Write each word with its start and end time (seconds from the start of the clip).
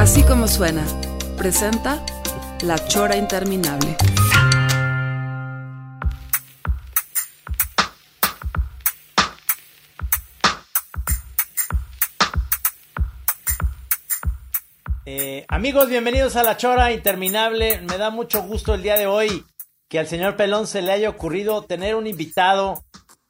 Así 0.00 0.22
como 0.22 0.48
suena, 0.48 0.82
presenta 1.36 2.02
La 2.62 2.76
Chora 2.88 3.16
Interminable. 3.16 3.96
Eh, 15.06 15.44
amigos, 15.48 15.88
bienvenidos 15.88 16.36
a 16.36 16.42
La 16.42 16.56
Chora 16.56 16.92
Interminable. 16.92 17.80
Me 17.82 17.98
da 17.98 18.10
mucho 18.10 18.42
gusto 18.42 18.74
el 18.74 18.82
día 18.82 18.96
de 18.98 19.06
hoy 19.06 19.44
que 19.88 19.98
al 19.98 20.06
señor 20.06 20.36
Pelón 20.36 20.66
se 20.66 20.82
le 20.82 20.92
haya 20.92 21.08
ocurrido 21.08 21.62
tener 21.64 21.96
un 21.96 22.06
invitado 22.06 22.84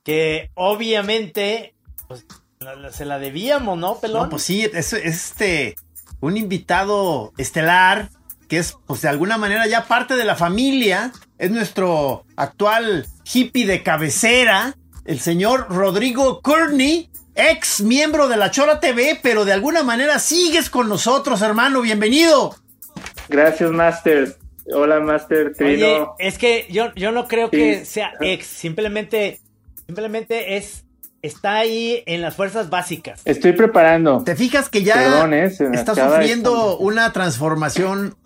que 0.04 0.50
obviamente 0.54 1.74
pues, 2.08 2.26
la- 2.58 2.74
la- 2.74 2.92
se 2.92 3.04
la 3.04 3.18
debíamos, 3.18 3.78
¿no, 3.78 3.98
Pelón? 3.98 4.24
No, 4.24 4.30
pues 4.30 4.42
sí, 4.42 4.64
es, 4.64 4.92
es 4.92 4.92
este 5.30 5.76
un 6.20 6.36
invitado 6.36 7.32
estelar 7.38 8.10
que 8.50 8.58
es, 8.58 8.76
pues 8.84 9.02
de 9.02 9.08
alguna 9.08 9.38
manera 9.38 9.68
ya 9.68 9.84
parte 9.84 10.16
de 10.16 10.24
la 10.24 10.34
familia. 10.34 11.12
Es 11.38 11.52
nuestro 11.52 12.24
actual 12.36 13.06
hippie 13.32 13.64
de 13.64 13.84
cabecera, 13.84 14.74
el 15.04 15.20
señor 15.20 15.68
Rodrigo 15.70 16.42
Courtney, 16.42 17.08
ex 17.36 17.80
miembro 17.80 18.26
de 18.26 18.36
la 18.36 18.50
Chora 18.50 18.80
TV, 18.80 19.20
pero 19.22 19.44
de 19.44 19.52
alguna 19.52 19.84
manera 19.84 20.18
sigues 20.18 20.68
con 20.68 20.88
nosotros, 20.88 21.40
hermano. 21.42 21.80
Bienvenido. 21.80 22.56
Gracias, 23.28 23.70
Master. 23.70 24.36
Hola, 24.74 24.98
Master 24.98 25.54
Trino. 25.54 25.86
Oye, 25.86 26.06
es 26.18 26.36
que 26.36 26.66
yo, 26.70 26.92
yo 26.96 27.12
no 27.12 27.28
creo 27.28 27.50
que 27.50 27.84
sea 27.84 28.14
ex, 28.20 28.46
simplemente, 28.46 29.40
simplemente 29.86 30.56
es, 30.56 30.84
está 31.22 31.56
ahí 31.56 32.02
en 32.06 32.22
las 32.22 32.34
fuerzas 32.34 32.70
básicas. 32.70 33.20
Estoy 33.24 33.52
preparando. 33.52 34.22
Te 34.24 34.36
fijas 34.36 34.68
que 34.68 34.82
ya 34.82 34.94
Perdón, 34.94 35.34
eh, 35.34 35.44
está 35.72 35.94
de- 35.94 36.02
sufriendo 36.02 36.78
una 36.78 37.12
transformación 37.12 38.16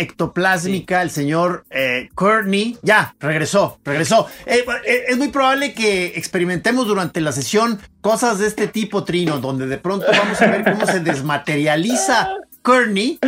ectoplásmica 0.00 1.02
el 1.02 1.10
señor 1.10 1.64
eh, 1.70 2.08
Courtney. 2.14 2.78
Ya, 2.82 3.14
regresó, 3.20 3.78
regresó. 3.84 4.28
Eh, 4.46 4.64
eh, 4.86 5.04
es 5.08 5.18
muy 5.18 5.28
probable 5.28 5.74
que 5.74 6.06
experimentemos 6.16 6.86
durante 6.86 7.20
la 7.20 7.32
sesión 7.32 7.80
cosas 8.00 8.38
de 8.38 8.46
este 8.46 8.68
tipo, 8.68 9.04
Trino, 9.04 9.38
donde 9.38 9.66
de 9.66 9.76
pronto 9.78 10.06
vamos 10.10 10.40
a 10.40 10.46
ver 10.46 10.64
cómo 10.64 10.86
se 10.86 11.00
desmaterializa 11.00 12.30
Courtney, 12.62 13.18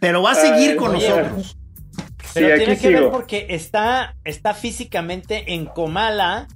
pero 0.00 0.22
va 0.22 0.32
a 0.32 0.34
seguir 0.36 0.70
Ay, 0.70 0.76
con 0.76 0.94
oye. 0.94 1.08
nosotros. 1.08 1.56
Pero 2.34 2.48
Sí, 2.48 2.54
tiene 2.64 2.78
que 2.78 2.88
ver 2.90 3.10
porque 3.10 3.46
está, 3.50 4.14
está 4.24 4.52
físicamente 4.54 5.54
en 5.54 5.64
Comala, 5.66 6.46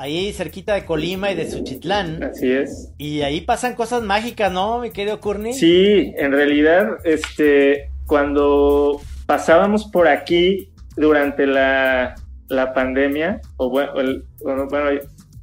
ahí 0.00 0.32
cerquita 0.32 0.74
de 0.74 0.84
Colima 0.86 1.30
y 1.30 1.34
de 1.34 1.50
Suchitlán. 1.50 2.22
Así 2.22 2.50
es. 2.50 2.92
Y 2.96 3.20
ahí 3.20 3.42
pasan 3.42 3.74
cosas 3.74 4.02
mágicas, 4.02 4.50
¿no, 4.50 4.80
mi 4.80 4.90
querido 4.90 5.20
Courtney? 5.20 5.52
Sí, 5.52 6.12
en 6.16 6.32
realidad, 6.32 6.96
este, 7.04 7.90
cuando 8.06 9.00
pasábamos 9.26 9.84
por 9.90 10.08
aquí 10.08 10.72
durante 10.96 11.46
la, 11.46 12.14
la 12.48 12.72
pandemia, 12.72 13.40
o 13.58 13.68
bueno, 13.68 14.00
el- 14.00 14.24
bueno, 14.42 14.66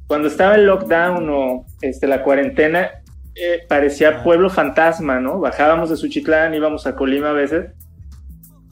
cuando 0.08 0.26
estaba 0.28 0.56
el 0.56 0.66
lockdown 0.66 1.28
o 1.30 1.66
este, 1.80 2.06
la 2.08 2.22
cuarentena, 2.24 2.90
eh, 3.36 3.60
parecía 3.68 4.24
pueblo 4.24 4.50
fantasma, 4.50 5.20
¿no? 5.20 5.38
Bajábamos 5.38 5.90
de 5.90 5.96
Suchitlán, 5.96 6.54
íbamos 6.54 6.86
a 6.88 6.96
Colima 6.96 7.30
a 7.30 7.34
veces. 7.34 7.66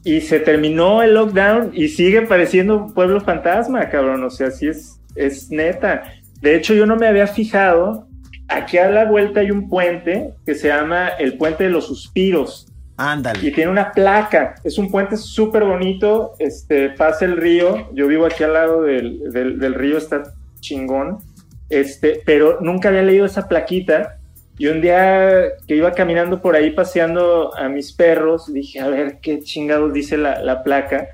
Y 0.03 0.21
se 0.21 0.39
terminó 0.39 1.01
el 1.01 1.13
lockdown 1.13 1.71
y 1.73 1.87
sigue 1.89 2.21
pareciendo 2.23 2.87
pueblo 2.93 3.21
fantasma, 3.21 3.89
cabrón. 3.89 4.23
O 4.23 4.29
sea, 4.29 4.51
sí 4.51 4.67
es, 4.67 4.96
es 5.17 5.49
neta. 5.51 6.03
De 6.41 6.55
hecho, 6.55 6.73
yo 6.73 6.85
no 6.85 6.95
me 6.95 7.07
había 7.07 7.27
fijado. 7.27 8.07
Aquí 8.49 8.77
a 8.77 8.89
la 8.89 9.05
vuelta 9.05 9.41
hay 9.41 9.51
un 9.51 9.67
puente 9.69 10.33
que 10.45 10.55
se 10.55 10.69
llama 10.69 11.09
el 11.19 11.37
Puente 11.37 11.65
de 11.65 11.69
los 11.69 11.87
Suspiros 11.87 12.67
y 12.69 12.73
Ándale. 12.97 13.51
tiene 13.51 13.69
una 13.69 13.91
placa. 13.91 14.55
Es 14.63 14.77
un 14.77 14.89
puente 14.89 15.17
súper 15.17 15.63
bonito. 15.65 16.33
Este, 16.39 16.89
pasa 16.91 17.25
el 17.25 17.35
río. 17.37 17.89
Yo 17.93 18.07
vivo 18.07 18.25
aquí 18.25 18.43
al 18.43 18.53
lado 18.53 18.83
del, 18.83 19.31
del- 19.31 19.59
del 19.59 19.73
río, 19.73 19.97
está 19.97 20.23
chingón. 20.61 21.17
Este, 21.69 22.21
pero 22.25 22.59
nunca 22.61 22.87
había 22.89 23.03
leído 23.03 23.25
esa 23.25 23.47
plaquita. 23.47 24.17
Y 24.59 24.67
un 24.67 24.81
día 24.81 25.29
que 25.67 25.75
iba 25.75 25.91
caminando 25.91 26.41
por 26.41 26.55
ahí 26.55 26.71
paseando 26.71 27.53
a 27.55 27.67
mis 27.69 27.91
perros, 27.93 28.51
dije, 28.51 28.79
a 28.79 28.87
ver 28.87 29.19
qué 29.21 29.39
chingados 29.41 29.93
dice 29.93 30.17
la, 30.17 30.41
la 30.41 30.63
placa. 30.63 31.07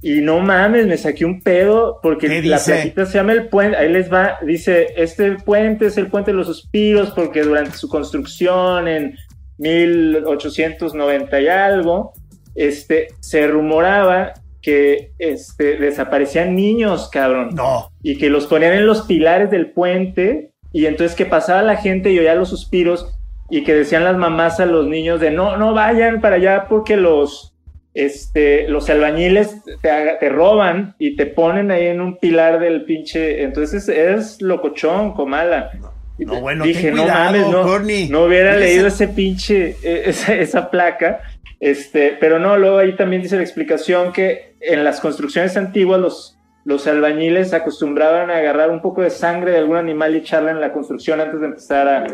Y 0.00 0.20
no 0.20 0.38
mames, 0.40 0.86
me 0.86 0.96
saqué 0.96 1.24
un 1.24 1.40
pedo 1.40 1.98
porque 2.02 2.28
¿Qué 2.28 2.42
la 2.42 2.58
plaquita 2.64 3.04
se 3.06 3.18
llama 3.18 3.32
el 3.32 3.48
puente. 3.48 3.76
Ahí 3.76 3.92
les 3.92 4.12
va, 4.12 4.38
dice, 4.46 4.88
este 4.96 5.32
puente 5.32 5.86
es 5.86 5.98
el 5.98 6.06
puente 6.06 6.30
de 6.30 6.36
los 6.36 6.46
suspiros 6.46 7.10
porque 7.10 7.42
durante 7.42 7.76
su 7.76 7.88
construcción 7.88 8.86
en 8.86 9.16
1890 9.58 11.40
y 11.40 11.48
algo, 11.48 12.12
este, 12.54 13.08
se 13.20 13.46
rumoraba 13.48 14.34
que 14.62 15.12
este, 15.18 15.76
desaparecían 15.76 16.54
niños, 16.54 17.08
cabrón 17.10 17.50
No. 17.54 17.90
y 18.02 18.18
que 18.18 18.28
los 18.30 18.46
ponían 18.46 18.72
en 18.74 18.86
los 18.86 19.02
pilares 19.02 19.50
del 19.50 19.70
puente 19.70 20.52
y 20.72 20.86
entonces 20.86 21.16
que 21.16 21.26
pasaba 21.26 21.62
la 21.62 21.76
gente 21.76 22.12
y 22.12 22.18
oía 22.18 22.34
los 22.34 22.50
suspiros 22.50 23.12
y 23.50 23.64
que 23.64 23.74
decían 23.74 24.04
las 24.04 24.16
mamás 24.16 24.60
a 24.60 24.66
los 24.66 24.86
niños 24.86 25.20
de 25.20 25.30
no, 25.30 25.56
no 25.56 25.72
vayan 25.74 26.20
para 26.20 26.36
allá 26.36 26.66
porque 26.68 26.96
los, 26.96 27.54
este, 27.98 28.68
los 28.68 28.88
albañiles 28.90 29.56
te, 29.82 30.28
roban 30.28 30.94
y 31.00 31.16
te 31.16 31.26
ponen 31.26 31.72
ahí 31.72 31.86
en 31.88 32.00
un 32.00 32.16
pilar 32.18 32.60
del 32.60 32.84
pinche, 32.84 33.42
entonces 33.42 33.88
es 33.88 34.40
locochón, 34.40 35.14
comala. 35.14 35.72
No, 36.16 36.40
bueno, 36.40 36.62
dije, 36.62 36.88
ten 36.88 36.94
no 36.94 37.02
cuidado, 37.02 37.24
mames, 37.24 37.48
no, 37.48 38.18
no 38.20 38.24
hubiera 38.24 38.52
Ese- 38.52 38.60
leído 38.60 38.86
ese 38.86 39.08
pinche, 39.08 39.76
eh, 39.82 40.02
esa, 40.06 40.32
esa 40.34 40.70
placa. 40.70 41.22
Este, 41.58 42.16
pero 42.20 42.38
no, 42.38 42.56
luego 42.56 42.78
ahí 42.78 42.94
también 42.94 43.20
dice 43.20 43.34
la 43.34 43.42
explicación 43.42 44.12
que 44.12 44.54
en 44.60 44.84
las 44.84 45.00
construcciones 45.00 45.56
antiguas 45.56 46.00
los, 46.00 46.38
los 46.64 46.86
albañiles 46.86 47.52
acostumbraban 47.52 48.30
a 48.30 48.36
agarrar 48.36 48.70
un 48.70 48.80
poco 48.80 49.02
de 49.02 49.10
sangre 49.10 49.50
de 49.50 49.58
algún 49.58 49.76
animal 49.76 50.14
y 50.14 50.18
echarla 50.18 50.52
en 50.52 50.60
la 50.60 50.72
construcción 50.72 51.20
antes 51.20 51.40
de 51.40 51.46
empezar 51.46 51.88
a... 51.88 52.06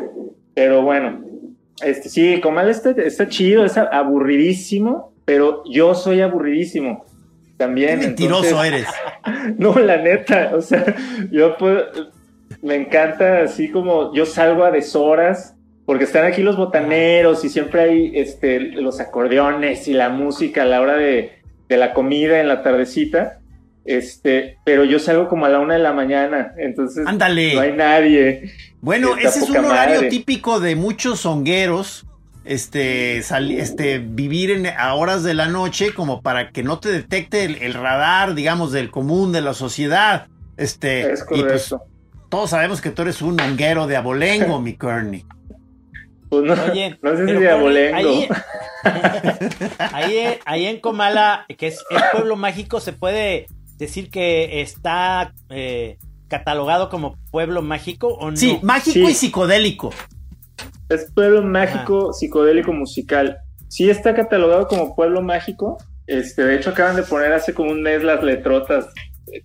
Pero 0.54 0.80
bueno, 0.80 1.22
este 1.82 2.08
sí, 2.08 2.40
Comal 2.40 2.70
está, 2.70 2.92
está 2.92 3.28
chido, 3.28 3.66
es 3.66 3.76
aburridísimo, 3.76 5.13
pero 5.24 5.62
yo 5.70 5.94
soy 5.94 6.20
aburridísimo 6.20 7.04
también. 7.56 8.00
Qué 8.00 8.06
mentiroso 8.08 8.64
entonces- 8.64 8.86
eres. 9.24 9.56
no, 9.58 9.78
la 9.78 9.96
neta, 9.98 10.52
o 10.54 10.60
sea, 10.60 10.84
yo 11.30 11.56
me 12.62 12.74
encanta 12.76 13.42
así 13.42 13.70
como 13.70 14.14
yo 14.14 14.26
salgo 14.26 14.64
a 14.64 14.70
deshoras, 14.70 15.54
porque 15.86 16.04
están 16.04 16.24
aquí 16.24 16.42
los 16.42 16.56
botaneros 16.56 17.44
y 17.44 17.48
siempre 17.50 17.82
hay 17.82 18.12
este, 18.14 18.58
los 18.60 19.00
acordeones 19.00 19.86
y 19.88 19.92
la 19.92 20.08
música 20.08 20.62
a 20.62 20.64
la 20.66 20.80
hora 20.80 20.96
de, 20.96 21.32
de 21.68 21.76
la 21.76 21.92
comida 21.92 22.40
en 22.40 22.48
la 22.48 22.62
tardecita, 22.62 23.40
este, 23.84 24.56
pero 24.64 24.84
yo 24.84 24.98
salgo 24.98 25.28
como 25.28 25.44
a 25.44 25.50
la 25.50 25.60
una 25.60 25.74
de 25.74 25.80
la 25.80 25.92
mañana, 25.92 26.54
entonces 26.56 27.06
Ándale. 27.06 27.54
no 27.54 27.60
hay 27.60 27.72
nadie. 27.72 28.50
Bueno, 28.80 29.14
ese 29.18 29.40
es 29.40 29.50
un 29.50 29.56
horario 29.58 29.96
madre. 29.96 30.08
típico 30.08 30.58
de 30.60 30.74
muchos 30.76 31.20
zongueros. 31.22 32.06
Este, 32.44 33.22
sali- 33.22 33.58
este, 33.58 33.98
vivir 33.98 34.50
en, 34.50 34.66
a 34.66 34.94
horas 34.94 35.22
de 35.22 35.32
la 35.34 35.48
noche 35.48 35.94
como 35.94 36.20
para 36.20 36.50
que 36.50 36.62
no 36.62 36.78
te 36.78 36.90
detecte 36.90 37.44
el, 37.44 37.56
el 37.56 37.72
radar, 37.74 38.34
digamos, 38.34 38.70
del 38.72 38.90
común 38.90 39.32
de 39.32 39.40
la 39.40 39.54
sociedad. 39.54 40.26
Este, 40.56 41.12
Es 41.12 41.24
y 41.30 41.42
pues 41.42 41.74
todos 42.28 42.50
sabemos 42.50 42.80
que 42.80 42.90
tú 42.90 43.02
eres 43.02 43.22
un 43.22 43.40
honguero 43.40 43.86
de 43.86 43.96
abolengo, 43.96 44.60
mi 44.60 44.74
Kearney. 44.76 45.24
Pues 46.28 46.42
no, 46.44 46.52
Oye, 46.70 46.98
no 47.02 47.16
sé 47.16 47.26
si 47.26 47.32
de 47.32 47.50
abolengo. 47.50 47.96
Ahí, 47.96 48.28
ahí, 49.78 50.38
ahí 50.44 50.66
en 50.66 50.80
Comala, 50.80 51.46
que 51.58 51.68
es 51.68 51.82
el 51.90 52.02
pueblo 52.12 52.36
mágico, 52.36 52.80
se 52.80 52.92
puede 52.92 53.46
decir 53.78 54.10
que 54.10 54.60
está 54.60 55.32
eh, 55.50 55.98
catalogado 56.28 56.88
como 56.88 57.16
pueblo 57.30 57.62
mágico 57.62 58.08
o 58.08 58.30
no. 58.30 58.36
Sí, 58.36 58.58
mágico 58.62 59.06
Sí. 59.06 59.12
y 59.12 59.14
psicodélico. 59.14 59.92
Es 60.88 61.10
pueblo 61.12 61.42
mágico, 61.42 62.12
psicodélico 62.12 62.72
musical. 62.72 63.38
Sí 63.68 63.90
está 63.90 64.14
catalogado 64.14 64.68
como 64.68 64.94
pueblo 64.94 65.22
mágico. 65.22 65.78
Este, 66.06 66.44
de 66.44 66.56
hecho, 66.56 66.70
acaban 66.70 66.96
de 66.96 67.02
poner 67.02 67.32
hace 67.32 67.54
como 67.54 67.70
un 67.70 67.82
mes 67.82 68.02
las 68.02 68.22
letrotas 68.22 68.86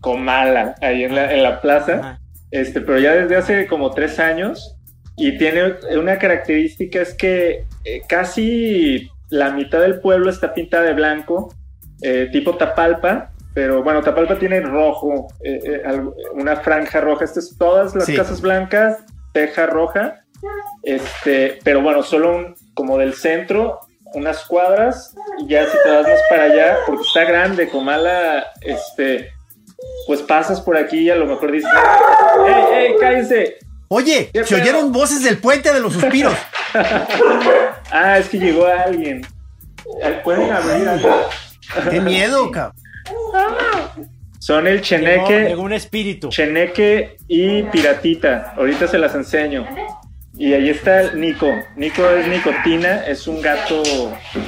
Comala 0.02 0.76
ahí 0.82 1.04
en 1.04 1.16
la, 1.16 1.34
en 1.34 1.42
la 1.42 1.62
plaza. 1.62 1.94
Ajá. 1.94 2.20
Este, 2.52 2.82
pero 2.82 3.00
ya 3.00 3.14
desde 3.14 3.36
hace 3.36 3.68
como 3.68 3.92
tres 3.92 4.20
años 4.20 4.76
y 5.16 5.38
tiene 5.38 5.76
una 5.98 6.18
característica 6.18 7.02
es 7.02 7.14
que 7.14 7.66
eh, 7.84 8.02
casi 8.08 9.10
la 9.30 9.52
mitad 9.52 9.82
del 9.82 10.00
pueblo 10.00 10.30
está 10.30 10.54
pintada 10.54 10.84
de 10.84 10.94
blanco, 10.94 11.54
eh, 12.02 12.30
tipo 12.32 12.56
Tapalpa, 12.56 13.32
pero 13.54 13.84
bueno, 13.84 14.02
Tapalpa 14.02 14.40
tiene 14.40 14.62
rojo, 14.62 15.28
eh, 15.44 15.84
una 16.34 16.56
franja 16.56 17.02
roja. 17.02 17.26
Estas 17.26 17.52
es 17.52 17.58
todas 17.58 17.94
las 17.94 18.08
casas 18.08 18.42
blancas, 18.42 19.04
teja 19.34 19.68
roja. 19.68 20.22
Este, 20.84 21.60
pero 21.64 21.82
bueno, 21.82 22.04
solo 22.04 22.36
un, 22.36 22.56
como 22.74 22.98
del 22.98 23.14
centro, 23.14 23.80
unas 24.14 24.46
cuadras, 24.46 25.16
y 25.40 25.48
ya 25.48 25.66
si 25.66 25.78
te 25.84 25.90
vas 25.90 26.08
más 26.08 26.20
para 26.30 26.44
allá, 26.44 26.78
porque 26.86 27.04
está 27.04 27.24
grande, 27.26 27.70
Comala, 27.70 28.48
este, 28.62 29.32
pues 30.08 30.22
pasas 30.22 30.62
por 30.62 30.78
aquí 30.78 31.00
y 31.00 31.10
a 31.10 31.16
lo 31.16 31.26
mejor 31.26 31.52
dices, 31.52 31.70
¡Ey, 32.48 32.78
ey, 32.78 32.96
cállense! 33.00 33.58
Oye, 33.90 34.30
se 34.46 34.56
oyeron 34.56 34.92
voces 34.92 35.24
del 35.24 35.40
puente 35.40 35.74
de 35.74 35.80
los 35.80 35.94
suspiros. 35.94 36.34
ah, 37.92 38.20
es 38.20 38.30
que 38.30 38.38
llegó 38.38 38.68
alguien. 38.68 39.26
Pueden 40.24 40.52
abrir 40.52 40.88
Qué 41.90 42.00
miedo, 42.00 42.52
cabrón. 42.52 42.76
Son 44.40 44.68
el 44.68 44.82
Cheneque. 44.82 45.50
Llegó, 45.50 45.64
un 45.64 45.74
espíritu. 45.74 46.30
Cheneque 46.30 47.18
y 47.28 47.64
Piratita. 47.64 48.54
Ahorita 48.58 48.88
se 48.88 48.98
las 48.98 49.16
enseño. 49.16 49.68
Y 50.40 50.54
ahí 50.54 50.70
está 50.70 51.12
Nico. 51.16 51.54
Nico 51.76 52.10
es 52.12 52.26
Nicotina, 52.26 53.06
es 53.06 53.28
un 53.28 53.42
gato 53.42 53.84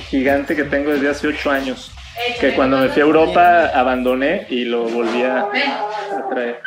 gigante 0.08 0.56
que 0.56 0.64
tengo 0.64 0.92
desde 0.92 1.10
hace 1.10 1.28
ocho 1.28 1.52
años. 1.52 1.92
Que 2.40 2.54
cuando 2.54 2.78
me 2.78 2.88
fui 2.88 3.02
a 3.02 3.06
Europa 3.06 3.68
abandoné 3.76 4.48
y 4.50 4.64
lo 4.64 4.86
volví 4.86 5.22
a 5.24 5.50
traer. 6.30 6.62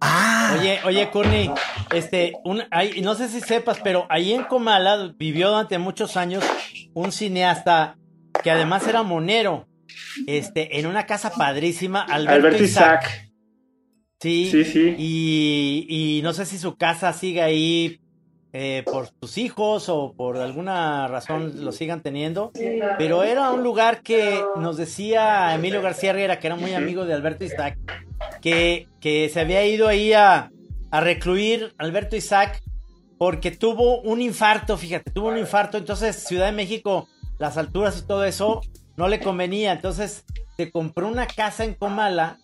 Ah. 0.00 0.56
Oye, 0.58 0.80
oye, 0.86 1.10
Courtney, 1.10 1.50
este, 1.92 2.32
un, 2.44 2.62
no 3.02 3.14
sé 3.14 3.28
si 3.28 3.42
sepas, 3.42 3.78
pero 3.84 4.06
ahí 4.08 4.32
en 4.32 4.44
Comala 4.44 5.12
vivió 5.18 5.50
durante 5.50 5.76
muchos 5.76 6.16
años 6.16 6.42
un 6.94 7.12
cineasta 7.12 7.98
que 8.42 8.50
además 8.50 8.88
era 8.88 9.02
monero, 9.02 9.68
este, 10.26 10.78
en 10.78 10.86
una 10.86 11.04
casa 11.04 11.30
padrísima, 11.30 12.06
Alberto, 12.08 12.62
Isaac. 12.62 13.27
Sí, 14.20 14.48
sí, 14.50 14.64
sí. 14.64 14.94
Y, 14.98 16.20
no 16.22 16.32
sé 16.32 16.44
si 16.44 16.58
su 16.58 16.76
casa 16.76 17.12
sigue 17.12 17.40
ahí 17.40 18.00
eh, 18.52 18.82
por 18.84 19.08
sus 19.20 19.38
hijos 19.38 19.88
o 19.88 20.12
por 20.16 20.38
alguna 20.38 21.06
razón 21.06 21.64
lo 21.64 21.70
sigan 21.70 22.02
teniendo, 22.02 22.50
pero 22.98 23.22
era 23.22 23.50
un 23.50 23.62
lugar 23.62 24.02
que 24.02 24.42
nos 24.56 24.76
decía 24.76 25.54
Emilio 25.54 25.82
García 25.82 26.12
Riera, 26.12 26.40
que 26.40 26.48
era 26.48 26.56
muy 26.56 26.72
amigo 26.74 27.04
de 27.04 27.14
Alberto 27.14 27.44
Isaac, 27.44 27.78
que, 28.40 28.88
que 29.00 29.28
se 29.28 29.40
había 29.40 29.64
ido 29.66 29.86
ahí 29.86 30.12
a, 30.12 30.50
a 30.90 31.00
recluir 31.00 31.74
Alberto 31.78 32.16
Isaac 32.16 32.60
porque 33.18 33.50
tuvo 33.50 34.00
un 34.00 34.20
infarto, 34.20 34.76
fíjate, 34.76 35.10
tuvo 35.10 35.28
un 35.28 35.38
infarto, 35.38 35.76
entonces 35.76 36.24
Ciudad 36.24 36.46
de 36.46 36.52
México, 36.52 37.08
las 37.38 37.56
alturas 37.56 37.98
y 37.98 38.06
todo 38.06 38.24
eso 38.24 38.60
no 38.96 39.08
le 39.08 39.20
convenía, 39.20 39.72
entonces 39.72 40.24
se 40.56 40.70
compró 40.70 41.06
una 41.08 41.26
casa 41.26 41.64
en 41.64 41.74
Comala, 41.74 42.38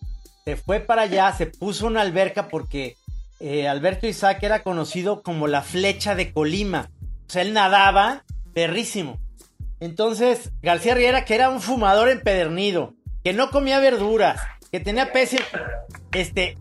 se 0.45 0.57
fue 0.57 0.79
para 0.79 1.03
allá, 1.03 1.33
se 1.33 1.47
puso 1.47 1.87
una 1.87 2.01
alberca 2.01 2.49
porque 2.49 2.97
eh, 3.39 3.67
Alberto 3.67 4.05
Isaac 4.05 4.43
era 4.43 4.61
conocido 4.61 5.23
como 5.23 5.47
la 5.47 5.63
flecha 5.63 6.13
de 6.13 6.31
Colima, 6.31 6.91
o 7.27 7.31
sea, 7.31 7.41
él 7.41 7.51
nadaba 7.51 8.23
perrísimo. 8.53 9.19
Entonces, 9.79 10.51
García 10.61 10.93
Riera, 10.93 11.25
que 11.25 11.33
era 11.33 11.49
un 11.49 11.61
fumador 11.61 12.09
empedernido, 12.09 12.93
que 13.23 13.33
no 13.33 13.49
comía 13.49 13.79
verduras, 13.79 14.39
que 14.71 14.79
tenía 14.79 15.11
pésimo. 15.11 15.41
Este. 16.11 16.57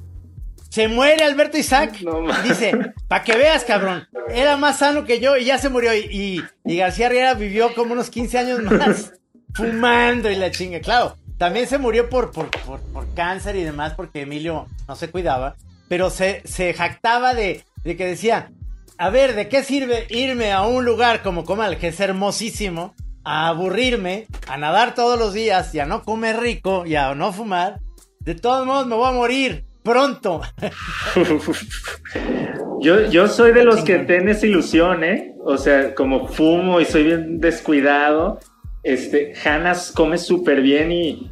Se 0.70 0.88
muere 0.88 1.22
Alberto 1.22 1.58
Isaac. 1.58 2.00
dice, 2.42 2.72
para 3.06 3.22
que 3.22 3.36
veas, 3.36 3.64
cabrón. 3.64 4.08
Era 4.30 4.56
más 4.56 4.78
sano 4.78 5.04
que 5.04 5.20
yo 5.20 5.36
y 5.36 5.44
ya 5.44 5.58
se 5.58 5.68
murió. 5.68 5.94
Y, 5.94 6.42
y, 6.64 6.76
García 6.76 7.10
Riera 7.10 7.34
vivió 7.34 7.72
como 7.74 7.92
unos 7.92 8.10
15 8.10 8.38
años 8.38 8.62
más 8.62 9.12
fumando 9.54 10.30
y 10.30 10.36
la 10.36 10.50
chinga. 10.50 10.80
Claro, 10.80 11.16
también 11.44 11.66
se 11.66 11.76
murió 11.76 12.08
por, 12.08 12.30
por, 12.30 12.48
por, 12.48 13.06
cáncer 13.12 13.54
y 13.56 13.64
demás 13.64 13.92
porque 13.94 14.22
Emilio 14.22 14.66
no 14.88 14.96
se 14.96 15.10
cuidaba. 15.10 15.56
Pero 15.90 16.08
se, 16.08 16.40
se 16.46 16.72
jactaba 16.72 17.34
de, 17.34 17.66
de 17.84 17.98
que 17.98 18.06
decía, 18.06 18.50
a 18.96 19.10
ver, 19.10 19.34
¿de 19.34 19.50
qué 19.50 19.62
sirve 19.62 20.06
irme 20.08 20.52
a 20.52 20.62
un 20.62 20.86
lugar 20.86 21.22
como 21.22 21.44
Comal, 21.44 21.76
que 21.76 21.88
es 21.88 22.00
hermosísimo, 22.00 22.94
a 23.24 23.48
aburrirme, 23.48 24.26
a 24.48 24.56
nadar 24.56 24.94
todos 24.94 25.18
los 25.18 25.34
días 25.34 25.74
y 25.74 25.80
a 25.80 25.84
no 25.84 26.02
comer 26.02 26.40
rico 26.40 26.86
y 26.86 26.96
a 26.96 27.14
no 27.14 27.30
fumar? 27.30 27.78
De 28.20 28.34
todos 28.34 28.66
modos, 28.66 28.86
me 28.86 28.96
voy 28.96 29.10
a 29.10 29.12
morir 29.12 29.66
pronto. 29.82 30.40
yo, 32.80 33.02
yo 33.10 33.28
soy 33.28 33.52
de 33.52 33.64
los 33.64 33.84
que 33.84 33.98
tienes 33.98 34.42
ilusión, 34.42 35.04
¿eh? 35.04 35.34
O 35.44 35.58
sea, 35.58 35.94
como 35.94 36.26
fumo 36.26 36.80
y 36.80 36.86
soy 36.86 37.02
bien 37.02 37.38
descuidado. 37.38 38.40
Este, 38.84 39.32
Hanas 39.44 39.90
come 39.90 40.18
súper 40.18 40.60
bien 40.60 40.92
y, 40.92 41.30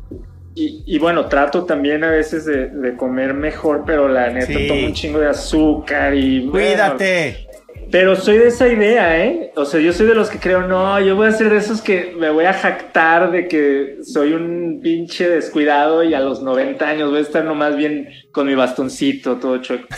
y, 0.54 0.98
bueno, 0.98 1.26
trato 1.26 1.64
también 1.64 2.04
a 2.04 2.10
veces 2.10 2.44
de, 2.44 2.96
comer 2.96 3.32
mejor, 3.34 3.84
pero 3.86 4.08
la 4.08 4.30
neta 4.30 4.52
tomo 4.68 4.86
un 4.86 4.92
chingo 4.92 5.18
de 5.18 5.28
azúcar 5.28 6.14
y... 6.14 6.46
Cuídate. 6.48 7.46
Pero 7.92 8.16
soy 8.16 8.38
de 8.38 8.46
esa 8.46 8.68
idea, 8.68 9.22
¿eh? 9.22 9.52
O 9.54 9.66
sea, 9.66 9.78
yo 9.78 9.92
soy 9.92 10.06
de 10.06 10.14
los 10.14 10.30
que 10.30 10.38
creo, 10.38 10.66
no, 10.66 10.98
yo 10.98 11.14
voy 11.14 11.28
a 11.28 11.32
ser 11.32 11.50
de 11.50 11.58
esos 11.58 11.82
que 11.82 12.14
me 12.18 12.30
voy 12.30 12.46
a 12.46 12.54
jactar 12.54 13.30
de 13.30 13.46
que 13.48 13.98
soy 14.02 14.32
un 14.32 14.80
pinche 14.82 15.28
descuidado 15.28 16.02
y 16.02 16.14
a 16.14 16.20
los 16.20 16.42
90 16.42 16.88
años 16.88 17.10
voy 17.10 17.18
a 17.18 17.22
estar 17.22 17.44
nomás 17.44 17.76
bien 17.76 18.08
con 18.32 18.46
mi 18.46 18.54
bastoncito, 18.54 19.36
todo 19.36 19.58
chueco. 19.58 19.88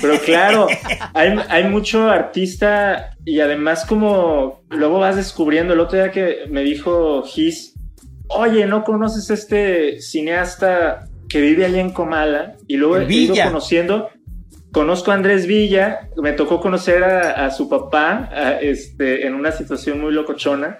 Pero 0.00 0.20
claro, 0.24 0.68
hay, 1.12 1.36
hay 1.48 1.64
mucho 1.64 2.08
artista 2.08 3.16
y 3.24 3.40
además 3.40 3.84
como 3.84 4.62
luego 4.68 5.00
vas 5.00 5.16
descubriendo, 5.16 5.74
el 5.74 5.80
otro 5.80 5.98
día 5.98 6.12
que 6.12 6.44
me 6.48 6.62
dijo 6.62 7.24
Gis, 7.24 7.74
oye, 8.28 8.64
¿no 8.66 8.84
conoces 8.84 9.28
este 9.28 10.00
cineasta 10.00 11.08
que 11.28 11.40
vive 11.40 11.64
allá 11.64 11.80
en 11.80 11.90
Comala? 11.90 12.54
Y 12.68 12.76
luego 12.76 12.98
he 12.98 13.12
ido 13.12 13.34
conociendo 13.44 14.08
Conozco 14.72 15.10
a 15.10 15.14
Andrés 15.14 15.46
Villa, 15.46 16.08
me 16.16 16.32
tocó 16.32 16.60
conocer 16.60 17.02
a, 17.02 17.50
su 17.50 17.68
papá 17.68 18.30
este, 18.60 19.26
en 19.26 19.34
una 19.34 19.50
situación 19.50 20.00
muy 20.00 20.12
locochona, 20.12 20.78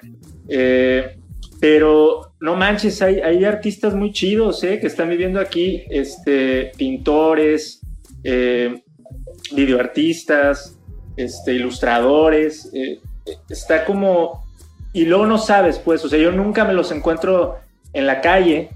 eh, 0.49 1.17
pero 1.59 2.35
no 2.41 2.55
manches, 2.55 3.03
hay, 3.03 3.45
artistas 3.45 3.95
muy 3.95 4.13
chidos 4.13 4.63
eh, 4.63 4.79
que 4.79 4.87
están 4.87 5.09
viviendo 5.09 5.41
aquí, 5.41 5.83
este, 5.91 6.71
pintores, 6.77 7.81
eh, 8.23 8.81
videoartistas, 9.53 10.79
este, 11.17 11.55
ilustradores, 11.55 12.71
está 13.49 13.85
como, 13.85 14.45
y 14.93 15.05
luego 15.05 15.27
no 15.27 15.39
sabes, 15.39 15.81
pues, 15.81 16.05
o 16.05 16.09
sea, 16.09 16.19
yo 16.21 16.31
nunca 16.31 16.65
me 16.65 16.75
los 16.75 16.93
encuentro 16.93 17.57
en 17.93 18.07
la 18.07 18.21
calle, 18.21 18.71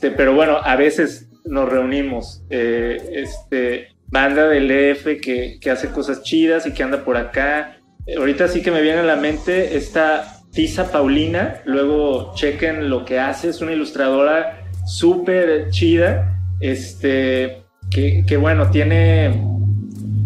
pero 0.00 0.34
bueno, 0.34 0.56
a 0.60 0.74
veces 0.74 1.28
nos 1.44 1.68
reunimos, 1.68 2.42
este, 2.50 3.90
banda 4.10 4.48
del 4.48 4.70
EF 4.70 5.04
que, 5.20 5.58
que, 5.60 5.70
hace 5.70 5.90
cosas 5.90 6.22
chidas 6.22 6.66
y 6.66 6.72
que 6.72 6.82
anda 6.82 7.04
por 7.04 7.16
acá. 7.16 7.76
Ahorita 8.16 8.48
sí 8.48 8.62
que 8.62 8.70
me 8.70 8.82
viene 8.82 8.98
a 8.98 9.04
la 9.04 9.16
mente 9.16 9.76
esta 9.76 10.40
Tisa 10.52 10.90
Paulina, 10.90 11.62
luego 11.64 12.32
chequen 12.34 12.90
lo 12.90 13.04
que 13.04 13.20
hace, 13.20 13.50
es 13.50 13.60
una 13.60 13.72
ilustradora 13.72 14.64
súper 14.84 15.70
chida, 15.70 16.40
este, 16.60 17.62
que, 17.90 18.24
que, 18.26 18.36
bueno, 18.36 18.70
tiene, 18.70 19.40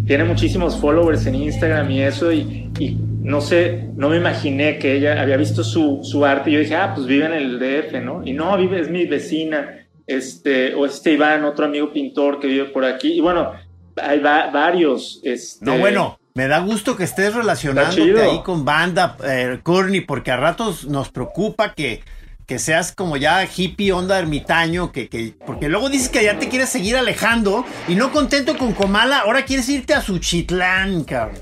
tiene 0.06 0.24
muchísimos 0.24 0.78
followers 0.78 1.26
en 1.26 1.34
Instagram 1.34 1.90
y 1.90 2.00
eso, 2.02 2.32
y, 2.32 2.70
y, 2.78 2.96
no 3.22 3.42
sé, 3.42 3.88
no 3.96 4.08
me 4.08 4.16
imaginé 4.16 4.78
que 4.78 4.96
ella 4.96 5.20
había 5.20 5.36
visto 5.36 5.62
su, 5.62 6.00
su 6.02 6.24
arte, 6.24 6.50
y 6.50 6.54
yo 6.54 6.60
dije, 6.60 6.74
ah, 6.74 6.92
pues 6.94 7.06
vive 7.06 7.26
en 7.26 7.32
el 7.32 7.58
DF, 7.58 8.02
¿no? 8.02 8.22
Y 8.24 8.32
no, 8.32 8.56
vive, 8.56 8.80
es 8.80 8.90
mi 8.90 9.04
vecina, 9.04 9.86
este, 10.06 10.74
o 10.74 10.86
este 10.86 11.12
Iván, 11.12 11.44
otro 11.44 11.66
amigo 11.66 11.92
pintor 11.92 12.40
que 12.40 12.46
vive 12.46 12.64
por 12.66 12.86
aquí, 12.86 13.12
y 13.12 13.20
bueno, 13.20 13.52
hay 13.96 14.20
varios. 14.20 15.20
Este... 15.22 15.64
No, 15.64 15.78
bueno, 15.78 16.18
me 16.34 16.48
da 16.48 16.58
gusto 16.60 16.96
que 16.96 17.04
estés 17.04 17.34
relacionándote 17.34 18.20
ahí 18.20 18.42
con 18.42 18.64
banda, 18.64 19.16
eh, 19.24 19.60
porque 20.06 20.30
a 20.30 20.36
ratos 20.36 20.86
nos 20.86 21.10
preocupa 21.10 21.74
que, 21.74 22.02
que 22.46 22.58
seas 22.58 22.92
como 22.92 23.16
ya 23.16 23.44
hippie, 23.44 23.92
onda 23.92 24.18
ermitaño, 24.18 24.92
que, 24.92 25.08
que, 25.08 25.34
porque 25.46 25.68
luego 25.68 25.88
dices 25.88 26.08
que 26.08 26.24
ya 26.24 26.38
te 26.38 26.48
quieres 26.48 26.68
seguir 26.68 26.96
alejando 26.96 27.64
y 27.88 27.94
no 27.94 28.10
contento 28.10 28.56
con 28.58 28.72
Comala, 28.72 29.20
ahora 29.20 29.44
quieres 29.44 29.68
irte 29.68 29.94
a 29.94 30.00
Suchitlán, 30.00 31.04
cabrón. 31.04 31.38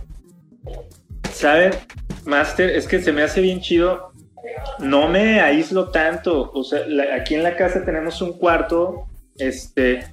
¿Sabes, 1.32 1.78
Master? 2.24 2.70
Es 2.70 2.86
que 2.86 3.00
se 3.00 3.12
me 3.12 3.22
hace 3.22 3.40
bien 3.40 3.60
chido. 3.60 4.12
No 4.78 5.08
me 5.08 5.40
aíslo 5.40 5.88
tanto. 5.88 6.50
O 6.52 6.62
sea, 6.62 6.80
aquí 7.18 7.34
en 7.34 7.42
la 7.42 7.56
casa 7.56 7.84
tenemos 7.84 8.20
un 8.20 8.34
cuarto, 8.34 9.06
este, 9.38 10.04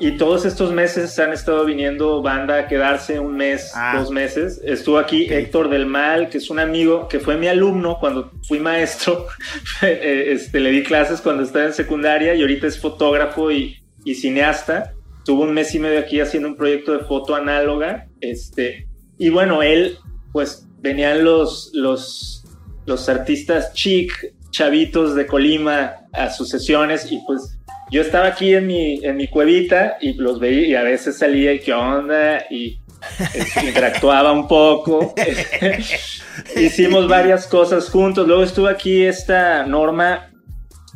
y 0.00 0.16
todos 0.16 0.44
estos 0.44 0.72
meses 0.72 1.18
han 1.18 1.32
estado 1.32 1.64
viniendo 1.64 2.22
banda 2.22 2.58
a 2.58 2.68
quedarse 2.68 3.18
un 3.18 3.36
mes, 3.36 3.72
ah. 3.74 3.96
dos 3.98 4.10
meses. 4.10 4.60
Estuvo 4.64 4.98
aquí 4.98 5.26
Héctor 5.28 5.68
del 5.68 5.86
Mal, 5.86 6.28
que 6.28 6.38
es 6.38 6.50
un 6.50 6.58
amigo 6.58 7.08
que 7.08 7.20
fue 7.20 7.36
mi 7.36 7.48
alumno 7.48 7.98
cuando 7.98 8.30
fui 8.46 8.60
maestro. 8.60 9.26
Eh, 9.80 10.32
este, 10.32 10.58
le 10.58 10.70
di 10.70 10.82
clases 10.82 11.20
cuando 11.20 11.44
estaba 11.44 11.66
en 11.66 11.72
secundaria 11.72 12.34
y 12.34 12.40
ahorita 12.40 12.66
es 12.66 12.80
fotógrafo 12.80 13.52
y, 13.52 13.76
y 14.04 14.14
cineasta. 14.14 14.92
Tuvo 15.24 15.42
un 15.44 15.54
mes 15.54 15.74
y 15.74 15.78
medio 15.78 16.00
aquí 16.00 16.20
haciendo 16.20 16.48
un 16.48 16.56
proyecto 16.56 16.92
de 16.92 17.04
foto 17.04 17.34
análoga. 17.34 18.08
Este, 18.20 18.88
Y 19.18 19.28
bueno, 19.30 19.62
él, 19.62 19.98
pues 20.32 20.66
venían 20.80 21.24
los, 21.24 21.70
los, 21.74 22.44
los 22.86 23.08
artistas 23.08 23.72
chic, 23.72 24.34
chavitos 24.50 25.14
de 25.14 25.26
Colima 25.26 26.06
a 26.12 26.30
sus 26.30 26.48
sesiones 26.48 27.10
y 27.10 27.20
pues 27.26 27.57
yo 27.90 28.02
estaba 28.02 28.26
aquí 28.28 28.54
en 28.54 28.66
mi, 28.66 29.04
en 29.04 29.16
mi 29.16 29.28
cuevita 29.28 29.96
y 30.00 30.14
los 30.14 30.38
veía 30.40 30.66
y 30.66 30.74
a 30.74 30.82
veces 30.82 31.18
salía 31.18 31.52
y 31.52 31.60
qué 31.60 31.72
onda 31.72 32.44
y 32.50 32.80
este, 33.18 33.66
interactuaba 33.66 34.32
un 34.32 34.46
poco. 34.48 35.14
Hicimos 36.56 37.08
varias 37.08 37.46
cosas 37.46 37.88
juntos. 37.88 38.26
Luego 38.26 38.42
estuvo 38.42 38.66
aquí 38.68 39.04
esta 39.04 39.64
Norma 39.64 40.30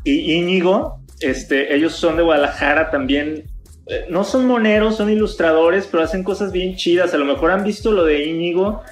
y 0.04 0.32
Íñigo. 0.34 1.00
Este, 1.20 1.74
ellos 1.74 1.94
son 1.94 2.16
de 2.16 2.22
Guadalajara 2.22 2.90
también. 2.90 3.44
Eh, 3.86 4.06
no 4.08 4.24
son 4.24 4.46
moneros, 4.46 4.96
son 4.96 5.10
ilustradores, 5.10 5.88
pero 5.90 6.02
hacen 6.02 6.22
cosas 6.24 6.52
bien 6.52 6.76
chidas. 6.76 7.14
A 7.14 7.16
lo 7.16 7.24
mejor 7.24 7.50
han 7.50 7.64
visto 7.64 7.92
lo 7.92 8.04
de 8.04 8.24
Íñigo, 8.26 8.82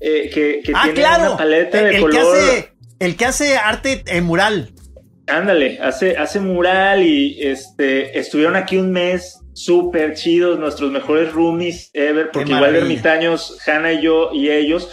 eh, 0.00 0.30
que, 0.32 0.60
que 0.64 0.72
Ah, 0.74 0.82
tiene 0.84 1.00
claro. 1.00 1.26
una 1.28 1.36
paleta 1.36 1.82
de 1.82 1.96
el, 1.96 2.00
color. 2.00 2.12
que 2.12 2.20
hace, 2.20 2.72
el 3.00 3.16
que 3.16 3.24
hace 3.26 3.56
arte 3.56 4.02
en 4.06 4.24
mural. 4.24 4.70
Ándale, 5.30 5.78
hace, 5.80 6.16
hace 6.16 6.40
mural 6.40 7.02
y 7.02 7.38
este, 7.42 8.18
estuvieron 8.18 8.56
aquí 8.56 8.76
un 8.76 8.90
mes 8.90 9.38
súper 9.52 10.14
chidos, 10.14 10.58
nuestros 10.58 10.90
mejores 10.90 11.32
roomies 11.32 11.90
ever, 11.94 12.30
porque 12.32 12.52
igual 12.52 12.72
de 12.72 12.78
ermitaños, 12.80 13.58
Hanna 13.66 13.92
y 13.92 14.02
yo 14.02 14.30
y 14.32 14.50
ellos, 14.50 14.90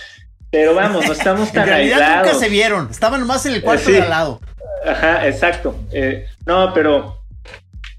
pero 0.51 0.73
vamos, 0.75 1.05
no 1.05 1.13
estamos 1.13 1.47
En 1.49 1.53
tan 1.55 1.67
realidad 1.67 1.99
aislados. 2.01 2.27
nunca 2.27 2.39
se 2.45 2.49
vieron. 2.49 2.87
Estaban 2.91 3.19
nomás 3.19 3.45
en 3.45 3.53
el 3.55 3.61
cuarto 3.61 3.85
Sí. 3.85 3.93
de 3.93 4.01
al 4.01 4.09
lado. 4.09 4.41
Ajá, 4.85 5.27
exacto. 5.27 5.75
Eh, 5.91 6.25
no, 6.45 6.73
pero 6.73 7.17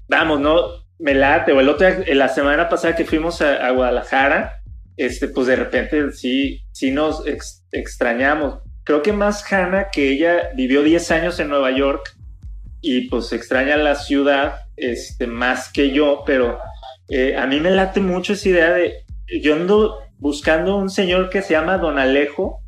vamos, 0.07 0.39
no, 0.39 0.67
me 0.99 1.13
late. 1.13 1.51
O 1.51 1.59
el 1.59 1.69
otro 1.69 1.87
día, 1.87 2.15
la 2.15 2.29
semana 2.29 2.69
pasada 2.69 2.95
que 2.95 3.05
fuimos 3.05 3.41
a, 3.41 3.65
a 3.67 3.71
Guadalajara, 3.71 4.61
este, 4.97 5.27
pues 5.27 5.47
de 5.47 5.55
repente 5.55 6.11
sí, 6.11 6.61
sí 6.71 6.91
nos 6.91 7.25
ex- 7.27 7.63
extrañamos. 7.71 8.59
Creo 8.83 9.01
que 9.01 9.13
más 9.13 9.43
Hannah, 9.51 9.89
que 9.91 10.09
ella 10.11 10.49
vivió 10.55 10.81
10 10.83 11.11
años 11.11 11.39
en 11.39 11.49
Nueva 11.49 11.71
York 11.71 12.15
y 12.81 13.09
pues 13.09 13.33
extraña 13.33 13.77
la 13.77 13.95
ciudad 13.95 14.55
este, 14.75 15.27
más 15.27 15.71
que 15.71 15.91
yo, 15.91 16.23
pero 16.25 16.59
eh, 17.09 17.35
a 17.37 17.45
mí 17.47 17.59
me 17.59 17.71
late 17.71 17.99
mucho 17.99 18.33
esa 18.33 18.49
idea 18.49 18.73
de, 18.73 19.05
yo 19.41 19.55
ando 19.55 19.99
buscando 20.17 20.77
un 20.77 20.89
señor 20.89 21.29
que 21.29 21.41
se 21.41 21.53
llama 21.53 21.77
Don 21.77 21.97
Alejo, 21.97 22.61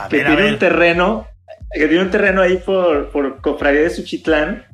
A 0.00 0.08
que 0.08 0.18
ver, 0.18 0.26
tiene 0.26 0.52
un 0.52 0.58
terreno, 0.58 1.26
que 1.72 1.86
tiene 1.86 2.02
un 2.02 2.10
terreno 2.10 2.42
ahí 2.42 2.56
por, 2.58 3.10
por 3.10 3.40
Cofradía 3.40 3.82
de 3.82 3.90
Suchitlán, 3.90 4.66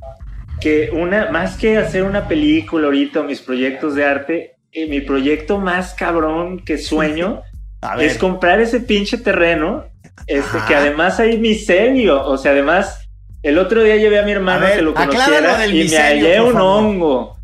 que 0.60 0.90
una, 0.92 1.30
más 1.30 1.56
que 1.56 1.76
hacer 1.76 2.02
una 2.02 2.28
película 2.28 2.86
ahorita 2.86 3.20
o 3.20 3.24
mis 3.24 3.40
proyectos 3.40 3.94
de 3.94 4.04
arte, 4.04 4.56
eh, 4.72 4.86
mi 4.86 5.00
proyecto 5.00 5.58
más 5.58 5.94
cabrón 5.94 6.64
que 6.64 6.78
sueño 6.78 7.42
A 7.82 7.96
ver. 7.96 8.06
es 8.06 8.18
comprar 8.18 8.60
ese 8.60 8.80
pinche 8.80 9.18
terreno, 9.18 9.84
este, 10.26 10.56
Ajá. 10.56 10.66
que 10.66 10.74
además 10.74 11.20
hay 11.20 11.38
micelio, 11.38 12.24
o 12.26 12.38
sea, 12.38 12.52
además, 12.52 13.05
el 13.42 13.58
otro 13.58 13.82
día 13.82 13.96
llevé 13.96 14.18
a 14.18 14.22
mi 14.22 14.32
hermano 14.32 14.64
A 14.66 14.68
ver, 14.68 14.76
que 14.78 14.82
lo 14.82 14.94
conociera 14.94 15.58
del 15.58 15.74
y 15.74 15.88
me 15.88 15.96
hallé 15.98 16.40
un 16.40 16.52
favor. 16.54 16.62
hongo. 16.84 17.36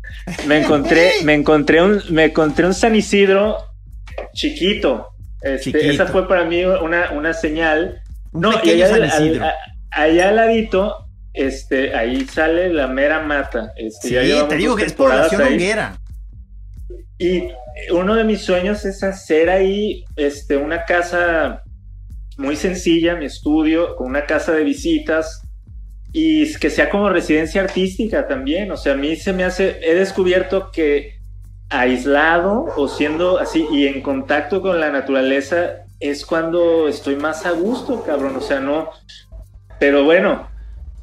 Me 0.47 0.59
encontré, 0.61 1.11
me 1.23 1.33
encontré 1.33 1.81
un, 1.81 2.01
me 2.09 2.25
encontré 2.25 2.65
un 2.65 2.73
San 2.73 2.95
Isidro 2.95 3.57
chiquito. 4.33 5.09
Este, 5.41 5.71
Chiquito. 5.71 5.91
Esa 5.91 6.07
fue 6.07 6.27
para 6.27 6.45
mí 6.45 6.63
una, 6.63 7.11
una 7.11 7.33
señal. 7.33 8.01
Un 8.31 8.41
No, 8.41 8.51
y 8.63 8.69
allá, 8.71 8.87
San 8.87 9.03
al- 9.03 9.53
allá 9.91 10.31
ladito, 10.31 11.05
este, 11.33 11.93
ahí 11.93 12.25
sale 12.25 12.71
la 12.71 12.87
mera 12.87 13.19
mata. 13.21 13.73
Este, 13.75 14.07
Sí, 14.07 14.13
ya 14.29 14.47
te 14.47 14.55
digo 14.55 14.75
que 14.77 14.85
es 14.85 14.93
población 14.93 15.41
ahí. 15.41 15.53
honguera. 15.53 15.97
Y 17.19 17.49
uno 17.91 18.15
de 18.15 18.23
mis 18.23 18.41
sueños 18.41 18.85
es 18.85 19.03
hacer 19.03 19.49
ahí 19.49 20.05
este, 20.15 20.55
una 20.57 20.85
casa 20.85 21.61
muy 22.37 22.55
sencilla, 22.55 23.15
mi 23.15 23.25
estudio, 23.25 23.95
con 23.97 24.07
una 24.07 24.25
casa 24.25 24.51
de 24.53 24.63
visitas 24.63 25.41
y 26.13 26.53
que 26.59 26.69
sea 26.69 26.89
como 26.89 27.09
residencia 27.09 27.61
artística 27.61 28.27
también. 28.27 28.71
O 28.71 28.77
sea, 28.77 28.93
a 28.93 28.97
mí 28.97 29.15
se 29.15 29.33
me 29.33 29.43
hace, 29.43 29.79
he 29.81 29.95
descubierto 29.95 30.69
que 30.71 31.17
aislado 31.69 32.65
o 32.77 32.87
siendo 32.87 33.39
así 33.39 33.65
y 33.71 33.87
en 33.87 34.01
contacto 34.01 34.61
con 34.61 34.79
la 34.79 34.91
naturaleza 34.91 35.85
es 35.99 36.25
cuando 36.25 36.87
estoy 36.87 37.15
más 37.15 37.45
a 37.45 37.51
gusto, 37.51 38.03
cabrón. 38.03 38.35
O 38.35 38.41
sea, 38.41 38.59
no. 38.59 38.89
Pero 39.79 40.03
bueno. 40.03 40.47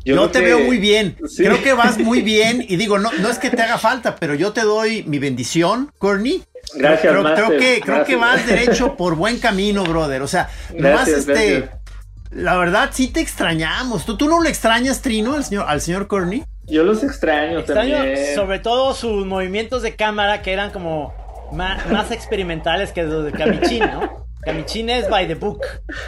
Yo, 0.04 0.14
creo 0.16 0.30
te 0.30 0.38
que- 0.38 0.44
veo 0.46 0.60
muy 0.60 0.78
bien. 0.78 1.16
Sí. 1.28 1.44
Creo 1.44 1.62
que 1.62 1.72
vas 1.74 1.98
muy 1.98 2.22
bien. 2.34 2.64
Y 2.68 2.76
digo, 2.76 2.98
no, 2.98 3.10
no 3.20 3.28
es 3.30 3.38
que 3.38 3.50
te 3.50 3.60
haga 3.62 3.78
falta, 3.78 4.16
pero 4.16 4.34
yo 4.34 4.52
te 4.52 4.62
doy 4.62 5.02
mi 5.04 5.18
bendición, 5.18 5.90
Courtney. 5.98 6.42
Gracias, 6.74 7.12
creo, 7.12 7.34
creo 7.34 7.48
que, 7.58 7.80
creo 7.80 8.04
que 8.04 8.16
gracias. 8.16 8.20
vas 8.20 8.46
derecho 8.46 8.96
por 8.96 9.16
buen 9.16 9.38
camino, 9.38 9.82
brother. 9.84 10.22
O 10.22 10.28
sea, 10.28 10.48
nomás 10.70 11.06
Gracias, 11.08 11.18
este. 11.20 11.32
gracias. 11.60 11.79
La 12.30 12.56
verdad, 12.56 12.90
sí 12.92 13.08
te 13.08 13.20
extrañamos. 13.20 14.06
¿Tú, 14.06 14.16
tú 14.16 14.28
no 14.28 14.40
lo 14.40 14.48
extrañas, 14.48 15.02
Trino, 15.02 15.34
al 15.34 15.44
señor, 15.44 15.64
al 15.68 15.80
señor 15.80 16.06
Courtney? 16.06 16.44
Yo 16.66 16.84
los 16.84 17.02
extraño, 17.02 17.58
Extraño 17.58 17.96
también. 17.96 18.34
sobre 18.36 18.60
todo 18.60 18.94
sus 18.94 19.26
movimientos 19.26 19.82
de 19.82 19.96
cámara 19.96 20.40
que 20.42 20.52
eran 20.52 20.70
como 20.70 21.12
ma- 21.52 21.78
más, 21.90 22.10
experimentales 22.12 22.92
que 22.92 23.02
los 23.02 23.24
de 23.24 23.32
Camichín, 23.32 23.80
¿no? 23.80 24.26
Camichín 24.42 24.88
es 24.88 25.08
by 25.10 25.26
the 25.26 25.34
book. 25.34 25.60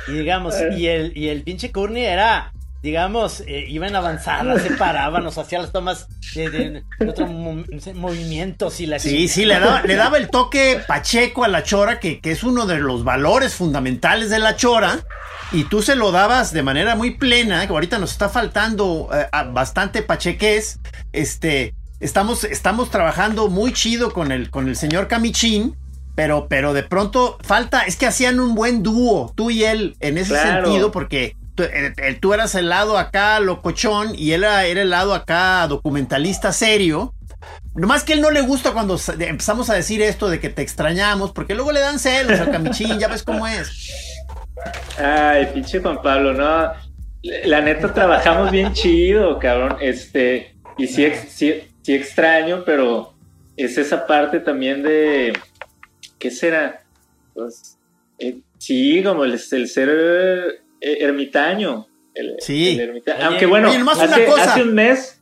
Y 0.09 0.12
digamos, 0.12 0.55
y 0.76 0.87
el, 0.87 1.17
y 1.17 1.29
el 1.29 1.43
pinche 1.43 1.73
Courtney 1.73 2.05
era, 2.05 2.52
digamos, 2.83 3.43
eh, 3.47 3.65
iba 3.69 3.87
en 3.87 3.95
avanzada, 3.95 4.59
se 4.59 4.71
paraban, 4.73 5.23
nos 5.23 5.39
hacía 5.39 5.61
las 5.61 5.71
tomas 5.73 6.09
de, 6.35 6.51
de- 6.51 6.83
de 6.99 7.09
otros 7.09 7.31
mo- 7.31 7.62
movimientos 7.95 8.81
y 8.81 8.87
la 8.87 8.99
Sí, 8.99 9.29
sí, 9.29 9.45
le 9.45 9.59
daba, 9.61 9.83
le 9.83 9.95
daba 9.95 10.19
el 10.19 10.29
toque 10.29 10.81
pacheco 10.87 11.45
a 11.45 11.49
la 11.49 11.62
chora, 11.62 12.01
que, 12.01 12.21
que 12.21 12.33
es 12.33 12.43
uno 12.43 12.67
de 12.67 12.79
los 12.79 13.05
valores 13.05 13.55
fundamentales 13.55 14.31
de 14.31 14.39
la 14.41 14.57
chora. 14.57 14.99
Y 15.53 15.65
tú 15.65 15.83
se 15.83 15.97
lo 15.97 16.12
dabas 16.12 16.53
de 16.53 16.62
manera 16.62 16.97
muy 16.97 17.12
plena, 17.12 17.67
que 17.67 17.73
ahorita 17.73 17.99
nos 17.99 18.11
está 18.12 18.29
faltando 18.31 19.11
eh, 19.12 19.27
bastante 19.53 20.03
pachequés. 20.03 20.81
Este, 21.12 21.75
estamos, 22.01 22.45
estamos 22.45 22.91
trabajando 22.91 23.49
muy 23.49 23.73
chido 23.73 24.12
con 24.12 24.33
el, 24.33 24.51
con 24.51 24.67
el 24.69 24.77
señor 24.77 25.09
Camichín, 25.09 25.77
pero, 26.15 26.47
pero 26.49 26.73
de 26.73 26.83
pronto 26.83 27.39
falta, 27.43 27.83
es 27.83 27.97
que 27.97 28.07
hacían 28.07 28.41
un 28.41 28.55
buen 28.55 28.83
dúo, 28.83 29.33
tú 29.37 29.51
y 29.51 29.65
él, 29.65 29.97
en 30.01 30.17
ese 30.19 30.31
Claro. 30.31 30.65
sentido, 30.67 30.91
porque 30.91 31.37
tú, 31.54 31.62
eh, 31.62 31.92
eh, 31.97 32.18
tú 32.21 32.35
eras 32.35 32.54
el 32.54 32.68
lado 32.68 32.99
acá 32.99 33.40
locochón 33.40 34.14
y 34.14 34.32
él 34.32 34.44
era, 34.44 34.64
era 34.66 34.82
el 34.82 34.90
lado 34.90 35.14
acá 35.14 35.66
documentalista 35.68 36.52
serio. 36.52 37.14
Nomás 37.75 38.04
que 38.04 38.12
él 38.12 38.21
no 38.21 38.30
le 38.30 38.42
gusta 38.42 38.73
cuando 38.73 38.99
empezamos 39.18 39.71
a 39.71 39.75
decir 39.75 40.02
esto 40.02 40.28
de 40.28 40.40
que 40.40 40.50
te 40.50 40.62
extrañamos, 40.62 41.32
porque 41.32 41.54
luego 41.54 41.73
le 41.73 41.80
dan 41.80 41.99
celos 41.99 42.38
al 42.38 42.50
camichín, 42.50 42.99
ya 42.99 43.09
ves 43.09 43.23
cómo 43.23 43.47
es. 43.47 43.92
Ay, 44.99 45.49
pinche 45.54 45.80
Juan 45.80 46.02
Pablo, 46.02 46.35
no. 46.35 46.73
La 47.44 47.61
neta 47.61 47.92
trabajamos 47.92 48.50
bien 48.50 48.73
chido, 48.73 49.38
cabrón. 49.38 49.76
Este, 49.80 50.54
y 50.76 50.87
sí, 50.87 51.06
sí, 51.28 51.54
sí 51.82 51.94
extraño, 51.94 52.62
pero 52.64 53.14
es 53.56 53.78
esa 53.78 54.06
parte 54.06 54.40
también 54.40 54.82
de. 54.82 55.32
¿Qué 56.18 56.30
será? 56.30 56.82
Pues, 57.35 57.78
eh, 58.18 58.40
sí, 58.59 59.02
como 59.02 59.25
el, 59.25 59.38
ser 59.38 60.62
ermitaño. 60.83 61.87
El- 62.15 62.37
Sí. 62.41 62.79
el 62.79 62.81
ermita- 62.81 63.15
Oye, 63.17 63.25
Aunque 63.25 63.47
bueno, 63.47 63.69
oye, 63.71 63.79
nomás 63.79 63.97
una 63.99 64.05
hace, 64.17 64.25
cosa. 64.27 64.53
hace 64.53 64.62
un 64.62 64.75
mes, 64.75 65.21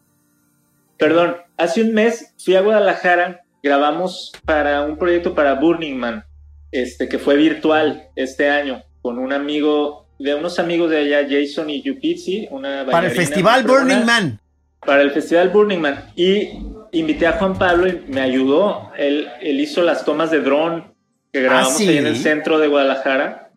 perdón, 0.98 1.36
hace 1.56 1.82
un 1.82 1.92
mes 1.94 2.34
fui 2.42 2.56
a 2.56 2.60
Guadalajara, 2.62 3.42
grabamos 3.62 4.32
para 4.44 4.82
un 4.82 4.96
proyecto 4.98 5.34
para 5.34 5.54
Burning 5.54 5.94
Man, 5.96 6.24
este, 6.72 7.08
que 7.08 7.18
fue 7.18 7.36
virtual 7.36 8.08
este 8.16 8.48
año, 8.50 8.82
con 9.02 9.18
un 9.18 9.32
amigo, 9.32 10.06
de 10.18 10.34
unos 10.34 10.58
amigos 10.58 10.90
de 10.90 10.98
allá, 10.98 11.26
Jason 11.30 11.70
y 11.70 11.80
Yupitzi, 11.82 12.48
una 12.50 12.84
Para 12.90 13.06
el 13.06 13.12
festival 13.12 13.62
Burning 13.64 14.04
Man. 14.04 14.40
Para 14.84 15.02
el 15.02 15.10
festival 15.12 15.48
Burning 15.50 15.78
Man. 15.78 16.10
Y 16.16 16.48
invité 16.92 17.26
a 17.26 17.32
Juan 17.32 17.58
Pablo 17.58 17.86
y 17.86 18.02
me 18.08 18.20
ayudó. 18.20 18.90
Él, 18.98 19.28
él 19.40 19.60
hizo 19.60 19.82
las 19.82 20.04
tomas 20.04 20.30
de 20.30 20.40
dron 20.40 20.92
que 21.32 21.40
grabamos 21.42 21.72
Ah, 21.74 21.76
¿sí? 21.76 21.88
ahí 21.88 21.98
en 21.98 22.06
el 22.06 22.16
centro 22.16 22.58
de 22.58 22.66
Guadalajara. 22.68 23.49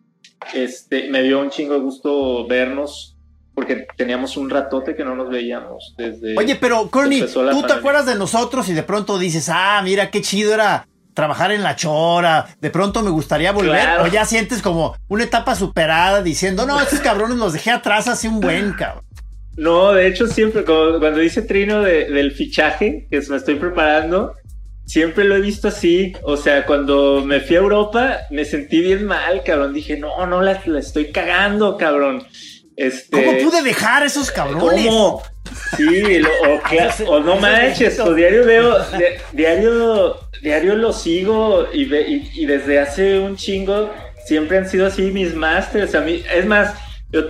Este, 0.52 1.08
me 1.08 1.22
dio 1.22 1.40
un 1.40 1.50
chingo 1.50 1.74
de 1.74 1.80
gusto 1.80 2.46
vernos 2.46 3.16
porque 3.54 3.86
teníamos 3.96 4.36
un 4.36 4.50
ratote 4.50 4.96
que 4.96 5.04
no 5.04 5.14
nos 5.14 5.30
veíamos 5.30 5.94
desde... 5.96 6.36
Oye, 6.36 6.56
pero 6.56 6.84
la 6.84 6.90
tú 6.90 6.98
te 6.98 7.44
pandemia. 7.44 7.74
acuerdas 7.76 8.06
de 8.06 8.16
nosotros 8.16 8.68
y 8.68 8.72
de 8.74 8.82
pronto 8.82 9.16
dices, 9.18 9.48
ah, 9.48 9.80
mira 9.84 10.10
qué 10.10 10.20
chido 10.22 10.52
era 10.52 10.88
trabajar 11.14 11.52
en 11.52 11.62
la 11.62 11.76
chora, 11.76 12.46
de 12.60 12.70
pronto 12.70 13.02
me 13.02 13.10
gustaría 13.10 13.52
volver, 13.52 13.80
Claro. 13.82 14.02
o 14.02 14.06
ya 14.08 14.24
sientes 14.24 14.60
como 14.60 14.96
una 15.06 15.22
etapa 15.22 15.54
superada 15.54 16.20
diciendo, 16.22 16.66
no, 16.66 16.80
estos 16.80 16.98
cabrones 16.98 17.36
los 17.38 17.52
dejé 17.52 17.70
atrás 17.70 18.08
hace 18.08 18.26
un 18.28 18.40
buen 18.40 18.72
cabrón. 18.72 19.04
No, 19.56 19.92
de 19.92 20.08
hecho 20.08 20.26
siempre, 20.26 20.64
como 20.64 20.98
cuando 20.98 21.20
dice 21.20 21.42
Trino 21.42 21.80
de- 21.82 22.06
del 22.10 22.32
fichaje, 22.32 23.06
que 23.08 23.20
me 23.28 23.36
estoy 23.36 23.54
preparando, 23.54 24.34
siempre 24.86 25.24
lo 25.24 25.36
he 25.36 25.40
visto 25.40 25.68
así. 25.68 26.12
O 26.22 26.36
sea, 26.36 26.66
cuando 26.66 27.22
me 27.24 27.40
fui 27.40 27.56
a 27.56 27.60
Europa, 27.60 28.18
me 28.30 28.44
sentí 28.44 28.80
bien 28.80 29.04
mal, 29.06 29.42
cabrón. 29.44 29.72
Dije, 29.74 29.96
no, 29.98 30.26
no, 30.26 30.40
la, 30.42 30.60
la 30.66 30.78
estoy 30.78 31.10
cagando, 31.12 31.76
cabrón. 31.76 32.26
Este, 32.76 33.24
¿Cómo 33.24 33.38
pude 33.50 33.62
dejar 33.62 34.02
a 34.02 34.06
esos 34.06 34.30
cabrones? 34.30 34.86
¿Cómo? 34.86 35.22
Sí, 35.76 36.18
lo- 36.18 36.28
o, 36.54 36.60
cla- 36.62 37.04
o 37.06 37.20
no 37.20 37.36
manches, 37.36 38.00
o 38.00 38.12
diario 38.14 38.44
veo, 38.44 38.78
di- 38.96 39.04
diario, 39.32 40.18
diario 40.42 40.74
lo 40.74 40.92
sigo 40.92 41.66
y, 41.72 41.84
ve- 41.84 42.06
y, 42.08 42.30
y 42.42 42.46
desde 42.46 42.80
hace 42.80 43.18
un 43.20 43.36
chingo 43.36 43.92
siempre 44.26 44.58
han 44.58 44.68
sido 44.68 44.86
así 44.86 45.02
mis 45.12 45.34
masters. 45.34 45.94
A 45.94 46.00
mí, 46.00 46.22
es 46.34 46.46
más, 46.46 46.74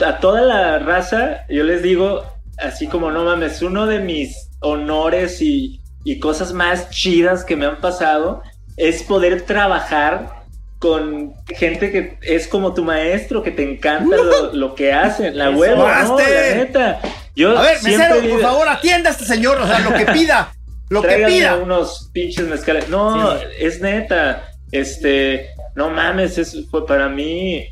a 0.06 0.18
toda 0.18 0.40
la 0.42 0.78
raza, 0.78 1.44
yo 1.50 1.62
les 1.64 1.82
digo, 1.82 2.24
así 2.58 2.86
como 2.86 3.10
no 3.10 3.24
mames, 3.24 3.60
uno 3.60 3.86
de 3.86 3.98
mis 3.98 4.48
honores 4.60 5.42
y, 5.42 5.80
y 6.04 6.18
cosas 6.18 6.52
más 6.52 6.90
chidas 6.90 7.44
que 7.44 7.56
me 7.56 7.66
han 7.66 7.80
pasado 7.80 8.42
es 8.76 9.02
poder 9.02 9.42
trabajar 9.42 10.44
con 10.78 11.32
gente 11.46 11.90
que 11.90 12.18
es 12.20 12.46
como 12.46 12.74
tu 12.74 12.84
maestro, 12.84 13.42
que 13.42 13.50
te 13.50 13.62
encanta 13.62 14.16
lo, 14.52 14.74
que 14.76 14.92
hacen, 14.92 15.36
la 15.36 15.50
hueva, 15.50 16.02
no, 16.02 16.18
la 16.18 16.54
neta. 16.54 17.00
Yo 17.34 17.56
a 17.56 17.62
ver, 17.62 17.82
mesero, 17.82 18.28
por 18.28 18.40
favor, 18.42 18.68
atienda 18.68 19.08
a 19.08 19.12
este 19.12 19.24
señor, 19.24 19.58
o 19.60 19.66
sea, 19.66 19.78
lo 19.78 19.94
que 19.94 20.04
pida, 20.06 20.52
lo 20.90 21.00
que 21.00 21.24
pida. 21.26 21.56
unos 21.56 22.10
pinches 22.12 22.46
mezcales. 22.46 22.88
No, 22.90 23.34
es 23.58 23.80
neta, 23.80 24.44
este, 24.72 25.48
no 25.74 25.88
mames, 25.88 26.36
es, 26.36 26.54
fue 26.70 26.86
para 26.86 27.08
mí, 27.08 27.66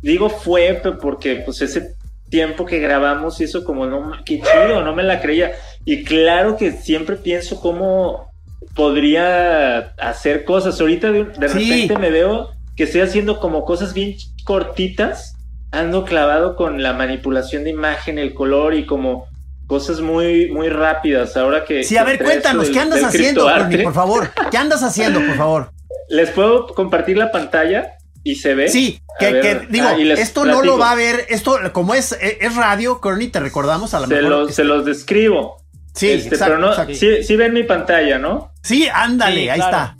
digo 0.00 0.30
fue 0.30 0.80
porque 1.00 1.36
pues 1.36 1.60
ese 1.60 1.94
tiempo 2.28 2.64
que 2.66 2.78
grabamos 2.78 3.40
hizo 3.40 3.64
como, 3.64 3.86
no, 3.86 4.12
qué 4.24 4.40
chido, 4.40 4.82
no 4.82 4.94
me 4.94 5.02
la 5.02 5.20
creía. 5.20 5.52
Y 5.84 6.04
claro 6.04 6.56
que 6.56 6.72
siempre 6.72 7.16
pienso 7.16 7.60
cómo 7.60 8.30
podría 8.74 9.94
hacer 9.98 10.44
cosas. 10.44 10.80
Ahorita 10.80 11.12
de, 11.12 11.24
repente 11.24 11.98
me 11.98 12.10
veo 12.10 12.50
que 12.76 12.84
estoy 12.84 13.02
haciendo 13.02 13.38
como 13.40 13.64
cosas 13.64 13.94
bien 13.94 14.16
cortitas, 14.44 15.36
ando 15.70 16.04
clavado 16.04 16.56
con 16.56 16.82
la 16.82 16.92
manipulación 16.92 17.64
de 17.64 17.70
imagen, 17.70 18.18
el 18.18 18.34
color 18.34 18.74
y 18.74 18.86
como 18.86 19.26
cosas 19.66 20.00
muy, 20.00 20.50
muy 20.50 20.68
rápidas. 20.68 21.36
Ahora 21.36 21.64
que. 21.64 21.84
Sí, 21.84 21.96
a 21.96 22.04
ver, 22.04 22.22
cuéntanos, 22.22 22.70
¿qué 22.70 22.80
andas 22.80 23.02
haciendo, 23.02 23.48
por 23.82 23.94
favor? 23.94 24.30
¿Qué 24.50 24.56
andas 24.56 24.82
haciendo, 24.82 25.20
por 25.20 25.36
favor? 25.36 25.70
Les 26.08 26.30
puedo 26.30 26.66
compartir 26.66 27.16
la 27.16 27.30
pantalla 27.30 27.96
y 28.24 28.36
se 28.36 28.54
ve. 28.54 28.68
Sí, 28.68 29.00
que, 29.20 29.66
digo, 29.68 29.86
ah, 29.86 29.96
esto 30.16 30.44
no 30.44 30.62
lo 30.62 30.78
va 30.78 30.90
a 30.92 30.94
ver, 30.96 31.26
esto 31.28 31.58
como 31.72 31.94
es, 31.94 32.18
es 32.20 32.56
radio, 32.56 33.00
Corny, 33.00 33.28
te 33.28 33.38
recordamos 33.38 33.94
a 33.94 34.00
la 34.00 34.06
se 34.08 34.14
mejor. 34.14 34.30
Los, 34.30 34.54
Se 34.54 34.64
los 34.64 34.84
describo. 34.84 35.62
Sí, 35.94 36.10
este, 36.10 36.36
pero 36.36 36.58
no, 36.58 36.72
sí, 36.92 37.36
ven 37.36 37.52
mi 37.52 37.62
pantalla, 37.62 38.18
¿no? 38.18 38.52
Sí, 38.62 38.88
ándale, 38.92 39.50
ahí 39.50 39.60
está. 39.60 39.96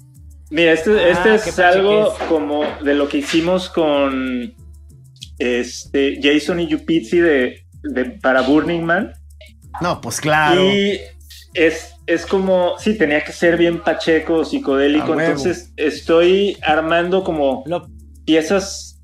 Mira, 0.51 0.73
este, 0.73 0.91
ah, 0.91 1.35
este 1.35 1.51
es 1.51 1.59
algo 1.61 2.17
como 2.29 2.65
de 2.83 2.95
lo 2.95 3.09
que 3.09 3.19
hicimos 3.19 3.69
con 3.69 4.55
este 5.39 6.19
Jason 6.21 6.61
y 6.61 6.67
Yupizzi 6.67 7.21
de, 7.21 7.65
para 8.21 8.41
Burning 8.41 8.83
Man. 8.83 9.13
No, 9.81 10.01
pues 10.01 10.21
claro. 10.21 10.65
Y 10.65 11.01
es, 11.55 11.95
es 12.07 12.27
como, 12.27 12.79
sí, 12.79 12.97
tenía 12.97 13.23
que 13.23 13.33
ser 13.33 13.57
bien 13.57 13.81
pacheco, 13.81 14.45
psicodélico. 14.45 15.19
Entonces 15.19 15.73
estoy 15.77 16.57
armando 16.63 17.23
como 17.23 17.65
piezas 18.25 19.01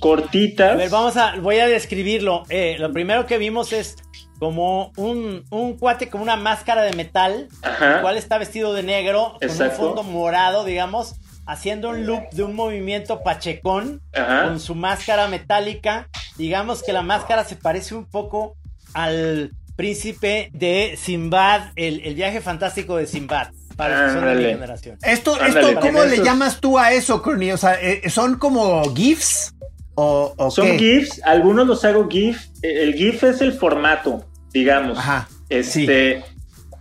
cortitas. 0.00 0.72
A 0.72 0.76
ver, 0.76 0.90
vamos 0.90 1.16
a, 1.16 1.36
voy 1.36 1.58
a 1.58 1.66
describirlo. 1.66 2.44
Eh, 2.48 2.76
lo 2.78 2.92
primero 2.92 3.26
que 3.26 3.38
vimos 3.38 3.72
es 3.72 3.96
como 4.38 4.92
un, 4.96 5.44
un 5.50 5.78
cuate 5.78 6.08
con 6.08 6.20
una 6.20 6.36
máscara 6.36 6.82
de 6.82 6.92
metal, 6.92 7.48
el 7.80 8.00
cual 8.00 8.16
está 8.16 8.38
vestido 8.38 8.74
de 8.74 8.82
negro, 8.82 9.38
con 9.40 9.66
un 9.66 9.70
fondo 9.70 10.02
morado, 10.02 10.64
digamos, 10.64 11.14
haciendo 11.46 11.90
un 11.90 12.06
loop 12.06 12.30
de 12.32 12.42
un 12.42 12.54
movimiento 12.54 13.22
pachecón 13.22 14.02
con 14.12 14.60
su 14.60 14.74
máscara 14.74 15.28
metálica. 15.28 16.08
Digamos 16.36 16.82
que 16.82 16.92
la 16.92 17.02
máscara 17.02 17.44
se 17.44 17.56
parece 17.56 17.94
un 17.94 18.06
poco 18.06 18.56
al 18.92 19.52
príncipe 19.76 20.50
de 20.52 20.96
Simbad, 20.96 21.72
el, 21.76 22.14
viaje 22.14 22.40
fantástico 22.40 22.96
de 22.96 23.06
Simbad. 23.06 23.48
Para 23.76 24.02
los 24.02 24.14
que 24.14 24.20
son 24.20 24.36
de 24.36 24.44
generación. 24.44 24.98
Esto, 25.02 25.40
esto 25.40 25.80
¿cómo 25.80 26.04
le 26.04 26.18
llamas 26.18 26.60
tú 26.60 26.78
a 26.78 26.92
eso, 26.92 27.22
Corny? 27.22 27.52
O 27.52 27.56
sea, 27.56 27.74
eh, 27.80 28.08
¿son 28.08 28.36
como 28.36 28.94
GIFs? 28.94 29.54
¿O, 29.96 30.50
Son 30.50 30.76
GIFs, 30.76 31.20
algunos 31.24 31.66
los 31.66 31.84
hago 31.84 32.08
GIF. 32.08 32.48
El 32.62 32.94
GIF 32.94 33.22
es 33.24 33.40
el 33.40 33.52
formato, 33.52 34.24
digamos. 34.52 34.98
Ajá. 34.98 35.28
Este, 35.48 36.24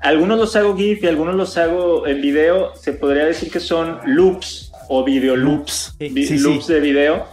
Algunos 0.01 0.39
los 0.39 0.55
hago 0.55 0.75
GIF 0.75 1.03
y 1.03 1.07
algunos 1.07 1.35
los 1.35 1.57
hago 1.57 2.07
en 2.07 2.21
video. 2.21 2.75
Se 2.75 2.93
podría 2.93 3.25
decir 3.25 3.51
que 3.51 3.59
son 3.59 3.99
loops 4.05 4.71
o 4.89 5.03
video 5.03 5.35
loops. 5.35 5.95
loops 5.99 6.67
de 6.67 6.79
video. 6.79 7.25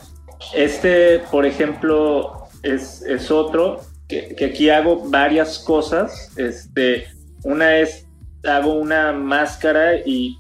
Este, 0.55 1.21
por 1.31 1.47
ejemplo, 1.47 2.49
es, 2.63 3.03
es 3.03 3.31
otro 3.31 3.81
que, 4.09 4.35
que, 4.37 4.47
aquí 4.47 4.71
hago 4.71 5.09
varias 5.09 5.59
cosas. 5.59 6.31
Este, 6.37 7.07
una 7.43 7.79
es, 7.79 8.07
hago 8.45 8.75
una 8.75 9.13
máscara 9.13 9.97
y 10.05 10.39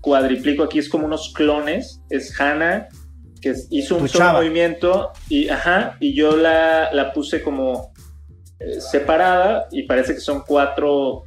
cuadriplico 0.00 0.64
aquí, 0.64 0.78
es 0.78 0.88
como 0.88 1.06
unos 1.06 1.32
clones. 1.34 2.02
Es 2.10 2.38
Hannah 2.38 2.88
que 3.42 3.54
hizo 3.70 3.96
un 3.96 4.08
solo 4.08 4.32
movimiento 4.34 5.10
y, 5.28 5.48
ajá, 5.48 5.96
y 6.00 6.14
yo 6.14 6.36
la, 6.36 7.10
puse 7.12 7.42
como 7.42 7.92
eh, 8.60 8.80
separada 8.80 9.66
y 9.72 9.82
parece 9.82 10.14
que 10.14 10.20
son 10.20 10.44
cuatro 10.46 11.24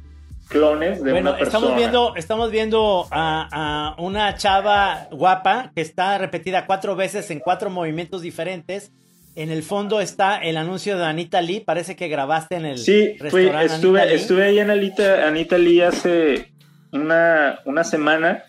clones 0.48 1.02
de 1.02 1.12
una 1.12 1.36
persona. 1.36 1.58
Estamos 1.58 1.76
viendo, 1.76 2.16
estamos 2.16 2.50
viendo 2.50 3.06
a, 3.10 3.94
una 3.98 4.34
chava 4.36 5.08
guapa 5.10 5.72
que 5.74 5.82
está 5.82 6.18
repetida 6.18 6.66
cuatro 6.66 6.96
veces 6.96 7.30
en 7.30 7.40
cuatro 7.40 7.68
movimientos 7.70 8.22
diferentes. 8.22 8.92
En 9.36 9.50
el 9.50 9.62
fondo 9.62 10.00
está 10.00 10.38
el 10.38 10.56
anuncio 10.56 10.96
de 10.96 11.04
Anita 11.04 11.42
Lee. 11.42 11.60
Parece 11.60 11.94
que 11.94 12.08
grabaste 12.08 12.56
en 12.56 12.64
el 12.64 12.78
sí, 12.78 13.16
restaurante. 13.18 13.74
estuve, 13.74 14.14
estuve 14.14 14.44
ahí 14.44 14.58
en 14.58 14.70
Anita, 14.70 15.28
Anita 15.28 15.58
Lee 15.58 15.82
hace 15.82 16.52
una, 16.90 17.60
una 17.66 17.84
semana 17.84 18.44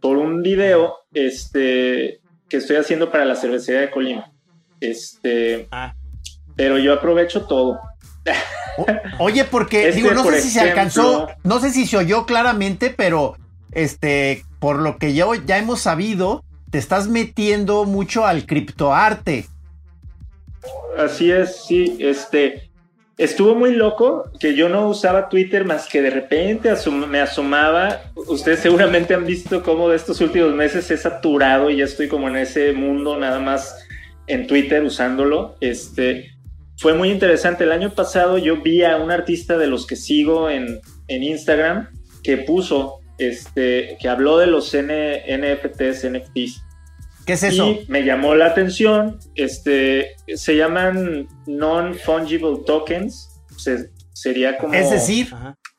por 0.00 0.18
un 0.18 0.42
video. 0.42 0.94
Este 1.14 2.20
que 2.50 2.58
estoy 2.58 2.76
haciendo 2.76 3.10
para 3.10 3.24
la 3.24 3.34
cervecería 3.34 3.80
de 3.80 3.90
Colima. 3.90 4.30
Este, 4.80 5.68
ah. 5.70 5.94
pero 6.54 6.78
yo 6.78 6.92
aprovecho 6.92 7.46
todo. 7.46 7.80
oye, 9.18 9.44
porque 9.44 9.88
este, 9.88 10.02
digo, 10.02 10.12
no 10.12 10.22
sé 10.24 10.42
si 10.42 10.50
se 10.50 10.60
alcanzó, 10.60 11.28
no 11.44 11.60
sé 11.60 11.70
si 11.70 11.86
se 11.86 11.96
oyó 11.96 12.26
claramente, 12.26 12.90
pero 12.90 13.36
este, 13.72 14.44
por 14.58 14.80
lo 14.80 14.98
que 14.98 15.14
ya, 15.14 15.26
ya 15.46 15.56
hemos 15.56 15.80
sabido, 15.80 16.44
te 16.70 16.76
estás 16.76 17.08
metiendo 17.08 17.84
mucho 17.84 18.26
al 18.26 18.44
criptoarte. 18.44 19.46
Así 20.96 21.30
es, 21.30 21.64
sí, 21.66 21.96
este, 22.00 22.66
Estuvo 23.18 23.54
muy 23.54 23.72
loco 23.72 24.30
que 24.38 24.54
yo 24.54 24.68
no 24.68 24.86
usaba 24.88 25.30
Twitter 25.30 25.64
más 25.64 25.88
que 25.88 26.02
de 26.02 26.10
repente 26.10 26.70
me 27.08 27.20
asomaba. 27.20 28.02
Ustedes 28.14 28.60
seguramente 28.60 29.14
han 29.14 29.24
visto 29.24 29.62
cómo 29.62 29.88
de 29.88 29.96
estos 29.96 30.20
últimos 30.20 30.54
meses 30.54 30.90
he 30.90 30.98
saturado 30.98 31.70
y 31.70 31.78
ya 31.78 31.84
estoy 31.84 32.08
como 32.08 32.28
en 32.28 32.36
ese 32.36 32.74
mundo 32.74 33.16
nada 33.16 33.38
más 33.38 33.86
en 34.26 34.46
Twitter 34.46 34.82
usándolo. 34.84 35.56
Este, 35.62 36.30
fue 36.76 36.92
muy 36.92 37.10
interesante. 37.10 37.64
El 37.64 37.72
año 37.72 37.94
pasado 37.94 38.36
yo 38.36 38.60
vi 38.60 38.82
a 38.82 38.98
un 38.98 39.10
artista 39.10 39.56
de 39.56 39.66
los 39.66 39.86
que 39.86 39.96
sigo 39.96 40.50
en, 40.50 40.80
en 41.08 41.22
Instagram 41.22 41.88
que 42.22 42.36
puso, 42.36 43.00
este, 43.16 43.96
que 43.98 44.08
habló 44.10 44.36
de 44.36 44.48
los 44.48 44.76
NFTs, 44.76 46.04
NFTs. 46.10 46.65
¿Qué 47.26 47.32
es 47.32 47.42
eso? 47.42 47.70
Y 47.70 47.86
me 47.88 48.04
llamó 48.04 48.34
la 48.36 48.46
atención. 48.46 49.18
Este, 49.34 50.12
se 50.34 50.56
llaman 50.56 51.28
non-fungible 51.46 52.58
tokens. 52.64 53.28
sería 54.12 54.56
como. 54.58 54.72
Es 54.74 54.90
decir, 54.90 55.34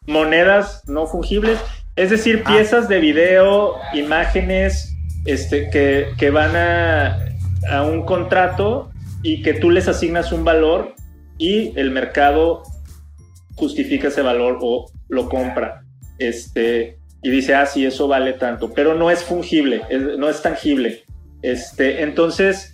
monedas 0.06 0.84
no 0.88 1.08
fungibles. 1.08 1.58
Es 1.96 2.10
decir, 2.10 2.44
ah. 2.46 2.52
piezas 2.52 2.90
de 2.90 3.00
video, 3.00 3.76
imágenes, 3.94 4.94
este, 5.26 5.70
que, 5.70 6.10
que 6.18 6.30
van 6.30 6.56
a, 6.56 7.18
a 7.72 7.84
un 7.84 8.06
contrato 8.06 8.92
y 9.24 9.42
que 9.42 9.54
tú 9.54 9.72
les 9.72 9.88
asignas 9.88 10.32
un 10.32 10.44
valor 10.44 10.96
y 11.38 11.78
el 11.80 11.92
mercado 11.92 12.64
justifica 13.56 14.10
ese 14.10 14.22
valor 14.22 14.60
o 14.62 14.92
lo 15.08 15.30
compra. 15.30 15.84
Este, 16.20 17.00
y 17.24 17.30
dice, 17.30 17.56
ah, 17.56 17.66
sí, 17.66 17.86
eso 17.86 18.08
vale 18.08 18.34
tanto, 18.34 18.74
pero 18.74 18.94
no 18.94 19.10
es 19.10 19.24
fungible, 19.24 19.82
no 20.18 20.30
es 20.30 20.42
tangible. 20.42 21.04
Este, 21.42 22.04
entonces, 22.04 22.74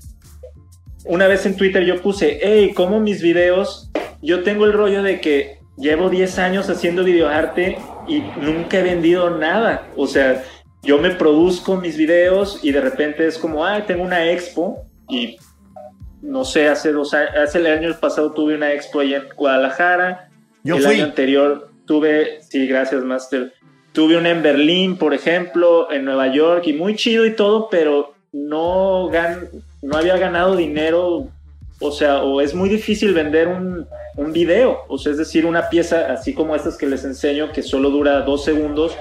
una 1.06 1.28
vez 1.28 1.46
en 1.46 1.56
Twitter 1.56 1.84
yo 1.86 2.02
puse, 2.02 2.40
hey, 2.42 2.74
como 2.74 3.00
mis 3.00 3.22
videos, 3.22 3.92
yo 4.22 4.44
tengo 4.44 4.66
el 4.66 4.74
rollo 4.74 5.04
de 5.04 5.20
que 5.20 5.60
llevo 5.78 6.10
10 6.10 6.40
años 6.40 6.70
haciendo 6.70 7.04
videoarte 7.04 7.78
y 8.08 8.22
nunca 8.42 8.80
he 8.80 8.84
vendido 8.84 9.30
nada. 9.38 9.88
O 9.96 10.08
sea, 10.08 10.44
yo 10.82 10.98
me 10.98 11.12
produzco 11.12 11.78
mis 11.78 11.98
videos 11.98 12.60
y 12.64 12.72
de 12.72 12.82
repente 12.82 13.26
es 13.26 13.38
como, 13.38 13.66
ah, 13.66 13.86
tengo 13.86 14.04
una 14.04 14.32
expo 14.32 14.86
y 15.10 15.38
no 16.22 16.46
sé, 16.46 16.70
hace 16.70 16.92
dos 16.92 17.14
años, 17.14 17.32
hace 17.36 17.60
el 17.60 17.68
año 17.68 17.94
pasado 18.00 18.32
tuve 18.32 18.56
una 18.56 18.72
expo 18.72 19.02
ahí 19.02 19.14
en 19.14 19.24
Guadalajara. 19.36 20.30
Yo 20.64 20.78
el 20.78 20.86
año 20.86 21.04
anterior 21.04 21.70
tuve, 21.86 22.42
sí, 22.42 22.66
gracias, 22.66 23.04
Master. 23.04 23.54
Tuve 23.92 24.18
una 24.18 24.30
en 24.30 24.42
Berlín, 24.42 24.98
por 24.98 25.14
ejemplo, 25.14 25.92
en 25.92 26.06
Nueva 26.06 26.28
York 26.34 26.66
y 26.66 26.74
muy 26.74 26.96
chido 26.96 27.26
y 27.26 27.36
todo, 27.36 27.68
pero 27.70 28.13
no, 28.34 29.08
gan 29.10 29.48
no 29.82 29.98
había 29.98 30.18
ganado 30.18 30.56
dinero, 30.56 31.28
o 31.80 31.92
sea, 31.92 32.24
o 32.24 32.42
es 32.42 32.54
muy 32.54 32.68
difícil 32.68 33.14
vender 33.14 33.48
un, 33.48 33.86
un 34.18 34.34
video, 34.34 34.80
o 34.88 34.98
sea, 34.98 35.12
es 35.12 35.18
decir, 35.18 35.46
una 35.46 35.70
pieza 35.70 36.12
así 36.12 36.34
como 36.34 36.56
estas 36.56 36.78
que 36.78 36.88
les 36.88 37.06
enseño, 37.06 37.52
que 37.52 37.62
solo 37.62 37.90
dura 37.90 38.22
dos 38.22 38.44
segundos, 38.44 38.98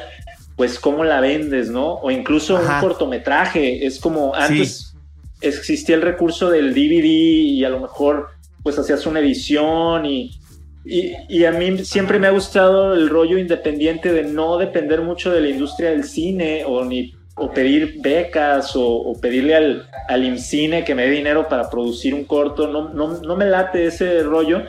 pues 0.56 0.78
cómo 0.78 1.02
la 1.02 1.20
vendes, 1.20 1.70
¿no? 1.70 1.94
O 1.94 2.10
incluso 2.10 2.56
un 2.56 2.80
cortometraje, 2.80 3.86
es 3.86 3.98
como 3.98 4.34
antes 4.34 4.94
existía 5.40 5.96
el 5.96 6.02
recurso 6.02 6.50
del 6.50 6.72
DVD 6.72 7.04
y 7.04 7.64
a 7.64 7.68
lo 7.68 7.80
mejor 7.80 8.28
pues 8.62 8.78
hacías 8.78 9.06
una 9.06 9.18
edición 9.18 10.06
y, 10.06 10.38
y, 10.84 11.44
a 11.44 11.50
mí 11.50 11.84
siempre 11.84 12.20
me 12.20 12.28
ha 12.28 12.30
gustado 12.30 12.94
el 12.94 13.08
rollo 13.08 13.38
independiente 13.38 14.12
de 14.12 14.22
no 14.22 14.56
depender 14.56 15.00
mucho 15.00 15.32
de 15.32 15.40
la 15.40 15.48
industria 15.48 15.90
del 15.90 16.04
cine 16.04 16.64
o 16.64 16.84
ni 16.84 17.12
o 17.34 17.50
pedir 17.50 18.00
becas 18.00 18.72
o, 18.74 19.16
pedirle 19.20 19.54
al, 19.54 19.88
al 20.08 20.24
IMCINE 20.24 20.84
que 20.84 20.94
me 20.94 21.04
dé 21.04 21.10
dinero 21.10 21.48
para 21.48 21.70
producir 21.70 22.14
un 22.14 22.24
corto, 22.24 22.68
no, 22.68 22.90
no, 22.90 23.20
no 23.20 23.36
me 23.36 23.46
late 23.46 23.86
ese 23.86 24.22
rollo. 24.22 24.62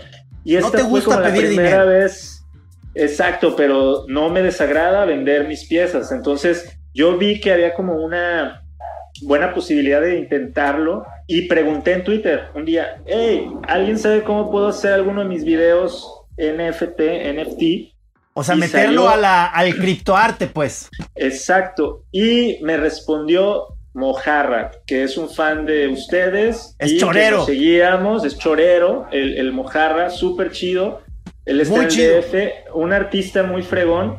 Y 0.44 0.56
esta 0.56 0.70
no 0.70 0.72
te 0.72 0.84
gusta 0.84 1.06
fue 1.06 1.16
como 1.16 1.28
la 1.28 1.36
primera 1.36 1.86
vez, 1.86 2.44
exacto, 2.96 3.56
pero 3.56 4.06
no 4.08 4.30
me 4.30 4.42
desagrada 4.42 5.06
vender 5.06 5.48
mis 5.48 5.66
piezas. 5.66 6.12
Entonces 6.12 6.78
yo 6.94 7.18
vi 7.18 7.40
que 7.40 7.52
había 7.52 7.74
como 7.74 7.96
una 7.96 8.64
buena 9.22 9.54
posibilidad 9.54 10.02
de 10.02 10.18
intentarlo 10.18 11.06
y 11.28 11.48
pregunté 11.48 11.94
en 11.94 12.04
Twitter 12.04 12.46
un 12.56 12.66
día, 12.66 13.02
hey, 13.06 13.50
¿alguien 13.68 13.98
sabe 13.98 14.24
cómo 14.24 14.52
puedo 14.52 14.68
hacer 14.68 14.94
alguno 14.94 15.22
de 15.22 15.28
mis 15.28 15.44
videos 15.44 16.24
NFT, 16.38 17.00
NFT? 17.36 17.93
O 18.36 18.44
sea, 18.44 18.56
meterlo 18.56 19.10
a 19.10 19.18
la, 19.18 19.46
al 19.46 19.76
criptoarte, 19.76 20.48
pues. 20.48 20.90
Exacto. 21.16 22.04
Y 22.12 22.58
me 22.62 22.78
respondió 22.78 23.68
Mojarra, 23.94 24.72
que 24.88 25.04
es 25.04 25.18
un 25.18 25.30
fan 25.30 25.66
de 25.66 25.88
ustedes. 25.88 26.76
Es 26.80 26.98
chorero. 26.98 27.46
seguíamos, 27.46 28.26
es 28.26 28.38
chorero, 28.38 29.08
el, 29.12 29.38
el 29.38 29.52
Mojarra, 29.52 30.10
súper 30.10 30.52
chido. 30.52 31.02
Él 31.46 31.62
está 31.62 31.84
en 31.84 31.90
DF, 31.90 32.74
un 32.74 32.94
artista 32.94 33.44
muy 33.44 33.62
fregón. 33.62 34.18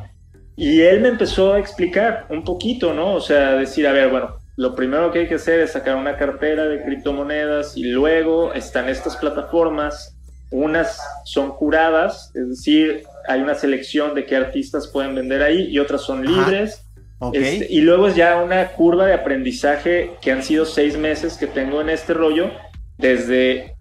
Y 0.55 0.81
él 0.81 1.01
me 1.01 1.09
empezó 1.09 1.53
a 1.53 1.59
explicar 1.59 2.27
un 2.29 2.45
poquito, 2.45 2.93
¿no? 2.93 3.13
O 3.13 3.21
sea, 3.21 3.55
decir, 3.55 3.85
a 3.87 3.91
ver, 3.91 4.09
bueno, 4.09 4.37
lo 4.55 4.73
primero 4.73 5.11
que 5.11 5.19
hay 5.19 5.27
que 5.27 5.35
hacer 5.35 5.59
es 5.59 5.73
sacar 5.73 5.97
una 5.97 6.17
cartera 6.17 6.65
de 6.65 6.81
criptomonedas 6.81 7.75
y 7.75 7.83
luego 7.83 8.53
están 8.53 8.87
estas 8.87 9.17
plataformas. 9.17 10.15
Unas 10.51 10.97
son 11.25 11.51
curadas, 11.51 12.31
es 12.35 12.47
decir, 12.47 13.03
hay 13.27 13.41
una 13.41 13.55
selección 13.55 14.15
de 14.15 14.25
qué 14.25 14.35
artistas 14.35 14.87
pueden 14.87 15.15
vender 15.15 15.41
ahí 15.41 15.67
y 15.69 15.79
otras 15.79 16.01
son 16.01 16.25
libres. 16.25 16.81
Este, 17.33 17.67
y 17.69 17.81
luego 17.81 18.07
es 18.07 18.15
ya 18.15 18.41
una 18.43 18.67
curva 18.73 19.07
de 19.07 19.13
aprendizaje 19.13 20.11
que 20.21 20.31
han 20.31 20.43
sido 20.43 20.65
seis 20.65 20.97
meses 20.97 21.37
que 21.37 21.47
tengo 21.47 21.81
en 21.81 21.89
este 21.89 22.13
rollo, 22.13 22.51
desde 22.97 23.75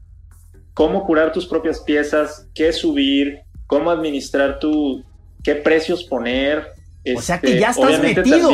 cómo 0.73 1.05
curar 1.05 1.33
tus 1.33 1.47
propias 1.47 1.81
piezas, 1.81 2.49
qué 2.55 2.73
subir, 2.73 3.41
cómo 3.67 3.91
administrar 3.91 4.59
tu, 4.61 5.05
qué 5.43 5.57
precios 5.57 6.05
poner. 6.05 6.69
o 7.15 7.21
sea 7.21 7.41
que 7.41 7.59
ya 7.59 7.71
estás 7.71 8.01
metido. 8.01 8.51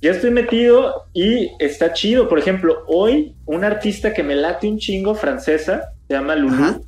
ya 0.00 0.10
estoy 0.10 0.30
metido 0.30 1.06
y 1.12 1.50
está 1.58 1.92
chido. 1.92 2.28
Por 2.28 2.38
ejemplo, 2.38 2.84
hoy 2.88 3.36
un 3.46 3.64
artista 3.64 4.12
que 4.12 4.22
me 4.22 4.34
late 4.34 4.68
un 4.68 4.78
chingo 4.78 5.14
francesa, 5.14 5.92
se 6.08 6.14
llama 6.14 6.34
Lulu. 6.34 6.84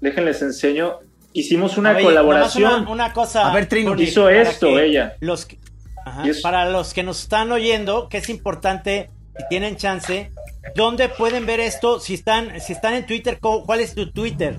déjenles 0.00 0.42
enseño 0.42 1.00
hicimos 1.34 1.76
una 1.76 1.98
colaboración. 1.98 2.88
Una, 2.88 3.12
cosa. 3.12 3.50
A 3.50 3.54
ver, 3.54 3.66
Trino. 3.66 3.94
Hizo 4.00 4.30
esto 4.30 4.78
ella. 4.78 5.16
Los, 5.20 5.46
Para 6.42 6.70
los 6.70 6.94
que 6.94 7.02
nos 7.02 7.20
están 7.22 7.52
oyendo, 7.52 8.08
que 8.08 8.18
es 8.18 8.30
importante, 8.30 9.10
si 9.36 9.44
tienen 9.50 9.76
chance, 9.76 10.30
¿dónde 10.74 11.10
pueden 11.10 11.44
ver 11.44 11.60
esto? 11.60 12.00
Si 12.00 12.14
están, 12.14 12.60
si 12.60 12.72
están 12.72 12.94
en 12.94 13.04
Twitter, 13.04 13.38
¿cuál 13.40 13.80
es 13.80 13.94
tu 13.94 14.10
Twitter? 14.10 14.56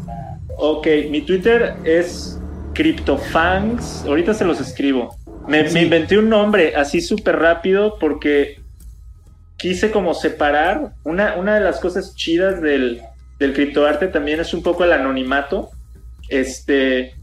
Ok, 0.57 0.87
mi 1.09 1.21
Twitter 1.21 1.75
es 1.83 2.39
CryptoFangs. 2.73 4.03
Ahorita 4.05 4.33
se 4.33 4.45
los 4.45 4.59
escribo. 4.59 5.17
Me, 5.47 5.63
me 5.69 5.83
inventé 5.83 6.17
un 6.17 6.29
nombre 6.29 6.75
así 6.75 7.01
súper 7.01 7.37
rápido 7.37 7.97
porque 7.99 8.59
quise 9.57 9.91
como 9.91 10.13
separar. 10.13 10.93
Una, 11.03 11.35
una 11.35 11.55
de 11.55 11.61
las 11.61 11.79
cosas 11.79 12.15
chidas 12.15 12.61
del, 12.61 13.01
del 13.39 13.53
criptoarte 13.53 14.07
también 14.07 14.39
es 14.39 14.53
un 14.53 14.61
poco 14.61 14.83
el 14.83 14.91
anonimato. 14.91 15.71
Este, 16.29 17.15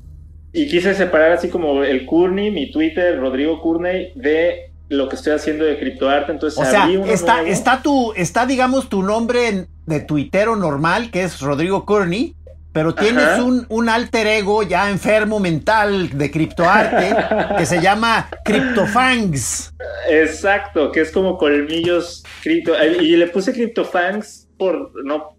y 0.53 0.69
quise 0.69 0.95
separar 0.95 1.33
así 1.33 1.49
como 1.49 1.83
el 1.83 2.07
Courtney, 2.07 2.51
mi 2.51 2.71
Twitter, 2.71 3.19
Rodrigo 3.19 3.61
Courtney, 3.61 4.13
de 4.15 4.73
lo 4.89 5.09
que 5.09 5.17
estoy 5.17 5.33
haciendo 5.33 5.65
de 5.65 5.79
criptoarte. 5.79 6.33
Entonces, 6.33 6.59
o 6.59 6.65
sea, 6.65 6.89
está, 7.07 7.43
está, 7.43 7.83
tu, 7.83 8.13
está, 8.15 8.47
digamos, 8.47 8.89
tu 8.89 9.03
nombre 9.03 9.67
de 9.87 10.01
tuitero 10.01 10.57
normal, 10.57 11.11
que 11.11 11.23
es 11.23 11.41
Rodrigo 11.41 11.87
Courtney, 11.87 12.37
pero 12.73 12.95
tienes 12.95 13.39
un, 13.39 13.67
un, 13.69 13.89
alter 13.91 14.27
ego 14.27 14.63
ya 14.63 14.89
enfermo 14.89 15.41
mental 15.41 16.17
de 16.17 16.31
criptoarte 16.31 17.15
que 17.59 17.67
se 17.67 17.83
llama 17.83 18.31
CryptoFangs. 18.45 19.75
Exacto, 20.09 20.91
que 20.91 21.01
es 21.01 21.11
como 21.11 21.37
colmillos 21.37 22.25
cripto. 22.43 22.73
Y 22.83 23.17
le 23.17 23.27
puse 23.27 23.53
CryptoFangs 23.53 24.49
por, 24.57 25.05
no, 25.05 25.37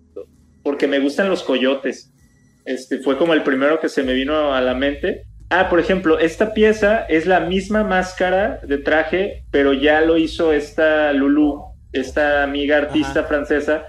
porque 0.64 0.88
me 0.88 1.00
gustan 1.00 1.30
los 1.30 1.44
coyotes. 1.44 2.13
Este, 2.66 3.00
fue 3.00 3.18
como 3.18 3.34
el 3.34 3.44
primero 3.44 3.80
que 3.80 3.90
se 3.90 4.04
me 4.04 4.14
vino 4.14 4.54
a 4.54 4.62
la 4.62 4.74
mente. 4.74 5.26
Ah, 5.50 5.70
por 5.70 5.80
ejemplo, 5.80 6.18
esta 6.20 6.54
pieza 6.54 7.06
es 7.06 7.26
la 7.26 7.42
misma 7.42 7.84
máscara 7.84 8.60
de 8.64 8.78
traje, 8.78 9.46
pero 9.52 9.74
ya 9.74 10.02
lo 10.02 10.18
hizo 10.18 10.52
esta 10.52 11.14
Lulu, 11.14 11.62
esta 11.92 12.44
amiga 12.44 12.78
artista 12.78 13.26
francesa, 13.26 13.84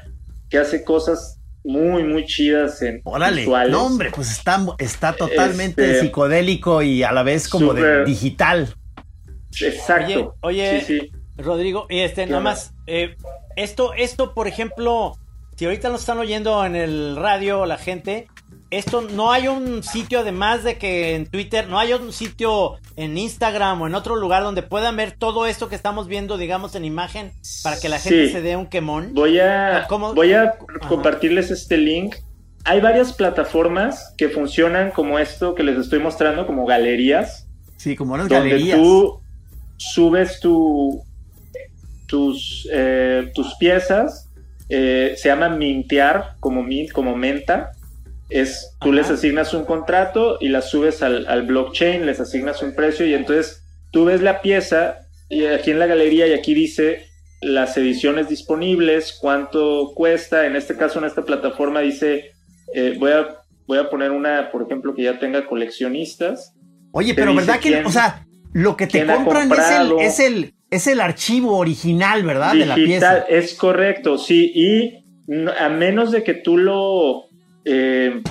que 0.50 0.58
hace 0.58 0.84
cosas 0.84 1.40
muy, 1.64 2.02
muy 2.04 2.26
chidas 2.26 2.82
en 2.82 3.00
Órale, 3.04 3.46
no 3.46 3.86
hombre, 3.86 4.10
pues 4.14 4.30
está, 4.30 4.62
está 4.78 5.14
totalmente 5.14 5.84
este, 5.86 6.00
psicodélico 6.00 6.82
y 6.82 7.02
a 7.02 7.12
la 7.12 7.22
vez 7.22 7.48
como 7.48 7.72
de 7.72 8.04
digital. 8.04 8.74
Exacto. 9.60 10.36
Oye, 10.40 11.10
Rodrigo, 11.36 11.86
y 11.88 12.00
este, 12.00 12.26
nada 12.26 12.42
más, 12.42 12.74
eh, 12.86 13.16
esto, 13.56 13.94
esto, 13.94 14.34
por 14.34 14.46
ejemplo, 14.48 15.16
si 15.56 15.64
ahorita 15.64 15.88
nos 15.88 16.00
están 16.00 16.18
oyendo 16.18 16.64
en 16.66 16.76
el 16.76 17.16
radio 17.16 17.64
la 17.64 17.78
gente, 17.78 18.28
esto 18.78 19.02
no 19.02 19.32
hay 19.32 19.48
un 19.48 19.82
sitio, 19.82 20.20
además 20.20 20.64
de 20.64 20.78
que 20.78 21.14
en 21.14 21.26
Twitter, 21.26 21.68
no 21.68 21.78
hay 21.78 21.92
un 21.92 22.12
sitio 22.12 22.78
en 22.96 23.16
Instagram 23.16 23.82
o 23.82 23.86
en 23.86 23.94
otro 23.94 24.16
lugar 24.16 24.42
donde 24.42 24.62
puedan 24.62 24.96
ver 24.96 25.12
todo 25.12 25.46
esto 25.46 25.68
que 25.68 25.74
estamos 25.74 26.08
viendo, 26.08 26.36
digamos, 26.36 26.74
en 26.74 26.84
imagen, 26.84 27.32
para 27.62 27.78
que 27.78 27.88
la 27.88 27.98
gente 27.98 28.30
se 28.30 28.42
dé 28.42 28.56
un 28.56 28.66
quemón. 28.66 29.14
Voy 29.14 29.38
a, 29.38 29.86
voy 29.88 30.32
a 30.32 30.56
compartirles 30.88 31.50
este 31.50 31.76
link. 31.76 32.16
Hay 32.64 32.80
varias 32.80 33.12
plataformas 33.12 34.14
que 34.16 34.28
funcionan 34.28 34.90
como 34.90 35.18
esto 35.18 35.54
que 35.54 35.62
les 35.62 35.78
estoy 35.78 35.98
mostrando, 35.98 36.46
como 36.46 36.64
galerías. 36.66 37.46
Sí, 37.76 37.94
como 37.94 38.14
unas 38.14 38.28
donde 38.28 38.50
galerías. 38.50 38.78
Tú 38.78 39.20
subes 39.76 40.40
tu, 40.40 41.02
tus, 42.06 42.68
eh, 42.72 43.30
tus 43.34 43.54
piezas, 43.56 44.30
eh, 44.68 45.14
se 45.16 45.28
llama 45.28 45.50
mintear, 45.50 46.36
como 46.40 46.62
mint, 46.62 46.90
como 46.90 47.14
menta 47.14 47.72
es 48.34 48.76
tú 48.80 48.92
les 48.92 49.08
asignas 49.10 49.54
un 49.54 49.64
contrato 49.64 50.38
y 50.40 50.48
la 50.48 50.60
subes 50.60 51.02
al, 51.02 51.42
blockchain, 51.46 52.04
les 52.04 52.18
asignas 52.18 52.62
un 52.62 52.74
precio 52.74 53.06
y 53.06 53.14
entonces 53.14 53.62
tú 53.92 54.06
ves 54.06 54.22
la 54.22 54.40
pieza 54.42 55.06
y 55.28 55.46
aquí 55.46 55.70
en 55.70 55.78
la 55.78 55.86
galería 55.86 56.26
y 56.26 56.32
aquí 56.32 56.52
dice 56.52 57.06
las 57.42 57.76
ediciones 57.76 58.28
disponibles, 58.28 59.16
cuánto 59.20 59.92
cuesta, 59.94 60.46
en 60.46 60.56
este 60.56 60.76
caso 60.76 60.98
en 60.98 61.04
esta 61.04 61.22
plataforma 61.22 61.80
dice, 61.80 62.32
eh, 62.74 62.96
voy, 62.98 63.12
a, 63.12 63.28
voy 63.68 63.78
a 63.78 63.88
poner 63.88 64.10
una, 64.10 64.50
por 64.50 64.62
ejemplo, 64.62 64.94
que 64.96 65.04
ya 65.04 65.20
tenga 65.20 65.46
coleccionistas. 65.46 66.54
Oye, 66.90 67.14
pero 67.14 67.34
¿verdad 67.34 67.60
que, 67.60 67.84
o 67.84 67.92
sea, 67.92 68.26
lo 68.52 68.76
que 68.76 68.88
te 68.88 69.06
compran 69.06 69.52
es 69.52 69.70
el, 69.70 70.00
es 70.00 70.20
el, 70.20 70.54
es 70.70 70.86
el 70.88 71.00
archivo 71.00 71.56
original, 71.56 72.24
¿verdad? 72.24 72.54
de 72.54 72.66
la 72.66 72.74
pieza. 72.74 73.18
Es 73.28 73.54
correcto, 73.54 74.18
sí, 74.18 74.50
y 74.52 75.04
a 75.60 75.68
menos 75.68 76.10
de 76.10 76.24
que 76.24 76.34
tú 76.34 76.56
lo 76.56 77.23
eh, 77.64 78.22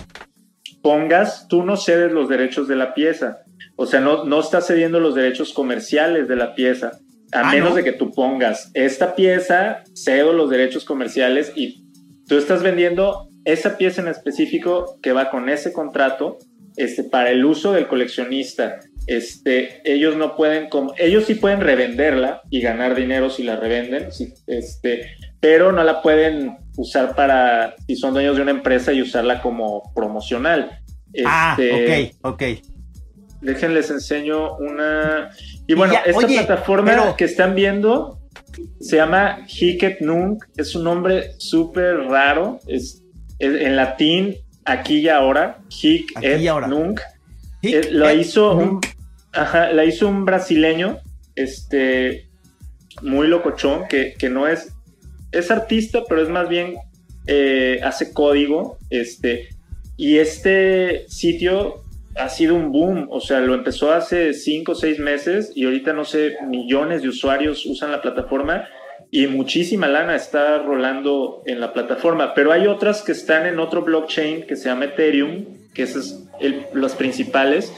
pongas, 0.81 1.47
tú 1.47 1.63
no 1.63 1.77
cedes 1.77 2.11
los 2.11 2.29
derechos 2.29 2.67
de 2.67 2.75
la 2.75 2.93
pieza. 2.93 3.39
O 3.75 3.85
sea, 3.85 4.01
no, 4.01 4.25
no 4.25 4.39
estás 4.39 4.67
cediendo 4.67 4.99
los 4.99 5.15
derechos 5.15 5.53
comerciales 5.53 6.27
de 6.27 6.35
la 6.35 6.53
pieza. 6.53 6.99
A 7.31 7.49
ah, 7.49 7.51
menos 7.51 7.73
de 7.73 7.83
que 7.83 7.93
tú 7.93 8.11
pongas 8.11 8.69
esta 8.75 9.15
pieza, 9.15 9.83
cedo 9.95 10.33
los 10.33 10.49
derechos 10.51 10.85
comerciales 10.85 11.51
y 11.55 11.83
tú 12.27 12.37
estás 12.37 12.61
vendiendo 12.61 13.27
esa 13.45 13.77
pieza 13.77 14.01
en 14.01 14.07
específico 14.07 14.99
que 15.01 15.13
va 15.13 15.31
con 15.31 15.49
ese 15.49 15.73
contrato 15.73 16.37
este, 16.77 17.03
para 17.03 17.31
el 17.31 17.43
uso 17.43 17.73
del 17.73 17.87
coleccionista. 17.87 18.79
Este, 19.07 19.81
ellos 19.83 20.15
no 20.15 20.35
pueden, 20.35 20.69
ellos 20.97 21.25
sí 21.25 21.35
pueden 21.35 21.61
revenderla 21.61 22.41
y 22.49 22.61
ganar 22.61 22.95
dinero 22.95 23.29
si 23.29 23.43
la 23.43 23.55
revenden, 23.55 24.09
este, 24.47 25.17
pero 25.39 25.71
no 25.71 25.83
la 25.83 26.01
pueden 26.01 26.57
usar 26.77 27.15
para, 27.15 27.75
si 27.87 27.95
son 27.95 28.13
dueños 28.13 28.35
de 28.35 28.41
una 28.41 28.51
empresa 28.51 28.91
y 28.93 29.01
usarla 29.01 29.41
como 29.41 29.93
promocional. 29.93 30.79
ah, 31.25 31.55
este, 31.57 32.13
ok, 32.21 32.33
ok. 32.33 32.43
Déjenles 33.41 33.89
enseño 33.91 34.55
una... 34.57 35.29
Y 35.67 35.73
bueno, 35.73 35.95
esta 36.05 36.27
plataforma 36.27 37.15
que 37.15 37.25
están 37.25 37.55
viendo 37.55 38.19
se 38.79 38.97
llama 38.97 39.45
Hiket 39.47 40.01
Nunk, 40.01 40.45
es 40.55 40.75
un 40.75 40.83
nombre 40.83 41.33
súper 41.37 41.97
raro, 42.05 42.59
es, 42.67 43.03
en 43.39 43.75
latín, 43.75 44.35
aquí 44.65 44.99
y 44.99 45.09
ahora, 45.09 45.59
Hiket 45.69 46.41
Nunk. 46.67 47.01
Eh, 47.61 47.89
la 47.91 48.13
hizo 48.13 48.55
un, 48.55 48.81
la 49.33 49.85
hizo 49.85 50.07
un 50.07 50.25
brasileño, 50.25 50.99
este, 51.35 52.29
muy 53.01 53.27
locochón, 53.27 53.87
que, 53.87 54.13
que 54.17 54.29
no 54.29 54.47
es 54.47 54.72
es 55.33 55.51
artista, 55.51 56.03
pero 56.07 56.21
es 56.21 56.29
más 56.29 56.47
bien 56.47 56.75
eh, 57.27 57.79
hace 57.83 58.13
código, 58.13 58.77
este, 58.89 59.49
y 59.97 60.17
este 60.17 61.05
sitio 61.07 61.83
ha 62.15 62.29
sido 62.29 62.55
un 62.55 62.71
boom, 62.71 63.07
o 63.09 63.19
sea, 63.21 63.39
lo 63.39 63.55
empezó 63.55 63.91
hace 63.91 64.33
cinco 64.33 64.73
o 64.73 64.75
seis 64.75 64.99
meses 64.99 65.51
y 65.55 65.65
ahorita 65.65 65.93
no 65.93 66.05
sé, 66.05 66.37
millones 66.47 67.01
de 67.01 67.09
usuarios 67.09 67.65
usan 67.65 67.91
la 67.91 68.01
plataforma 68.01 68.65
y 69.09 69.27
muchísima 69.27 69.87
lana 69.87 70.15
está 70.15 70.59
rolando 70.59 71.43
en 71.45 71.59
la 71.59 71.73
plataforma, 71.73 72.33
pero 72.33 72.51
hay 72.51 72.67
otras 72.67 73.01
que 73.01 73.11
están 73.11 73.45
en 73.45 73.59
otro 73.59 73.83
blockchain 73.83 74.45
que 74.45 74.55
se 74.55 74.69
llama 74.69 74.85
Ethereum, 74.85 75.45
que 75.73 75.83
es 75.83 76.19
el, 76.39 76.65
las 76.73 76.95
principales, 76.95 77.73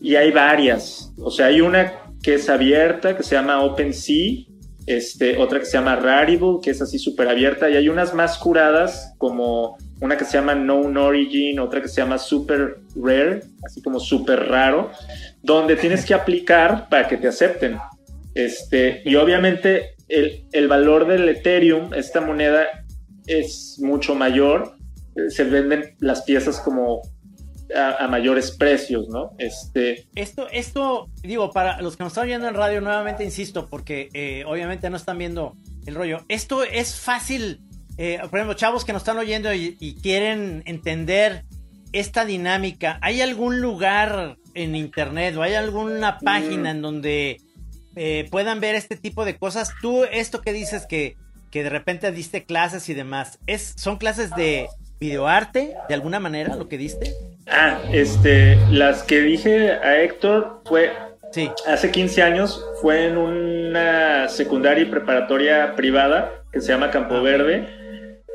y 0.00 0.16
hay 0.16 0.30
varias, 0.30 1.12
o 1.18 1.30
sea, 1.30 1.46
hay 1.46 1.60
una 1.60 1.92
que 2.22 2.34
es 2.34 2.48
abierta, 2.48 3.16
que 3.16 3.22
se 3.22 3.34
llama 3.34 3.62
OpenSea, 3.62 4.46
este, 4.86 5.36
otra 5.38 5.58
que 5.58 5.66
se 5.66 5.72
llama 5.72 5.96
Rarible, 5.96 6.58
que 6.62 6.70
es 6.70 6.82
así 6.82 6.98
súper 6.98 7.28
abierta, 7.28 7.70
y 7.70 7.76
hay 7.76 7.88
unas 7.88 8.14
más 8.14 8.38
curadas 8.38 9.14
como 9.18 9.76
una 10.00 10.16
que 10.16 10.24
se 10.24 10.38
llama 10.38 10.54
Known 10.54 10.96
Origin, 10.96 11.60
otra 11.60 11.82
que 11.82 11.88
se 11.88 12.00
llama 12.00 12.18
Super 12.18 12.78
Rare, 12.96 13.40
así 13.64 13.82
como 13.82 14.00
súper 14.00 14.48
raro, 14.48 14.90
donde 15.42 15.76
tienes 15.76 16.04
que 16.04 16.14
aplicar 16.14 16.88
para 16.88 17.06
que 17.06 17.16
te 17.16 17.28
acepten. 17.28 17.78
Este, 18.34 19.02
y 19.04 19.16
obviamente 19.16 19.96
el, 20.08 20.46
el 20.52 20.68
valor 20.68 21.06
del 21.06 21.28
Ethereum, 21.28 21.92
esta 21.94 22.20
moneda, 22.20 22.66
es 23.26 23.78
mucho 23.80 24.14
mayor. 24.14 24.74
Se 25.28 25.44
venden 25.44 25.94
las 25.98 26.22
piezas 26.22 26.60
como 26.60 27.02
a, 27.76 28.06
mayores 28.08 28.50
precios, 28.52 29.08
¿no? 29.08 29.32
Este... 29.38 30.06
Esto, 30.14 30.48
esto, 30.50 31.08
digo, 31.22 31.50
para 31.50 31.80
los 31.80 31.96
que 31.96 32.04
nos 32.04 32.12
están 32.12 32.26
viendo 32.26 32.48
en 32.48 32.54
radio, 32.54 32.80
nuevamente 32.80 33.24
insisto, 33.24 33.68
porque 33.68 34.08
eh, 34.12 34.44
obviamente 34.46 34.90
no 34.90 34.96
están 34.96 35.18
viendo 35.18 35.54
el 35.86 35.94
rollo. 35.94 36.20
Esto 36.28 36.62
es 36.64 36.94
fácil 36.96 37.60
eh, 38.02 38.18
por 38.30 38.38
ejemplo, 38.38 38.54
chavos 38.54 38.86
que 38.86 38.94
nos 38.94 39.02
están 39.02 39.18
oyendo 39.18 39.52
y, 39.52 39.98
quieren 40.02 40.62
entender 40.64 41.44
esta 41.92 42.24
dinámica, 42.24 42.98
¿hay 43.02 43.20
algún 43.20 43.60
lugar 43.60 44.38
en 44.54 44.74
internet 44.74 45.36
o 45.36 45.42
hay 45.42 45.52
alguna 45.52 46.18
página 46.18 46.72
mm. 46.72 46.76
en 46.76 46.82
donde 46.82 47.40
eh, 47.96 48.26
puedan 48.30 48.58
ver 48.60 48.74
este 48.74 48.96
tipo 48.96 49.26
de 49.26 49.36
cosas? 49.36 49.72
Tú, 49.82 50.04
esto 50.04 50.40
que 50.40 50.54
dices 50.54 50.86
que, 50.86 51.18
que 51.50 51.62
de 51.62 51.68
repente 51.68 52.10
diste 52.10 52.44
clases 52.44 52.88
y 52.88 52.94
demás, 52.94 53.38
¿es, 53.46 53.74
¿son 53.76 53.98
clases 53.98 54.30
de 54.30 54.68
videoarte 55.00 55.74
de 55.88 55.94
alguna 55.94 56.20
manera 56.20 56.56
lo 56.56 56.68
que 56.68 56.78
diste? 56.78 57.14
Ah, 57.48 57.80
este, 57.92 58.56
las 58.70 59.02
que 59.02 59.20
dije 59.22 59.72
a 59.72 60.02
Héctor 60.02 60.60
fue 60.66 60.92
sí. 61.32 61.50
hace 61.66 61.90
15 61.90 62.22
años, 62.22 62.64
fue 62.80 63.06
en 63.06 63.16
una 63.16 64.28
secundaria 64.28 64.84
y 64.84 64.86
preparatoria 64.86 65.74
privada 65.74 66.44
que 66.52 66.60
se 66.60 66.68
llama 66.68 66.90
Campo 66.90 67.16
ah, 67.16 67.22
Verde 67.22 67.80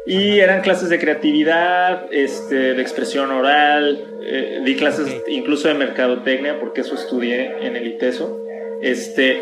y 0.08 0.40
eran 0.40 0.62
clases 0.62 0.90
de 0.90 1.00
creatividad, 1.00 2.06
este, 2.12 2.76
de 2.76 2.82
expresión 2.82 3.32
oral, 3.32 4.06
eh, 4.22 4.62
di 4.64 4.76
clases 4.76 5.24
incluso 5.28 5.68
de 5.68 5.74
mercadotecnia, 5.74 6.60
porque 6.60 6.82
eso 6.82 6.94
estudié 6.94 7.66
en 7.66 7.76
el 7.76 7.88
ITESO. 7.88 8.40
Este, 8.82 9.42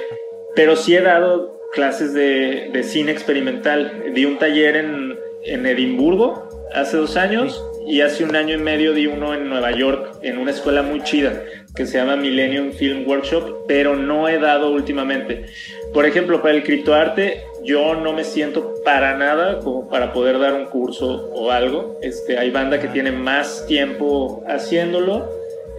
pero 0.56 0.78
sí 0.78 0.96
he 0.96 1.02
dado 1.02 1.60
clases 1.74 2.14
de, 2.14 2.70
de 2.72 2.84
cine 2.84 3.12
experimental. 3.12 4.14
Di 4.14 4.24
un 4.24 4.38
taller 4.38 4.78
en, 4.78 5.20
en 5.44 5.66
Edimburgo 5.66 6.48
hace 6.74 6.98
dos 6.98 7.18
años 7.18 7.64
y 7.88 8.02
hace 8.02 8.24
un 8.24 8.36
año 8.36 8.56
y 8.56 8.60
medio 8.60 8.94
di 8.94 9.08
uno 9.08 9.34
en 9.34 9.50
Nueva 9.50 9.72
York, 9.72 10.18
en 10.22 10.38
una 10.38 10.52
escuela 10.52 10.82
muy 10.82 11.04
chida 11.04 11.44
que 11.76 11.86
se 11.86 11.98
llama 11.98 12.16
Millennium 12.16 12.72
Film 12.72 13.08
Workshop, 13.08 13.66
pero 13.68 13.96
no 13.96 14.28
he 14.30 14.40
dado 14.40 14.72
últimamente. 14.72 15.46
Por 15.94 16.06
ejemplo, 16.06 16.42
para 16.42 16.54
el 16.54 16.64
criptoarte, 16.64 17.42
yo 17.64 17.96
no 17.96 18.14
me 18.14 18.24
siento 18.24 18.76
para 18.86 19.18
nada 19.18 19.60
como 19.60 19.90
para 19.90 20.14
poder 20.14 20.40
dar 20.40 20.54
un 20.54 20.66
curso 20.66 21.30
o 21.34 21.52
algo. 21.52 22.00
Este, 22.02 22.38
hay 22.38 22.52
banda 22.52 22.80
que 22.80 22.88
tiene 22.88 23.12
más 23.12 23.66
tiempo 23.68 24.44
haciéndolo, 24.48 25.30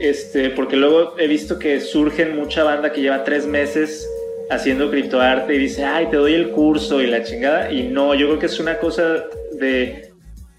este, 0.01 0.51
porque 0.51 0.77
luego 0.77 1.15
he 1.19 1.29
visto 1.29 1.59
que 1.59 1.81
surgen 1.81 2.37
mucha 2.37 2.65
banda 2.65 2.93
que 2.93 3.01
lleva 3.01 3.25
tres 3.25 3.47
meses 3.47 4.09
haciendo 4.51 4.91
criptoarte 4.91 5.55
y 5.55 5.59
dice, 5.59 5.85
ay, 5.85 6.07
te 6.11 6.17
doy 6.17 6.35
el 6.35 6.51
curso 6.51 7.01
y 7.01 7.07
la 7.07 7.23
chingada. 7.23 7.73
Y 7.73 7.85
no, 7.85 8.15
yo 8.15 8.27
creo 8.27 8.39
que 8.39 8.47
es 8.47 8.59
una 8.59 8.79
cosa 8.79 9.25
de 9.53 10.04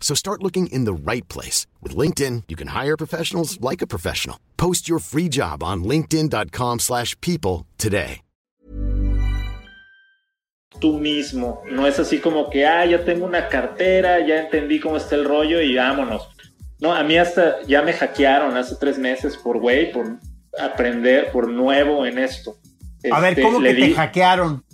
So 0.00 0.16
start 0.16 0.42
looking 0.42 0.66
in 0.72 0.86
the 0.86 0.92
right 0.92 1.28
place. 1.28 1.68
With 1.80 1.94
LinkedIn, 1.94 2.44
you 2.48 2.56
can 2.56 2.68
hire 2.68 2.96
professionals 2.96 3.60
like 3.60 3.80
a 3.80 3.86
professional. 3.86 4.40
Post 4.56 4.88
your 4.88 4.98
free 4.98 5.28
job 5.28 5.62
on 5.62 5.84
linkedin.com 5.84 6.80
slash 6.80 7.14
people 7.20 7.66
today. 7.78 8.22
Tú 10.80 10.98
mismo. 10.98 11.62
No 11.70 11.86
es 11.86 11.98
así 11.98 12.20
como 12.20 12.48
que, 12.48 12.64
ah, 12.64 12.86
ya 12.86 13.04
tengo 13.04 13.26
una 13.26 13.48
cartera, 13.48 14.26
ya 14.26 14.40
entendí 14.40 14.80
cómo 14.80 14.96
está 14.96 15.16
el 15.16 15.24
rollo 15.24 15.60
y 15.60 15.74
vámonos. 15.76 16.28
No, 16.80 16.94
a 16.94 17.02
mí 17.02 17.18
hasta 17.18 17.62
ya 17.66 17.82
me 17.82 17.92
hackearon 17.92 18.56
hace 18.56 18.76
tres 18.76 18.98
meses 18.98 19.36
por 19.36 19.58
güey, 19.58 19.92
por 19.92 20.18
aprender, 20.58 21.30
por 21.32 21.48
nuevo 21.48 22.06
en 22.06 22.18
esto. 22.18 22.56
A 23.10 23.20
ver, 23.20 23.40
¿cómo 23.40 23.58
este, 23.58 23.76
que 23.76 23.88
te 23.88 23.94
hackearon? 23.94 24.64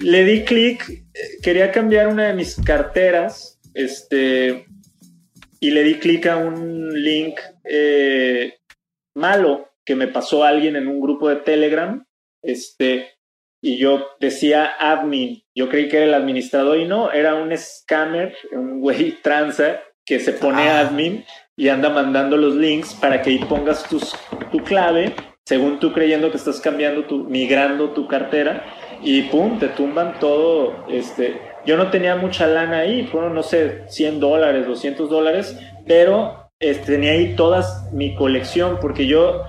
Le 0.00 0.24
di 0.24 0.44
clic, 0.44 1.04
quería 1.42 1.70
cambiar 1.70 2.08
una 2.08 2.24
de 2.24 2.34
mis 2.34 2.56
carteras, 2.56 3.53
este, 3.74 4.66
y 5.60 5.70
le 5.70 5.82
di 5.82 5.94
clic 5.96 6.26
a 6.26 6.36
un 6.36 6.90
link 7.02 7.38
eh, 7.64 8.58
malo 9.14 9.70
que 9.84 9.96
me 9.96 10.08
pasó 10.08 10.44
alguien 10.44 10.76
en 10.76 10.88
un 10.88 11.00
grupo 11.00 11.28
de 11.28 11.36
Telegram, 11.36 12.06
este, 12.42 13.14
y 13.60 13.78
yo 13.78 14.06
decía 14.20 14.74
admin, 14.78 15.42
yo 15.54 15.68
creí 15.68 15.88
que 15.88 15.96
era 15.96 16.06
el 16.06 16.14
administrador 16.14 16.78
y 16.78 16.86
no, 16.86 17.10
era 17.12 17.34
un 17.34 17.56
scammer, 17.56 18.34
un 18.52 18.80
güey 18.80 19.12
tranza 19.22 19.80
que 20.04 20.20
se 20.20 20.32
pone 20.32 20.68
ah. 20.68 20.80
admin 20.80 21.24
y 21.56 21.68
anda 21.68 21.88
mandando 21.88 22.36
los 22.36 22.54
links 22.54 22.94
para 22.94 23.22
que 23.22 23.30
ahí 23.30 23.38
pongas 23.38 23.88
tus, 23.88 24.14
tu 24.50 24.58
clave, 24.64 25.14
según 25.46 25.78
tú 25.78 25.92
creyendo 25.92 26.30
que 26.30 26.36
estás 26.36 26.60
cambiando 26.60 27.04
tu, 27.04 27.24
migrando 27.24 27.90
tu 27.90 28.06
cartera 28.08 28.64
y 29.02 29.22
pum, 29.22 29.58
te 29.58 29.68
tumban 29.68 30.18
todo. 30.18 30.86
Este, 30.88 31.40
yo 31.66 31.76
no 31.76 31.90
tenía 31.90 32.16
mucha 32.16 32.46
lana 32.46 32.78
ahí, 32.78 33.06
fueron, 33.06 33.34
no 33.34 33.42
sé, 33.42 33.82
100 33.88 34.20
dólares, 34.20 34.66
200 34.66 35.08
dólares, 35.08 35.58
pero 35.86 36.50
este, 36.60 36.92
tenía 36.92 37.12
ahí 37.12 37.34
toda 37.36 37.64
mi 37.92 38.14
colección, 38.14 38.78
porque 38.80 39.06
yo 39.06 39.44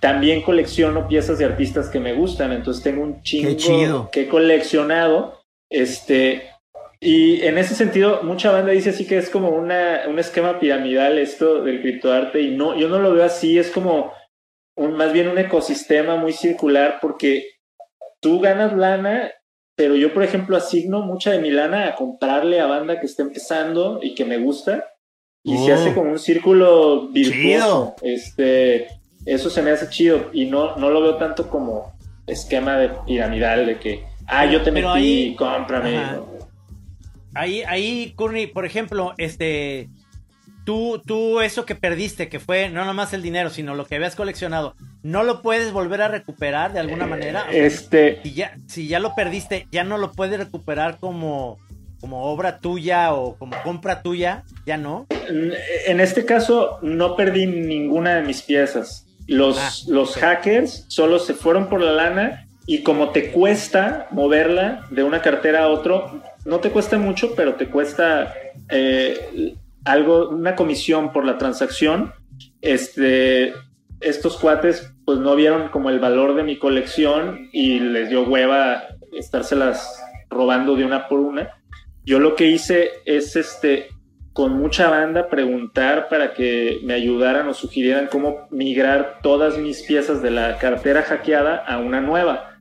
también 0.00 0.42
colecciono 0.42 1.06
piezas 1.06 1.38
de 1.38 1.44
artistas 1.44 1.88
que 1.88 2.00
me 2.00 2.12
gustan, 2.12 2.52
entonces 2.52 2.82
tengo 2.82 3.02
un 3.02 3.22
chingo 3.22 4.10
que 4.10 4.22
he 4.22 4.28
coleccionado. 4.28 5.40
Este, 5.70 6.50
y 7.00 7.42
en 7.42 7.56
ese 7.56 7.74
sentido, 7.74 8.22
mucha 8.22 8.50
banda 8.50 8.72
dice 8.72 8.90
así 8.90 9.06
que 9.06 9.18
es 9.18 9.30
como 9.30 9.50
una, 9.50 10.02
un 10.08 10.18
esquema 10.18 10.58
piramidal 10.58 11.18
esto 11.18 11.62
del 11.62 11.80
criptoarte, 11.80 12.40
y 12.40 12.50
no, 12.50 12.76
yo 12.76 12.88
no 12.88 12.98
lo 12.98 13.12
veo 13.12 13.24
así, 13.24 13.58
es 13.58 13.70
como 13.70 14.12
un, 14.76 14.94
más 14.96 15.12
bien 15.12 15.28
un 15.28 15.38
ecosistema 15.38 16.16
muy 16.16 16.32
circular, 16.32 16.98
porque 17.00 17.46
tú 18.20 18.40
ganas 18.40 18.72
lana, 18.72 19.32
pero 19.74 19.96
yo, 19.96 20.12
por 20.12 20.22
ejemplo, 20.22 20.56
asigno 20.56 21.02
mucha 21.02 21.30
de 21.30 21.40
mi 21.40 21.50
lana 21.50 21.88
a 21.88 21.94
comprarle 21.94 22.60
a 22.60 22.66
banda 22.66 23.00
que 23.00 23.06
está 23.06 23.22
empezando 23.22 24.00
y 24.02 24.14
que 24.14 24.24
me 24.24 24.38
gusta. 24.38 24.84
Y 25.44 25.56
se 25.58 25.72
hace 25.72 25.90
oh. 25.90 25.94
como 25.94 26.12
un 26.12 26.18
círculo 26.18 27.08
virtuoso. 27.08 27.96
Este, 28.02 28.86
eso 29.26 29.50
se 29.50 29.62
me 29.62 29.70
hace 29.70 29.88
chido. 29.88 30.30
Y 30.32 30.44
no, 30.44 30.76
no 30.76 30.90
lo 30.90 31.00
veo 31.00 31.16
tanto 31.16 31.48
como 31.48 31.92
esquema 32.26 32.76
de 32.76 32.90
piramidal 33.06 33.66
de 33.66 33.78
que, 33.78 34.04
ah, 34.26 34.46
yo 34.46 34.62
te 34.62 34.70
metí, 34.70 34.86
ahí, 34.86 35.34
cómprame. 35.34 36.00
Ahí, 37.34 37.62
ahí, 37.62 38.12
Courtney, 38.14 38.46
por 38.46 38.66
ejemplo, 38.66 39.14
este, 39.16 39.88
tú, 40.64 41.02
tú 41.04 41.40
eso 41.40 41.64
que 41.64 41.74
perdiste, 41.74 42.28
que 42.28 42.40
fue 42.40 42.68
no 42.68 42.84
nomás 42.84 43.12
el 43.12 43.22
dinero, 43.22 43.50
sino 43.50 43.74
lo 43.74 43.86
que 43.86 43.96
habías 43.96 44.14
coleccionado, 44.14 44.74
¿no 45.02 45.22
lo 45.22 45.42
puedes 45.42 45.72
volver 45.72 46.02
a 46.02 46.08
recuperar 46.08 46.72
de 46.72 46.80
alguna 46.80 47.06
manera? 47.06 47.46
este... 47.50 48.20
Si 48.22 48.34
ya, 48.34 48.56
si 48.66 48.88
ya 48.88 49.00
lo 49.00 49.14
perdiste, 49.14 49.66
¿ya 49.70 49.84
no 49.84 49.98
lo 49.98 50.12
puedes 50.12 50.38
recuperar 50.38 50.98
como, 50.98 51.58
como 52.00 52.24
obra 52.24 52.58
tuya 52.58 53.14
o 53.14 53.36
como 53.36 53.60
compra 53.62 54.02
tuya? 54.02 54.44
¿Ya 54.66 54.76
no? 54.76 55.06
En 55.86 56.00
este 56.00 56.24
caso, 56.24 56.78
no 56.82 57.16
perdí 57.16 57.46
ninguna 57.46 58.16
de 58.16 58.22
mis 58.22 58.42
piezas. 58.42 59.06
Los, 59.26 59.58
ah, 59.58 59.70
los 59.88 60.16
hackers 60.16 60.84
solo 60.88 61.18
se 61.18 61.34
fueron 61.34 61.68
por 61.68 61.80
la 61.80 61.92
lana 61.92 62.48
y 62.66 62.82
como 62.82 63.10
te 63.10 63.30
cuesta 63.30 64.08
moverla 64.10 64.86
de 64.90 65.02
una 65.02 65.22
cartera 65.22 65.64
a 65.64 65.68
otro, 65.68 66.22
no 66.44 66.60
te 66.60 66.70
cuesta 66.70 66.98
mucho, 66.98 67.34
pero 67.34 67.54
te 67.54 67.68
cuesta 67.68 68.34
eh, 68.68 69.54
algo, 69.84 70.28
una 70.28 70.54
comisión 70.56 71.12
por 71.12 71.24
la 71.24 71.38
transacción, 71.38 72.12
este, 72.60 73.54
estos 74.00 74.36
cuates 74.36 74.92
pues 75.04 75.18
no 75.18 75.34
vieron 75.34 75.68
como 75.68 75.90
el 75.90 75.98
valor 75.98 76.34
de 76.34 76.42
mi 76.42 76.58
colección 76.58 77.48
y 77.52 77.80
les 77.80 78.08
dio 78.08 78.24
hueva 78.24 78.84
estárselas 79.12 80.02
robando 80.30 80.76
de 80.76 80.84
una 80.84 81.08
por 81.08 81.20
una. 81.20 81.50
Yo 82.04 82.18
lo 82.18 82.34
que 82.34 82.46
hice 82.46 82.90
es 83.04 83.36
este 83.36 83.88
con 84.32 84.52
mucha 84.58 84.88
banda 84.88 85.28
preguntar 85.28 86.08
para 86.08 86.32
que 86.32 86.80
me 86.84 86.94
ayudaran 86.94 87.48
o 87.48 87.54
sugirieran 87.54 88.08
cómo 88.10 88.48
migrar 88.50 89.18
todas 89.22 89.58
mis 89.58 89.82
piezas 89.82 90.22
de 90.22 90.30
la 90.30 90.56
cartera 90.58 91.02
hackeada 91.02 91.56
a 91.56 91.78
una 91.78 92.00
nueva. 92.00 92.51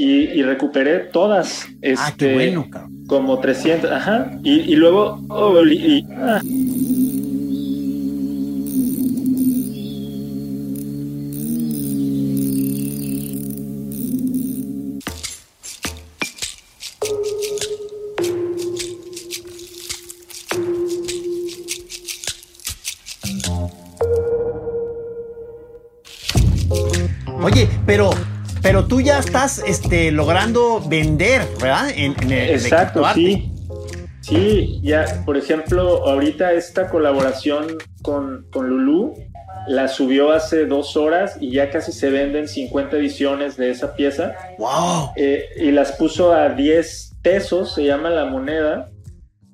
Y, 0.00 0.42
recuperé 0.44 1.00
todas. 1.00 1.66
Este, 1.82 1.96
ah, 1.98 2.14
qué 2.16 2.26
este, 2.26 2.34
bueno, 2.34 2.68
Como 3.08 3.40
300, 3.40 3.90
ajá. 3.90 4.30
Y, 4.44 4.76
luego... 4.76 5.20
Oh, 5.28 5.56
ah. 6.16 6.40
Estás 29.48 29.64
este, 29.66 30.12
logrando 30.12 30.80
vender, 30.86 31.42
¿verdad? 31.60 31.90
En, 31.94 32.14
Exacto, 32.30 33.02
sí. 33.14 33.50
Sí, 34.20 34.80
ya, 34.82 35.22
por 35.24 35.38
ejemplo, 35.38 36.06
ahorita 36.06 36.52
esta 36.52 36.90
colaboración 36.90 37.78
con, 38.02 38.46
con 38.50 38.68
Lulu 38.68 39.14
la 39.68 39.88
subió 39.88 40.32
hace 40.32 40.66
dos 40.66 40.96
horas 40.96 41.38
y 41.40 41.52
ya 41.52 41.70
casi 41.70 41.92
se 41.92 42.10
venden 42.10 42.46
50 42.46 42.96
ediciones 42.98 43.56
de 43.56 43.70
esa 43.70 43.94
pieza. 43.94 44.34
¡Wow! 44.58 45.12
Eh, 45.16 45.46
y 45.56 45.70
las 45.70 45.92
puso 45.92 46.32
a 46.32 46.50
10 46.50 47.16
pesos, 47.22 47.74
se 47.74 47.84
llama 47.84 48.10
la 48.10 48.26
moneda. 48.26 48.90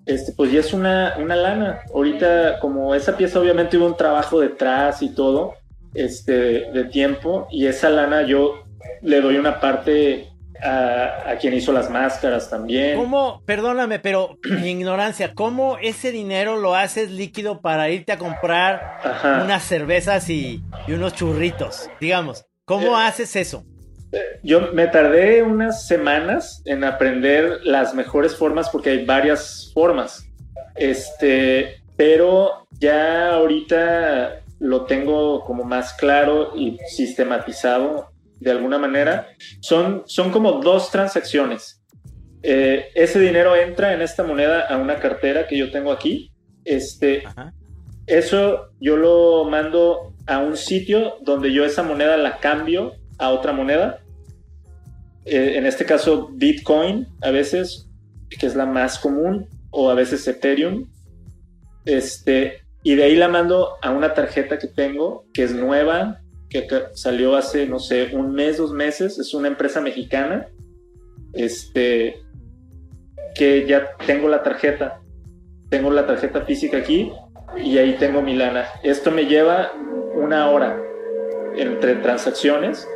Este, 0.07 0.33
pues 0.33 0.51
ya 0.51 0.61
es 0.61 0.73
una, 0.73 1.15
una 1.21 1.37
lana. 1.37 1.81
Ahorita, 1.95 2.59
como 2.59 2.97
esa 2.97 3.17
pieza 3.17 3.39
obviamente 3.39 3.79
hubo 3.79 3.87
un 3.87 3.97
trabajo 3.97 4.41
detrás 4.41 5.03
y 5.03 5.15
todo, 5.15 5.55
este, 5.95 6.33
de 6.73 6.85
tiempo 6.85 7.47
y 7.51 7.67
esa 7.67 7.91
lana 7.91 8.23
yo 8.23 8.64
le 9.03 9.21
doy 9.21 9.37
una 9.37 9.61
parte 9.61 10.29
a, 10.63 11.37
quien 11.41 11.55
hizo 11.55 11.73
las 11.73 11.91
máscaras 11.91 12.49
también. 12.49 12.97
¿Cómo, 12.97 13.43
perdóname, 13.45 13.99
pero 13.99 14.39
mi 14.61 14.71
ignorancia, 14.71 15.35
¿cómo 15.35 15.79
ese 15.79 16.13
dinero 16.13 16.57
lo 16.57 16.75
haces 16.75 17.11
líquido 17.11 17.61
para 17.61 17.91
irte 17.91 18.13
a 18.13 18.19
comprar 18.19 18.99
unas 19.43 19.63
cervezas 19.65 20.29
y, 20.31 20.63
unos 20.89 21.15
churritos? 21.15 21.91
Digamos, 22.01 22.47
¿cómo 22.65 22.99
eh, 22.99 23.07
haces 23.07 23.37
eso? 23.37 23.65
Eh, 24.13 24.41
yo 24.43 24.73
me 24.73 24.87
tardé 24.87 25.43
unas 25.43 25.87
semanas 25.87 26.63
en 26.65 26.85
aprender 26.85 27.61
las 27.65 27.95
mejores 27.95 28.37
formas 28.37 28.71
porque 28.71 28.91
hay 28.91 29.05
varias 29.05 29.71
formas. 29.75 30.27
Este, 30.77 31.81
pero 31.97 32.67
ya 32.81 33.35
ahorita 33.35 34.41
lo 34.61 34.87
tengo 34.87 35.45
como 35.45 35.65
más 35.65 35.93
claro 35.93 36.53
y 36.57 36.79
sistematizado 36.89 38.14
de 38.45 38.51
alguna 38.51 38.79
manera, 38.79 39.29
son, 39.61 40.03
son 40.07 40.31
como 40.31 40.61
dos 40.61 40.91
transacciones. 40.91 41.83
Eh, 42.43 42.91
ese 42.95 43.19
dinero 43.19 43.57
entra 43.57 43.95
en 43.95 44.03
esta 44.03 44.23
moneda 44.23 44.67
a 44.67 44.77
una 44.77 45.01
cartera 45.01 45.47
que 45.47 45.57
yo 45.57 45.71
tengo 45.71 45.91
aquí. 45.91 46.31
Este, 46.65 47.25
eso 48.07 48.69
yo 48.81 48.97
lo 48.97 49.45
mando 49.45 50.15
a 50.27 50.39
un 50.39 50.57
sitio 50.57 51.17
donde 51.23 51.53
yo 51.53 51.65
esa 51.65 51.83
moneda 51.83 52.19
la 52.19 52.39
cambio 52.39 52.97
a 53.19 53.31
otra 53.31 53.53
moneda. 53.53 54.01
Eh, 55.25 55.55
en 55.57 55.65
este 55.65 55.87
caso, 55.87 56.29
Bitcoin 56.35 57.09
a 57.23 57.31
veces, 57.31 57.89
que 58.39 58.47
es 58.47 58.55
la 58.55 58.67
más 58.67 58.99
común, 58.99 59.49
o 59.71 59.91
a 59.91 59.95
veces 59.95 60.29
Ethereum. 60.29 60.91
Este, 61.87 62.61
y 62.83 62.95
de 62.95 63.05
ahí 63.05 63.17
la 63.17 63.29
mando 63.29 63.77
a 63.81 63.91
una 63.91 64.13
tarjeta 64.13 64.59
que 64.59 64.69
tengo, 64.69 65.25
que 65.33 65.45
es 65.45 65.55
nueva, 65.55 66.21
que 66.63 66.69
salió 66.95 67.37
hace, 67.37 67.67
no 67.67 67.79
sé, 67.79 68.11
un 68.13 68.33
mes, 68.33 68.59
dos 68.59 68.73
meses. 68.73 69.19
Es 69.19 69.35
una 69.35 69.49
empresa 69.49 69.81
mexicana. 69.81 70.49
Este, 71.33 72.23
que 73.35 73.67
ya 73.67 73.97
tengo 74.07 74.29
la 74.29 74.43
tarjeta. 74.43 75.01
Tengo 75.69 75.91
la 75.91 76.07
tarjeta 76.07 76.43
física 76.43 76.79
aquí 76.79 77.13
y 77.57 77.79
ahí 77.79 77.97
tengo 77.99 78.23
mi 78.23 78.35
lana. 78.35 78.67
Esto 78.83 79.11
me 79.11 79.27
lleva 79.27 79.73
una 80.15 80.51
hora 80.51 80.81
entre 81.57 81.97
transacciones, 81.97 82.89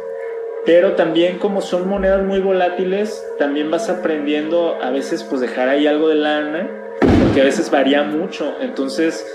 pero 0.65 0.95
también 0.95 1.39
como 1.39 1.61
son 1.61 1.89
monedas 1.89 2.25
muy 2.25 2.41
volátiles, 2.41 3.25
también 3.39 3.71
vas 3.71 3.89
aprendiendo 3.89 4.77
a 4.83 4.91
veces 4.91 5.25
pues 5.25 5.41
dejar 5.41 5.69
ahí 5.69 5.87
algo 5.87 6.09
de 6.09 6.17
lana, 6.17 6.71
porque 7.23 7.41
a 7.41 7.45
veces 7.45 7.71
varía 7.71 8.03
mucho. 8.03 8.55
Entonces, 8.61 9.27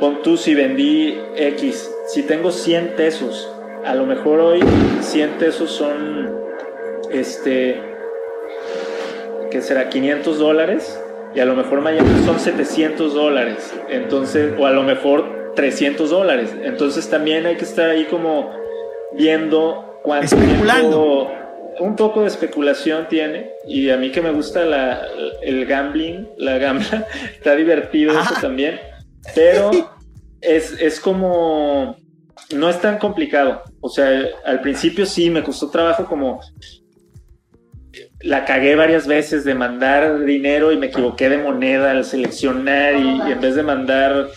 pon 0.00 0.22
tú 0.22 0.36
si 0.36 0.54
vendí 0.54 1.18
X, 1.36 1.90
si 2.06 2.22
tengo 2.22 2.50
100 2.50 2.94
pesos, 2.96 3.52
a 3.88 3.94
lo 3.94 4.04
mejor 4.04 4.40
hoy 4.40 4.60
100 5.00 5.30
pesos 5.38 5.70
son, 5.70 6.30
este, 7.10 7.80
que 9.50 9.62
será 9.62 9.88
500 9.88 10.38
dólares 10.38 11.00
y 11.34 11.40
a 11.40 11.46
lo 11.46 11.56
mejor 11.56 11.80
mañana 11.80 12.06
son 12.26 12.38
700 12.38 13.14
dólares, 13.14 13.72
entonces, 13.88 14.52
o 14.58 14.66
a 14.66 14.72
lo 14.72 14.82
mejor 14.82 15.52
300 15.54 16.10
dólares. 16.10 16.54
Entonces 16.62 17.08
también 17.08 17.46
hay 17.46 17.56
que 17.56 17.64
estar 17.64 17.88
ahí 17.88 18.04
como 18.04 18.50
viendo 19.16 20.00
cuánto 20.02 20.36
Especulando. 20.36 21.32
un 21.80 21.96
poco 21.96 22.20
de 22.22 22.28
especulación 22.28 23.08
tiene 23.08 23.52
y 23.66 23.88
a 23.88 23.96
mí 23.96 24.10
que 24.10 24.20
me 24.20 24.32
gusta 24.32 24.66
la, 24.66 25.02
el 25.40 25.64
gambling, 25.64 26.28
la 26.36 26.58
gambla, 26.58 27.06
está 27.34 27.56
divertido 27.56 28.12
eso 28.12 28.34
también. 28.40 28.78
Pero 29.34 29.70
es, 30.40 31.00
como, 31.00 31.96
no 32.54 32.68
es 32.68 32.80
tan 32.80 32.98
complicado. 32.98 33.62
O 33.80 33.88
sea, 33.88 34.08
al 34.44 34.60
principio 34.60 35.06
sí 35.06 35.30
me 35.30 35.42
costó 35.42 35.70
trabajo 35.70 36.06
como 36.06 36.40
la 38.20 38.44
cagué 38.44 38.74
varias 38.74 39.06
veces 39.06 39.44
de 39.44 39.54
mandar 39.54 40.24
dinero 40.24 40.72
y 40.72 40.76
me 40.76 40.86
equivoqué 40.86 41.28
de 41.28 41.38
moneda 41.38 41.92
al 41.92 42.04
seleccionar 42.04 42.94
y, 42.94 43.32
en 43.32 43.40
vez 43.40 43.54
de 43.54 43.62
mandar 43.62 44.28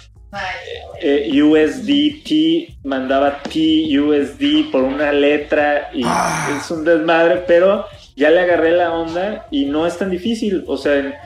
eh, 1.01 1.41
USDT 1.41 2.85
mandaba 2.85 3.41
TUSD 3.43 4.71
por 4.71 4.83
una 4.83 5.11
letra 5.11 5.89
y 5.93 6.03
ah. 6.05 6.57
es 6.59 6.69
un 6.71 6.85
desmadre, 6.85 7.43
pero 7.47 7.85
ya 8.15 8.29
le 8.29 8.39
agarré 8.39 8.71
la 8.71 8.93
onda 8.93 9.47
y 9.49 9.65
no 9.65 9.87
es 9.87 9.97
tan 9.97 10.11
difícil. 10.11 10.63
O 10.67 10.77
sea, 10.77 11.19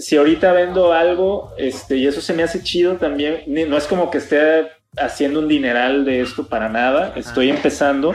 si 0.00 0.16
ahorita 0.16 0.52
vendo 0.52 0.92
algo, 0.92 1.52
este, 1.58 1.96
y 1.96 2.06
eso 2.06 2.20
se 2.20 2.32
me 2.32 2.42
hace 2.42 2.62
chido 2.62 2.96
también, 2.96 3.42
no 3.46 3.76
es 3.76 3.86
como 3.86 4.10
que 4.10 4.18
esté 4.18 4.66
haciendo 5.00 5.40
un 5.40 5.48
dineral 5.48 6.04
de 6.04 6.20
esto 6.20 6.46
para 6.46 6.68
nada, 6.68 7.12
estoy 7.16 7.50
empezando, 7.50 8.14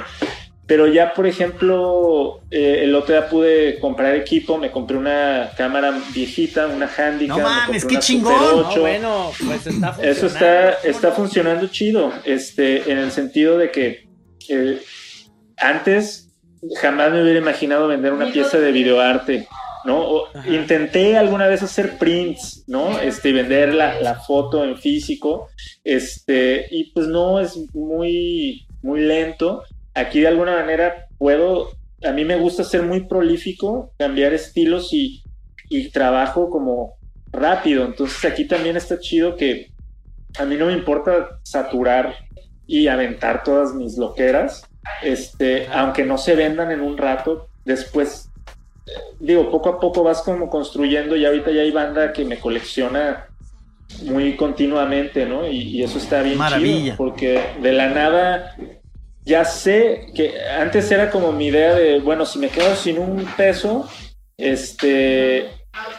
pero 0.65 0.87
ya, 0.87 1.13
por 1.13 1.27
ejemplo, 1.27 2.41
eh, 2.49 2.81
el 2.83 2.95
otro 2.95 3.13
día 3.13 3.27
pude 3.29 3.79
comprar 3.79 4.15
equipo, 4.15 4.57
me 4.57 4.71
compré 4.71 4.97
una 4.97 5.49
cámara 5.57 5.93
viejita, 6.13 6.67
una 6.67 6.87
Handicap. 6.87 7.37
No 7.37 7.43
mames, 7.43 7.85
qué 7.85 7.99
chingón. 7.99 8.79
bueno, 8.79 9.31
pues 9.45 9.67
está 9.67 9.93
funcionando. 9.93 10.03
Eso 10.03 10.27
está, 10.27 10.69
está 10.83 11.11
funcionando 11.11 11.67
chido, 11.67 12.13
este, 12.23 12.91
en 12.91 12.97
el 12.97 13.11
sentido 13.11 13.57
de 13.57 13.71
que 13.71 14.07
eh, 14.49 14.81
antes 15.57 16.29
jamás 16.81 17.11
me 17.11 17.21
hubiera 17.21 17.39
imaginado 17.39 17.87
vender 17.89 18.13
una 18.13 18.31
pieza 18.31 18.57
de 18.57 18.71
videoarte 18.71 19.47
¿no? 19.85 20.23
intenté 20.47 21.17
alguna 21.17 21.47
vez 21.47 21.63
hacer 21.63 21.97
prints, 21.97 22.63
¿no? 22.67 22.99
Este, 22.99 23.31
vender 23.33 23.73
la, 23.73 24.21
foto 24.25 24.63
en 24.63 24.77
físico, 24.77 25.49
este, 25.83 26.67
y 26.71 26.91
pues 26.91 27.07
no, 27.07 27.39
es 27.39 27.57
muy, 27.73 28.65
muy 28.81 29.01
lento. 29.01 29.63
Aquí 29.93 30.21
de 30.21 30.27
alguna 30.27 30.55
manera 30.55 31.07
puedo, 31.17 31.69
a 32.03 32.11
mí 32.11 32.25
me 32.25 32.37
gusta 32.37 32.63
ser 32.63 32.83
muy 32.83 33.01
prolífico, 33.01 33.91
cambiar 33.97 34.33
estilos 34.33 34.93
y, 34.93 35.23
y 35.69 35.89
trabajo 35.89 36.49
como 36.49 36.95
rápido. 37.31 37.85
Entonces 37.85 38.23
aquí 38.25 38.45
también 38.45 38.77
está 38.77 38.99
chido 38.99 39.35
que 39.35 39.71
a 40.39 40.45
mí 40.45 40.55
no 40.55 40.67
me 40.67 40.73
importa 40.73 41.39
saturar 41.43 42.15
y 42.65 42.87
aventar 42.87 43.43
todas 43.43 43.73
mis 43.73 43.97
loqueras, 43.97 44.63
este, 45.01 45.67
aunque 45.67 46.05
no 46.05 46.17
se 46.17 46.35
vendan 46.35 46.71
en 46.71 46.81
un 46.81 46.97
rato, 46.97 47.49
después 47.65 48.29
digo, 49.19 49.49
poco 49.49 49.69
a 49.69 49.79
poco 49.79 50.03
vas 50.03 50.21
como 50.21 50.49
construyendo 50.49 51.15
y 51.15 51.25
ahorita 51.25 51.51
ya 51.51 51.61
hay 51.61 51.71
banda 51.71 52.13
que 52.13 52.25
me 52.25 52.39
colecciona 52.39 53.27
muy 54.03 54.35
continuamente, 54.35 55.25
¿no? 55.25 55.47
Y, 55.47 55.83
eso 55.83 55.97
está 55.97 56.21
bien 56.21 56.37
Maravilla. 56.37 56.95
porque 56.97 57.41
de 57.61 57.73
la 57.73 57.87
nada 57.89 58.55
ya 59.25 59.45
sé 59.45 60.07
que 60.15 60.33
antes 60.59 60.91
era 60.91 61.09
como 61.09 61.31
mi 61.31 61.47
idea 61.47 61.73
de, 61.75 61.99
bueno, 61.99 62.25
si 62.25 62.39
me 62.39 62.49
quedo 62.49 62.75
sin 62.75 62.99
un 62.99 63.25
peso, 63.37 63.87
este, 64.37 65.49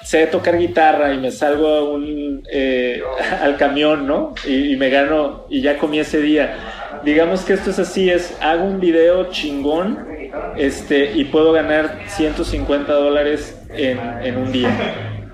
sé 0.04 0.26
tocar 0.26 0.58
guitarra 0.58 1.14
y 1.14 1.18
me 1.18 1.30
salgo 1.30 1.68
a 1.68 1.84
un, 1.84 2.42
eh, 2.50 3.02
al 3.40 3.56
camión, 3.56 4.06
¿no? 4.06 4.34
Y, 4.46 4.72
y, 4.72 4.76
me 4.76 4.90
gano 4.90 5.46
y 5.48 5.62
ya 5.62 5.78
comí 5.78 6.00
ese 6.00 6.20
día. 6.20 7.00
Digamos 7.04 7.42
que 7.42 7.54
esto 7.54 7.70
es 7.70 7.78
así, 7.78 8.10
es 8.10 8.36
hago 8.40 8.64
un 8.64 8.80
video 8.80 9.30
chingón 9.30 10.13
este, 10.56 11.12
y 11.14 11.24
puedo 11.24 11.52
ganar 11.52 12.00
150 12.06 12.92
dólares 12.92 13.58
en, 13.70 13.98
en 14.22 14.36
un 14.36 14.52
día. 14.52 14.70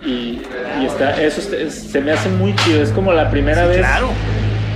Y, 0.04 0.40
y, 0.80 0.86
está, 0.86 1.20
eso 1.22 1.42
se 1.42 2.00
me 2.00 2.12
hace 2.12 2.30
muy 2.30 2.54
chido, 2.56 2.82
es 2.82 2.90
como 2.90 3.12
la 3.12 3.30
primera 3.30 3.64
Sí, 3.64 3.68
vez 3.68 3.78
claro. 3.80 4.08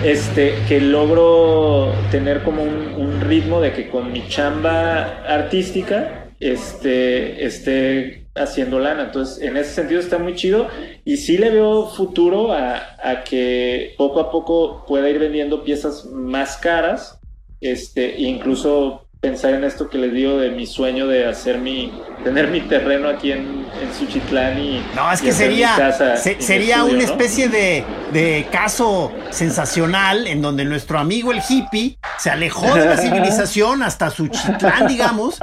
este, 0.02 0.54
que 0.68 0.80
logro 0.80 1.92
tener 2.10 2.42
como 2.42 2.62
un, 2.62 2.94
un 2.96 3.20
ritmo 3.22 3.60
de 3.60 3.72
que 3.72 3.88
con 3.88 4.12
mi 4.12 4.26
chamba 4.28 5.22
artística 5.26 6.26
este, 6.40 7.44
esté 7.46 8.26
haciendo 8.34 8.80
lana. 8.80 9.04
Entonces, 9.04 9.42
en 9.42 9.56
ese 9.56 9.72
sentido 9.72 10.00
está 10.00 10.18
muy 10.18 10.34
chido 10.34 10.68
y 11.04 11.16
sí 11.16 11.38
le 11.38 11.50
veo 11.50 11.86
futuro 11.88 12.52
a, 12.52 12.96
a 13.02 13.24
que 13.24 13.94
poco 13.96 14.20
a 14.20 14.30
poco 14.30 14.84
pueda 14.86 15.08
ir 15.08 15.18
vendiendo 15.18 15.64
piezas 15.64 16.04
más 16.06 16.58
caras, 16.58 17.18
este, 17.60 18.20
incluso 18.20 19.03
pensar 19.24 19.54
en 19.54 19.64
esto 19.64 19.88
que 19.88 19.96
les 19.96 20.12
digo 20.12 20.36
de 20.36 20.50
mi 20.50 20.66
sueño 20.66 21.06
de 21.06 21.26
hacer 21.26 21.56
mi, 21.56 21.90
tener 22.22 22.48
mi 22.48 22.60
terreno 22.60 23.08
aquí 23.08 23.32
en, 23.32 23.64
en 23.80 23.94
Suchitlán 23.98 24.58
y 24.58 24.84
No, 24.94 25.10
es 25.10 25.22
que 25.22 25.32
sería, 25.32 25.74
casa 25.76 26.18
se- 26.18 26.42
sería 26.42 26.76
estudio, 26.76 26.94
una 26.98 27.06
¿no? 27.06 27.10
especie 27.10 27.48
de, 27.48 27.86
de 28.12 28.46
caso 28.52 29.10
sensacional 29.30 30.26
en 30.26 30.42
donde 30.42 30.66
nuestro 30.66 30.98
amigo 30.98 31.32
el 31.32 31.40
hippie 31.48 31.98
se 32.18 32.28
alejó 32.28 32.74
de 32.74 32.84
la 32.84 32.96
civilización 33.04 33.82
hasta 33.82 34.10
su 34.10 34.28
chitlán, 34.28 34.88
digamos, 34.88 35.38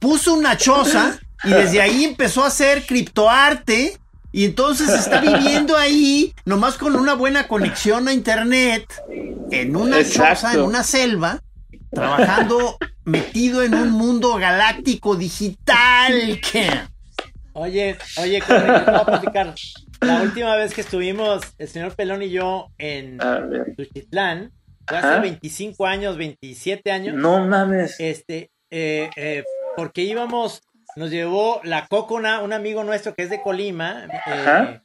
puso 0.00 0.34
una 0.34 0.56
choza 0.56 1.16
y 1.44 1.50
desde 1.50 1.80
ahí 1.80 2.02
empezó 2.04 2.42
a 2.42 2.48
hacer 2.48 2.86
criptoarte 2.86 3.98
y 4.32 4.44
entonces 4.46 4.88
está 4.90 5.20
viviendo 5.20 5.76
ahí, 5.76 6.34
nomás 6.44 6.74
con 6.74 6.96
una 6.96 7.14
buena 7.14 7.46
conexión 7.46 8.08
a 8.08 8.12
internet, 8.12 8.84
en 9.52 9.76
una 9.76 10.00
Exacto. 10.00 10.34
choza, 10.34 10.54
en 10.54 10.62
una 10.62 10.82
selva, 10.82 11.40
trabajando 11.96 12.76
metido 13.04 13.62
en 13.62 13.74
un 13.74 13.90
mundo 13.90 14.34
galáctico 14.36 15.16
digital. 15.16 16.40
Oye, 17.54 17.96
oye, 18.18 18.38
les 18.38 18.46
voy 18.86 18.94
a 18.94 19.04
platicar. 19.04 19.54
La 20.02 20.20
última 20.20 20.54
vez 20.56 20.74
que 20.74 20.82
estuvimos, 20.82 21.42
el 21.56 21.68
señor 21.68 21.94
Pelón 21.96 22.22
y 22.22 22.28
yo, 22.30 22.68
en. 22.76 23.18
Tuchitlán, 23.76 24.52
fue 24.86 24.98
hace 24.98 25.06
Ajá. 25.08 25.20
25 25.20 25.86
años, 25.86 26.16
27 26.18 26.92
años. 26.92 27.14
No 27.16 27.44
mames. 27.46 27.98
Este, 27.98 28.50
eh, 28.70 29.08
eh, 29.16 29.42
porque 29.74 30.02
íbamos, 30.02 30.60
nos 30.96 31.10
llevó 31.10 31.60
la 31.64 31.86
Cocona, 31.86 32.40
un 32.42 32.52
amigo 32.52 32.84
nuestro 32.84 33.14
que 33.14 33.22
es 33.22 33.30
de 33.30 33.40
Colima, 33.40 34.06
eh, 34.26 34.80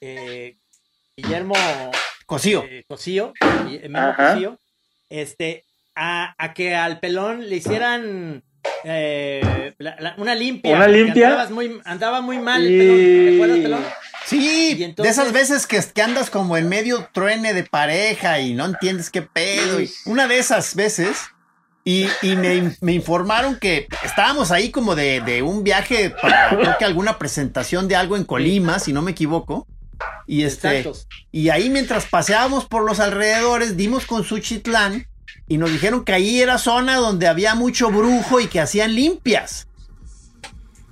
eh, 0.00 0.56
Guillermo 1.14 1.54
Cosío. 2.24 2.64
eh, 2.64 2.84
Cosío. 2.88 3.34
Cosío, 4.16 4.58
este, 5.10 5.64
a, 5.94 6.34
a 6.38 6.54
que 6.54 6.74
al 6.74 7.00
pelón 7.00 7.48
le 7.48 7.56
hicieran 7.56 8.42
eh, 8.84 9.74
la- 9.78 9.96
la- 9.98 10.14
una 10.18 10.34
limpia. 10.34 10.76
¿Una 10.76 10.88
limpia? 10.88 11.46
muy- 11.50 11.80
andaba 11.84 12.20
muy 12.20 12.38
mal, 12.38 12.64
el 12.66 12.78
pelón, 12.78 12.98
¿te 12.98 13.34
acuerdas, 13.34 13.58
pelón? 13.58 13.84
Sí, 14.26 14.76
entonces- 14.82 15.16
de 15.16 15.22
esas 15.22 15.32
veces 15.32 15.66
que, 15.66 15.80
que 15.92 16.02
andas 16.02 16.30
como 16.30 16.56
en 16.56 16.68
medio 16.68 17.08
truene 17.12 17.52
de 17.52 17.64
pareja 17.64 18.40
y 18.40 18.54
no 18.54 18.64
entiendes 18.66 19.10
qué 19.10 19.22
pedo. 19.22 19.80
y 19.80 19.90
una 20.06 20.26
de 20.26 20.38
esas 20.38 20.74
veces, 20.74 21.18
y, 21.84 22.06
y 22.22 22.34
me, 22.36 22.74
me 22.80 22.92
informaron 22.94 23.58
que 23.58 23.86
estábamos 24.02 24.50
ahí 24.50 24.70
como 24.70 24.94
de, 24.94 25.20
de 25.20 25.42
un 25.42 25.62
viaje 25.62 26.08
para 26.10 26.48
creo 26.56 26.78
que 26.78 26.84
alguna 26.86 27.18
presentación 27.18 27.86
de 27.88 27.96
algo 27.96 28.16
en 28.16 28.24
Colima, 28.24 28.78
si 28.78 28.92
no 28.94 29.02
me 29.02 29.10
equivoco. 29.10 29.66
Y 30.26 30.42
este, 30.44 30.90
y 31.30 31.50
ahí 31.50 31.68
mientras 31.68 32.06
paseábamos 32.06 32.64
por 32.64 32.84
los 32.84 33.00
alrededores, 33.00 33.76
dimos 33.76 34.06
con 34.06 34.24
Suchitlán 34.24 35.06
y 35.48 35.58
nos 35.58 35.70
dijeron 35.72 36.04
que 36.04 36.12
ahí 36.12 36.40
era 36.40 36.58
zona 36.58 36.96
donde 36.96 37.26
había 37.28 37.54
mucho 37.54 37.90
brujo 37.90 38.40
y 38.40 38.46
que 38.46 38.60
hacían 38.60 38.94
limpias. 38.94 39.66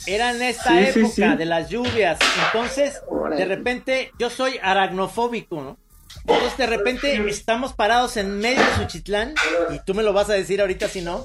Era 0.06 0.32
en 0.32 0.42
esta 0.42 0.70
Sí, 0.70 0.98
época 1.00 1.14
sí. 1.32 1.36
de 1.38 1.44
las 1.44 1.68
lluvias. 1.68 2.18
Entonces, 2.46 3.00
de 3.36 3.44
repente, 3.44 4.10
yo 4.18 4.30
soy 4.30 4.58
aracnofóbico, 4.62 5.62
¿no? 5.62 5.78
Entonces, 6.26 6.56
de 6.58 6.66
repente, 6.66 7.28
estamos 7.28 7.72
parados 7.72 8.16
en 8.16 8.38
medio 8.38 8.60
de 8.60 8.74
Suchitlán, 8.76 9.34
y 9.72 9.78
tú 9.86 9.94
me 9.94 10.02
lo 10.02 10.12
vas 10.12 10.28
a 10.28 10.34
decir 10.34 10.60
ahorita 10.60 10.88
si 10.88 11.00
no. 11.02 11.24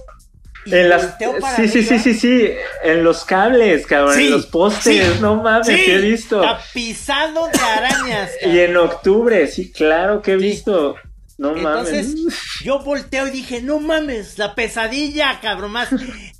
y 0.65 0.73
En 0.75 0.89
las, 0.89 1.15
sí, 1.55 1.67
sí, 1.67 1.83
sí, 1.83 1.97
sí, 1.99 2.13
sí, 2.13 2.49
en 2.83 3.03
los 3.03 3.23
cables, 3.25 3.85
cabrón, 3.87 4.15
Sí, 4.15 4.25
en 4.27 4.31
los 4.31 4.45
postes, 4.45 5.13
sí, 5.15 5.19
no 5.21 5.35
mames, 5.41 5.67
sí. 5.67 5.75
que 5.85 5.95
he 5.95 6.01
visto. 6.01 6.39
Tapizado 6.41 7.47
de 7.47 7.59
arañas. 7.59 8.31
Y 8.45 8.59
en 8.59 8.77
octubre, 8.77 9.47
sí, 9.47 9.71
claro 9.71 10.21
que 10.21 10.33
he 10.33 10.39
Sí. 10.39 10.45
visto. 10.45 10.95
No 11.37 11.55
Entonces, 11.55 12.15
mames. 12.15 12.35
yo 12.63 12.79
volteo 12.79 13.27
y 13.27 13.31
dije, 13.31 13.61
no 13.61 13.79
mames, 13.79 14.37
la 14.39 14.55
pesadilla, 14.55 15.39
cabrón, 15.41 15.71
más. 15.71 15.89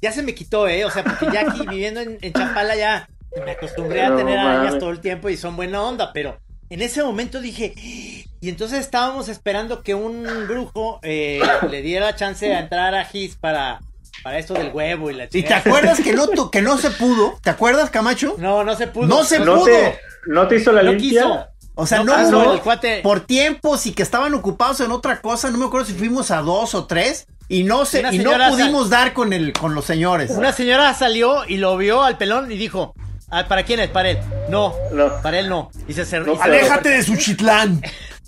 Ya 0.02 0.12
se 0.12 0.24
me 0.24 0.34
quitó, 0.34 0.68
¿eh? 0.68 0.86
O 0.86 0.90
sea, 0.92 1.04
porque 1.04 1.28
ya 1.32 1.42
aquí 1.42 1.66
viviendo 1.68 2.00
en, 2.02 2.18
en 2.22 2.34
Chapala 2.34 2.76
ya 2.76 3.08
me 3.46 3.52
acostumbré 3.52 4.02
a 4.04 4.10
No 4.10 4.16
tener 4.18 4.38
arañas 4.40 4.80
todo 4.80 4.90
el 4.90 5.00
tiempo 5.00 5.30
y 5.30 5.38
son 5.38 5.56
buena 5.56 5.82
onda, 5.84 6.12
pero 6.14 6.40
en 6.70 6.82
ese 6.82 7.04
momento 7.04 7.40
dije, 7.42 7.74
y 7.78 8.50
entonces 8.50 8.80
estábamos 8.80 9.30
esperando 9.30 9.84
que 9.84 9.94
un 9.94 10.24
brujo 10.48 11.00
eh, 11.04 11.42
le 11.70 11.82
diera 11.84 12.16
chance 12.16 12.52
a 12.54 12.60
entrar 12.60 12.96
a 12.96 13.06
Gis 13.06 13.36
para, 13.36 13.80
para 14.24 14.40
esto 14.40 14.56
del 14.56 14.72
huevo 14.74 15.12
y 15.12 15.14
la 15.14 15.26
¿Y 15.32 15.44
te 15.44 15.54
acuerdas 15.54 16.02
que 16.02 16.14
no, 16.14 16.28
tu- 16.36 16.50
que 16.50 16.62
no 16.64 16.78
se 16.80 16.90
pudo? 16.90 17.38
¿Te 17.44 17.52
acuerdas, 17.52 17.90
Camacho? 17.92 18.36
No, 18.40 18.64
no 18.64 18.76
se 18.76 18.88
pudo. 18.88 19.06
No 19.08 19.24
se 19.24 19.40
¿No 19.40 19.56
pudo. 19.60 19.66
te, 19.66 20.00
¿No 20.26 20.48
te 20.48 20.56
hizo 20.58 20.72
la 20.72 20.82
No 20.84 20.92
limpia? 20.94 21.22
quiso. 21.22 21.48
O 21.80 21.86
sea, 21.86 22.00
no, 22.00 22.06
No, 22.06 22.14
ah, 22.16 22.24
hubo 22.28 22.32
no, 22.44 22.54
el 22.54 22.62
cuate- 22.62 23.02
por 23.04 23.22
tiempos 23.22 23.86
y 23.86 23.94
que 23.94 24.02
estaban 24.04 24.34
ocupados 24.34 24.80
en 24.82 24.92
otra 24.92 25.22
cosa. 25.22 25.50
No 25.52 25.58
me 25.60 25.66
acuerdo 25.66 25.86
si 25.86 25.94
fuimos 25.94 26.32
a 26.32 26.42
dos 26.42 26.74
o 26.76 26.86
tres 26.86 27.28
y 27.48 27.64
no 27.64 27.86
se 27.86 28.02
y 28.12 28.20
no 28.20 28.32
pudimos 28.50 28.90
dar 28.90 29.14
con 29.14 29.32
el 29.32 29.54
con 29.54 29.74
los 29.76 29.86
señores. 29.86 30.32
Una 30.32 30.52
señora 30.52 30.94
salió 30.96 31.46
y 31.48 31.58
lo 31.58 31.78
vio 31.78 32.04
al 32.04 32.18
pelón 32.18 32.52
y 32.52 32.58
dijo, 32.58 32.94
"Ah, 33.30 33.46
¿para 33.48 33.64
quién 33.64 33.80
es? 33.80 33.90
¿Para 33.90 34.10
él? 34.10 34.18
No, 34.50 34.74
No. 34.92 35.22
para 35.22 35.40
él 35.40 35.48
no. 35.50 35.70
Y 35.88 35.94
se 35.94 36.04
cerró. 36.06 36.36
No, 36.36 36.42
Aléjate 36.42 36.90
de 36.90 37.04
Suchitlán. 37.04 37.82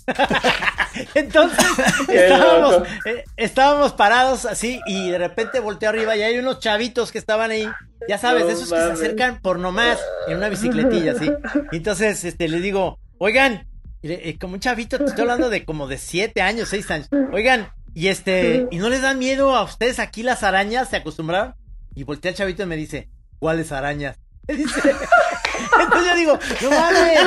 Entonces 1.14 1.58
Qué 2.06 2.26
estábamos, 2.28 2.72
loco. 2.72 2.86
eh, 3.04 3.24
estábamos 3.36 3.92
parados 3.92 4.44
así 4.44 4.80
y 4.86 5.10
de 5.10 5.18
repente 5.18 5.60
volteé 5.60 5.88
arriba 5.88 6.16
y 6.16 6.22
hay 6.22 6.38
unos 6.38 6.58
chavitos 6.60 7.12
que 7.12 7.18
estaban 7.18 7.50
ahí, 7.50 7.68
ya 8.08 8.18
sabes, 8.18 8.42
No 8.42 8.48
de 8.48 8.52
esos 8.54 8.70
que 8.70 8.76
se 8.76 8.92
acercan 8.92 9.40
por 9.40 9.58
nomás 9.58 9.98
en 10.28 10.36
una 10.36 10.48
bicicletilla 10.48 11.12
así. 11.12 11.30
Entonces 11.72 12.24
este, 12.24 12.48
le 12.48 12.58
digo, 12.60 12.98
oigan, 13.22 13.66
eh, 14.02 14.36
como 14.40 14.54
un 14.54 14.60
chavito, 14.60 14.96
te 14.98 15.04
estoy 15.04 15.20
hablando 15.22 15.50
de 15.50 15.64
como 15.66 15.86
de 15.86 15.98
siete 15.98 16.40
años, 16.40 16.70
seis 16.70 16.90
años, 16.90 17.08
oigan, 17.32 17.70
y 17.94 18.08
este, 18.08 18.66
¿y 18.70 18.78
no 18.78 18.88
les 18.88 19.02
dan 19.02 19.18
miedo 19.18 19.54
a 19.54 19.62
ustedes 19.62 19.98
aquí 19.98 20.22
las 20.22 20.42
arañas? 20.42 20.88
¿Se 20.88 20.96
acostumbraron? 20.96 21.54
Y 21.94 22.04
voltea 22.04 22.30
el 22.30 22.36
chavito 22.36 22.62
y 22.62 22.66
me 22.66 22.76
dice, 22.76 23.08
¿cuáles 23.38 23.72
arañas? 23.72 24.16
Dice, 24.50 24.80
entonces 25.80 26.10
yo 26.10 26.16
digo, 26.16 26.38
no 26.62 26.70
mames. 26.70 27.20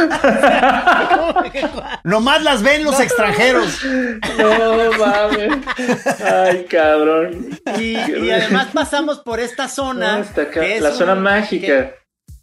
Nomás 2.03 2.43
las 2.43 2.63
ven 2.63 2.83
los 2.83 2.99
extranjeros. 2.99 3.79
No 4.37 4.91
mames. 4.97 5.53
Ay, 6.21 6.65
cabrón. 6.69 7.59
Y, 7.77 7.93
y 7.97 8.31
además 8.31 8.67
pasamos 8.73 9.19
por 9.19 9.39
esta 9.39 9.67
zona. 9.69 10.17
No, 10.17 10.23
está 10.23 10.41
acá, 10.43 10.61
que 10.61 10.75
es 10.77 10.81
la 10.81 10.89
un- 10.89 10.97
zona 10.97 11.13
que- 11.13 11.19
mágica. 11.21 11.95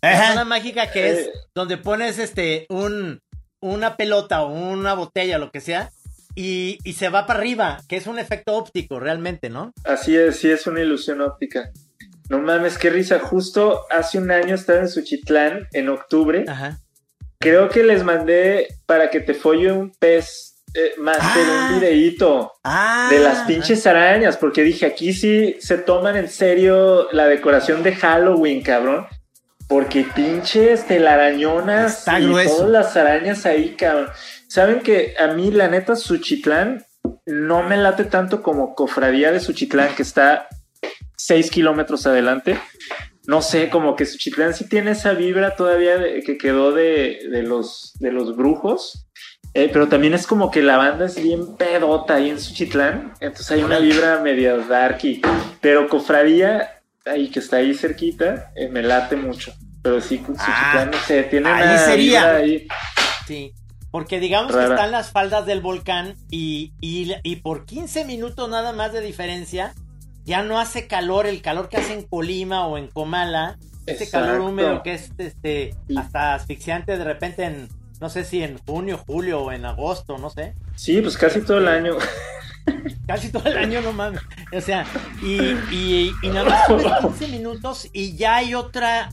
la 0.02 0.28
zona 0.28 0.44
mágica 0.44 0.90
que 0.90 1.10
es 1.10 1.18
Eh. 1.26 1.32
donde 1.54 1.76
pones 1.76 2.18
este 2.18 2.66
un 2.70 3.20
una 3.60 3.96
pelota 3.96 4.42
o 4.42 4.52
una 4.52 4.94
botella, 4.94 5.38
lo 5.38 5.50
que 5.50 5.60
sea, 5.60 5.90
y, 6.34 6.78
y 6.84 6.94
se 6.94 7.08
va 7.08 7.26
para 7.26 7.40
arriba, 7.40 7.80
que 7.88 7.96
es 7.96 8.06
un 8.06 8.18
efecto 8.18 8.54
óptico 8.56 9.00
realmente, 9.00 9.50
¿no? 9.50 9.72
Así 9.84 10.16
es, 10.16 10.36
sí 10.36 10.50
es 10.50 10.66
una 10.66 10.80
ilusión 10.80 11.20
óptica. 11.20 11.70
No 12.28 12.38
mames, 12.38 12.78
qué 12.78 12.90
risa. 12.90 13.18
Justo 13.18 13.86
hace 13.90 14.18
un 14.18 14.30
año 14.30 14.54
estaba 14.54 14.78
en 14.78 14.88
Suchitlán, 14.88 15.66
en 15.72 15.88
octubre. 15.88 16.44
Ajá. 16.46 16.78
Creo 17.38 17.68
que 17.68 17.82
les 17.82 18.04
mandé 18.04 18.68
para 18.86 19.10
que 19.10 19.20
te 19.20 19.34
folle 19.34 19.72
un 19.72 19.92
pez 19.98 20.46
eh, 20.72 20.92
máster, 20.98 21.42
Ah. 21.48 21.70
un 21.72 21.80
videíto 21.80 22.52
Ah. 22.62 23.08
de 23.10 23.18
las 23.18 23.40
pinches 23.40 23.84
arañas, 23.88 24.36
porque 24.36 24.62
dije, 24.62 24.86
aquí 24.86 25.12
sí 25.12 25.56
se 25.58 25.76
toman 25.78 26.16
en 26.16 26.28
serio 26.28 27.08
la 27.10 27.26
decoración 27.26 27.82
de 27.82 27.96
Halloween, 27.96 28.62
cabrón. 28.62 29.06
Porque 29.70 30.04
pinches 30.14 30.86
telarañonas 30.86 32.00
Está 32.00 32.20
y 32.20 32.24
grueso. 32.26 32.56
todas 32.56 32.70
las 32.70 32.96
arañas 32.96 33.46
ahí, 33.46 33.76
cabrón. 33.76 34.08
Saben 34.48 34.80
que 34.80 35.14
a 35.18 35.28
mí, 35.28 35.50
la 35.50 35.68
neta, 35.68 35.96
Suchitlán 35.96 36.84
no 37.24 37.62
me 37.62 37.76
late 37.78 38.04
tanto 38.04 38.42
como 38.42 38.74
Cofradía 38.74 39.30
de 39.32 39.40
Suchitlán, 39.40 39.94
que 39.94 40.02
está 40.02 40.48
seis 41.16 41.50
kilómetros 41.50 42.06
adelante. 42.06 42.58
No 43.26 43.42
sé, 43.42 43.70
como 43.70 43.94
que 43.96 44.06
Suchitlán 44.06 44.54
sí 44.54 44.68
tiene 44.68 44.90
esa 44.90 45.12
vibra 45.12 45.54
todavía 45.54 45.96
de- 45.98 46.22
que 46.22 46.36
quedó 46.36 46.72
de, 46.72 47.20
de 47.30 47.42
los, 47.44 47.92
de 48.00 48.10
los 48.12 48.36
brujos. 48.36 49.06
Eh, 49.54 49.68
pero 49.72 49.88
también 49.88 50.14
es 50.14 50.26
como 50.26 50.50
que 50.50 50.62
la 50.62 50.76
banda 50.78 51.06
es 51.06 51.20
bien 51.20 51.56
pedota 51.56 52.14
ahí 52.14 52.30
en 52.30 52.40
Suchitlán. 52.40 53.12
Entonces 53.20 53.50
hay 53.52 53.62
una 53.62 53.78
vibra 53.78 54.18
media 54.20 54.56
darky. 54.56 55.22
Pero 55.60 55.88
Cofradía, 55.88 56.79
ahí 57.06 57.28
que 57.30 57.38
está 57.40 57.56
ahí 57.56 57.74
cerquita, 57.74 58.52
eh, 58.56 58.68
me 58.68 58.82
late 58.82 59.16
mucho. 59.16 59.52
Pero 59.82 60.00
sí, 60.00 60.18
Suchitlán, 60.18 60.90
no 60.90 60.98
sé, 61.06 61.22
tiene 61.24 61.48
ahí 61.48 61.62
una 61.62 61.78
sería. 61.78 62.36
ahí. 62.36 62.68
Sí. 63.26 63.52
Porque 63.90 64.20
digamos 64.20 64.52
que 64.52 64.58
Rara. 64.58 64.74
están 64.74 64.90
las 64.92 65.10
faldas 65.10 65.46
del 65.46 65.60
volcán 65.62 66.14
y, 66.30 66.72
y, 66.80 67.12
y 67.24 67.36
por 67.36 67.64
15 67.66 68.04
minutos 68.04 68.48
nada 68.48 68.72
más 68.72 68.92
de 68.92 69.00
diferencia 69.00 69.74
ya 70.24 70.42
no 70.44 70.60
hace 70.60 70.86
calor, 70.86 71.26
el 71.26 71.42
calor 71.42 71.68
que 71.68 71.78
hace 71.78 71.94
en 71.94 72.02
Colima 72.02 72.66
o 72.66 72.78
en 72.78 72.86
Comala, 72.88 73.58
ese 73.86 74.04
Exacto. 74.04 74.26
calor 74.28 74.40
húmedo 74.42 74.82
que 74.84 74.94
es 74.94 75.10
este 75.18 75.74
Sí. 75.88 75.96
hasta 75.96 76.34
asfixiante 76.34 76.96
de 76.98 77.04
repente 77.04 77.44
en 77.44 77.68
no 78.00 78.08
sé 78.10 78.24
si 78.24 78.42
en 78.44 78.58
junio, 78.58 78.96
julio 79.04 79.40
o 79.42 79.50
en 79.52 79.64
agosto, 79.64 80.18
no 80.18 80.30
sé. 80.30 80.54
Sí, 80.76 81.00
pues 81.00 81.18
casi 81.18 81.40
todo 81.40 81.58
el 81.58 81.68
año. 81.68 81.96
Casi 83.06 83.30
todo 83.30 83.46
el 83.48 83.56
año, 83.58 83.80
no 83.80 83.92
mames. 83.92 84.20
O 84.52 84.60
sea, 84.60 84.84
y, 85.22 85.40
y, 85.74 86.12
y 86.22 86.28
nada 86.28 86.48
más 86.48 86.66
son 86.66 86.78
de 86.78 86.90
15 87.02 87.28
minutos 87.28 87.88
y 87.92 88.16
ya 88.16 88.36
hay 88.36 88.54
otra, 88.54 89.10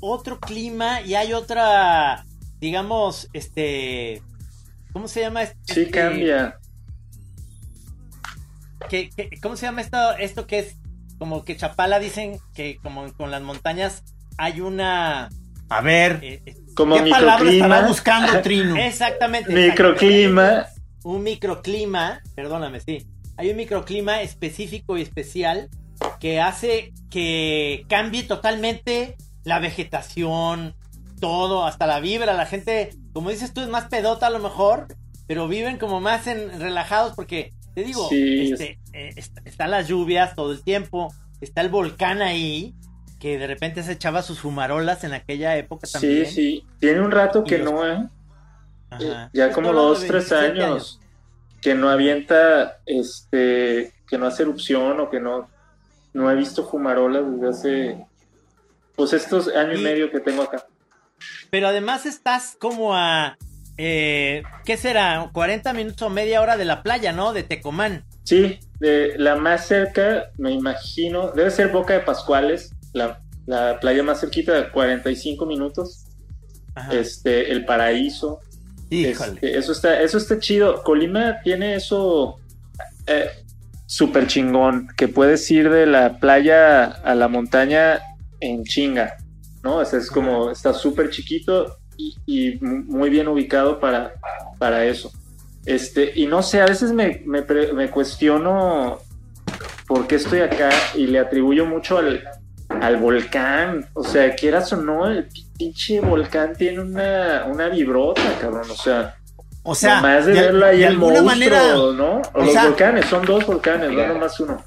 otro 0.00 0.38
clima 0.40 1.00
y 1.02 1.14
hay 1.14 1.32
otra, 1.32 2.24
digamos, 2.60 3.28
este, 3.32 4.22
¿cómo 4.92 5.08
se 5.08 5.20
llama? 5.20 5.42
Este, 5.42 5.74
Sí, 5.74 5.90
cambia. 5.90 6.58
que- 8.88 9.10
que- 9.10 9.30
¿Cómo 9.42 9.56
se 9.56 9.66
llama 9.66 9.80
esto, 9.80 10.12
esto 10.18 10.46
que 10.46 10.58
es 10.60 10.76
como 11.18 11.44
que 11.44 11.56
Chapala 11.56 11.98
dicen 11.98 12.38
que 12.54 12.78
como 12.82 13.10
con 13.14 13.30
las 13.30 13.42
montañas 13.42 14.02
hay 14.36 14.60
una... 14.60 15.28
A 15.70 15.80
ver, 15.80 16.20
eh, 16.22 16.42
eh, 16.44 16.56
Como 16.74 16.96
¿qué 17.02 17.08
palabra 17.10 17.50
estará 17.50 17.76
microclima. 17.76 17.88
buscando 17.88 18.40
Trino? 18.42 18.76
exactamente. 18.78 19.52
Microclima. 19.54 20.66
Un 21.04 21.22
microclima, 21.22 22.20
perdóname, 22.34 22.80
sí, 22.80 23.06
hay 23.36 23.50
un 23.50 23.56
microclima 23.56 24.22
específico 24.22 24.98
y 24.98 25.02
especial 25.02 25.68
que 26.18 26.40
hace 26.40 26.92
que 27.10 27.84
cambie 27.88 28.24
totalmente 28.24 29.16
la 29.44 29.58
vegetación, 29.60 30.74
todo, 31.20 31.64
hasta 31.66 31.86
la 31.86 32.00
vibra, 32.00 32.34
la 32.34 32.46
gente, 32.46 32.90
como 33.12 33.30
dices 33.30 33.52
tú, 33.54 33.60
es 33.60 33.68
más 33.68 33.84
pedota 33.88 34.26
a 34.26 34.30
lo 34.30 34.38
mejor, 34.40 34.88
pero 35.26 35.46
viven 35.48 35.78
como 35.78 36.00
más 36.00 36.26
en, 36.26 36.60
relajados 36.60 37.14
porque, 37.14 37.52
te 37.74 37.84
digo, 37.84 38.08
Sí, 38.08 38.52
este, 38.52 38.78
eh, 38.92 39.10
est- 39.16 39.38
están 39.44 39.70
las 39.70 39.88
lluvias 39.88 40.34
todo 40.34 40.52
el 40.52 40.62
tiempo, 40.62 41.12
está 41.40 41.60
el 41.60 41.68
volcán 41.68 42.20
ahí, 42.22 42.74
que 43.20 43.38
de 43.38 43.46
repente 43.46 43.82
se 43.82 43.92
echaba 43.92 44.22
sus 44.22 44.40
fumarolas 44.40 45.04
en 45.04 45.12
aquella 45.14 45.56
época 45.56 45.86
también. 45.90 46.26
Sí, 46.26 46.32
sí. 46.34 46.66
Tiene 46.80 47.00
un 47.00 47.10
rato 47.10 47.42
que 47.44 47.58
los- 47.58 47.72
no, 47.72 47.86
¿eh? 47.90 48.06
Ajá. 48.94 49.30
Ya 49.32 49.52
como 49.52 49.72
dos, 49.72 50.00
tres 50.06 50.28
27 50.30 50.62
años, 50.62 51.00
que 51.60 51.74
no 51.74 51.88
avienta, 51.88 52.78
este, 52.86 53.92
que 54.08 54.18
no 54.18 54.26
hace 54.26 54.42
erupción 54.42 55.00
o 55.00 55.10
que 55.10 55.20
no, 55.20 55.48
no 56.12 56.30
he 56.30 56.34
visto 56.34 56.68
fumarolas 56.68 57.24
desde 57.32 57.48
hace, 57.48 58.06
pues 58.96 59.12
estos 59.12 59.48
años 59.48 59.78
y, 59.78 59.80
Y- 59.80 59.84
medio 59.84 60.10
que 60.10 60.20
tengo 60.20 60.42
acá. 60.42 60.64
Pero 61.50 61.68
además 61.68 62.04
estás 62.06 62.56
como 62.58 62.94
a, 62.94 63.36
eh, 63.78 64.42
¿qué 64.64 64.76
será? 64.76 65.30
40 65.32 65.72
minutos 65.72 66.02
o 66.02 66.10
media 66.10 66.40
hora 66.42 66.56
de 66.56 66.64
la 66.64 66.82
playa, 66.82 67.12
¿no? 67.12 67.32
De 67.32 67.42
Tecomán. 67.44 68.04
Sí, 68.24 68.58
de 68.80 69.14
la 69.18 69.36
más 69.36 69.66
cerca, 69.66 70.30
me 70.38 70.50
imagino, 70.52 71.30
debe 71.32 71.50
ser 71.50 71.68
Boca 71.68 71.94
de 71.94 72.00
Pascuales, 72.00 72.72
la, 72.92 73.20
la 73.46 73.78
playa 73.80 74.02
más 74.02 74.20
cerquita 74.20 74.52
de 74.54 74.70
45 74.70 75.46
minutos, 75.46 76.06
Ajá. 76.74 76.92
este, 76.94 77.52
El 77.52 77.64
Paraíso, 77.64 78.40
Híjole. 79.00 79.32
Este, 79.34 79.58
eso 79.58 79.72
está, 79.72 80.00
eso 80.00 80.18
está 80.18 80.38
chido. 80.38 80.82
Colima 80.82 81.40
tiene 81.42 81.74
eso 81.74 82.36
eh, 83.06 83.28
súper 83.86 84.26
chingón, 84.26 84.88
que 84.96 85.08
puedes 85.08 85.50
ir 85.50 85.70
de 85.70 85.86
la 85.86 86.18
playa 86.18 86.84
a 86.84 87.14
la 87.14 87.28
montaña 87.28 88.00
en 88.40 88.64
chinga, 88.64 89.16
¿no? 89.62 89.76
O 89.76 89.84
sea, 89.84 89.98
es 89.98 90.10
como, 90.10 90.50
está 90.50 90.72
súper 90.74 91.10
chiquito 91.10 91.78
y, 91.96 92.14
y 92.26 92.58
mu- 92.60 92.84
muy 92.84 93.10
bien 93.10 93.28
ubicado 93.28 93.78
para, 93.80 94.14
para 94.58 94.84
eso. 94.84 95.10
Este, 95.66 96.12
y 96.14 96.26
no 96.26 96.42
sé, 96.42 96.60
a 96.60 96.66
veces 96.66 96.92
me, 96.92 97.22
me 97.26 97.90
cuestiono 97.90 98.98
por 99.86 100.06
qué 100.06 100.16
estoy 100.16 100.40
acá 100.40 100.70
y 100.94 101.06
le 101.06 101.18
atribuyo 101.18 101.64
mucho 101.66 101.98
al, 101.98 102.22
al 102.68 102.96
volcán. 102.98 103.86
O 103.94 104.04
sea, 104.04 104.34
quieras 104.34 104.72
o 104.72 104.76
no, 104.76 105.06
el 105.06 105.28
pinche 105.58 106.00
volcán 106.00 106.54
tiene 106.56 106.80
una, 106.80 107.44
una 107.46 107.68
vibrota, 107.68 108.22
cabrón. 108.40 108.70
O 108.70 108.74
sea, 108.76 109.16
O 109.62 109.74
sea, 109.74 109.96
nomás 109.96 110.26
de, 110.26 110.32
de, 110.34 110.40
verlo 110.42 110.66
ahí 110.66 110.78
de 110.78 110.84
el 110.86 110.92
alguna 110.92 111.22
monstruo, 111.22 111.50
manera, 111.50 111.74
¿no? 111.74 112.16
O 112.16 112.22
o 112.34 112.44
los 112.44 112.52
sea- 112.52 112.64
volcanes, 112.66 113.06
son 113.06 113.24
dos 113.24 113.46
volcanes, 113.46 113.90
no 113.92 114.06
nomás 114.06 114.38
uno. 114.40 114.62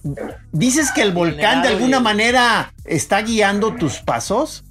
dices 0.52 0.92
que 0.92 1.02
el 1.04 1.12
volcán 1.12 1.62
de 1.62 1.68
alguna 1.70 1.98
y- 1.98 2.02
manera 2.02 2.74
está 2.86 3.22
guiando 3.22 3.76
tus 3.76 4.00
pasos. 4.00 4.64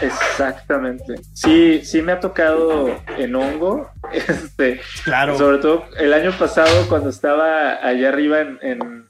Exactamente. 0.00 1.14
Sí, 1.34 1.80
sí 1.84 2.02
me 2.02 2.12
ha 2.12 2.20
tocado 2.20 2.88
en 3.18 3.34
hongo. 3.34 3.90
Este, 4.12 4.80
Claro. 5.04 5.38
Sobre 5.38 5.58
todo 5.58 5.84
el 5.96 6.12
año 6.12 6.32
pasado, 6.36 6.88
cuando 6.88 7.10
estaba 7.10 7.74
allá 7.86 8.08
arriba 8.08 8.40
en, 8.40 8.58
en, 8.60 9.08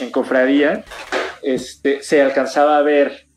en 0.00 0.10
Cofradía, 0.10 0.84
este, 1.42 2.02
se 2.02 2.20
alcanzaba 2.20 2.76
a 2.78 2.82
ver 2.82 3.28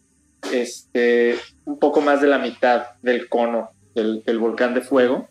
este, 0.52 1.38
un 1.66 1.80
poco 1.80 2.02
más 2.02 2.22
de 2.22 2.28
la 2.28 2.38
mitad 2.38 2.88
del 3.02 3.28
cono 3.30 3.72
del, 3.94 4.24
del 4.24 4.40
volcán 4.40 4.74
de 4.74 4.82
fuego. 4.82 5.28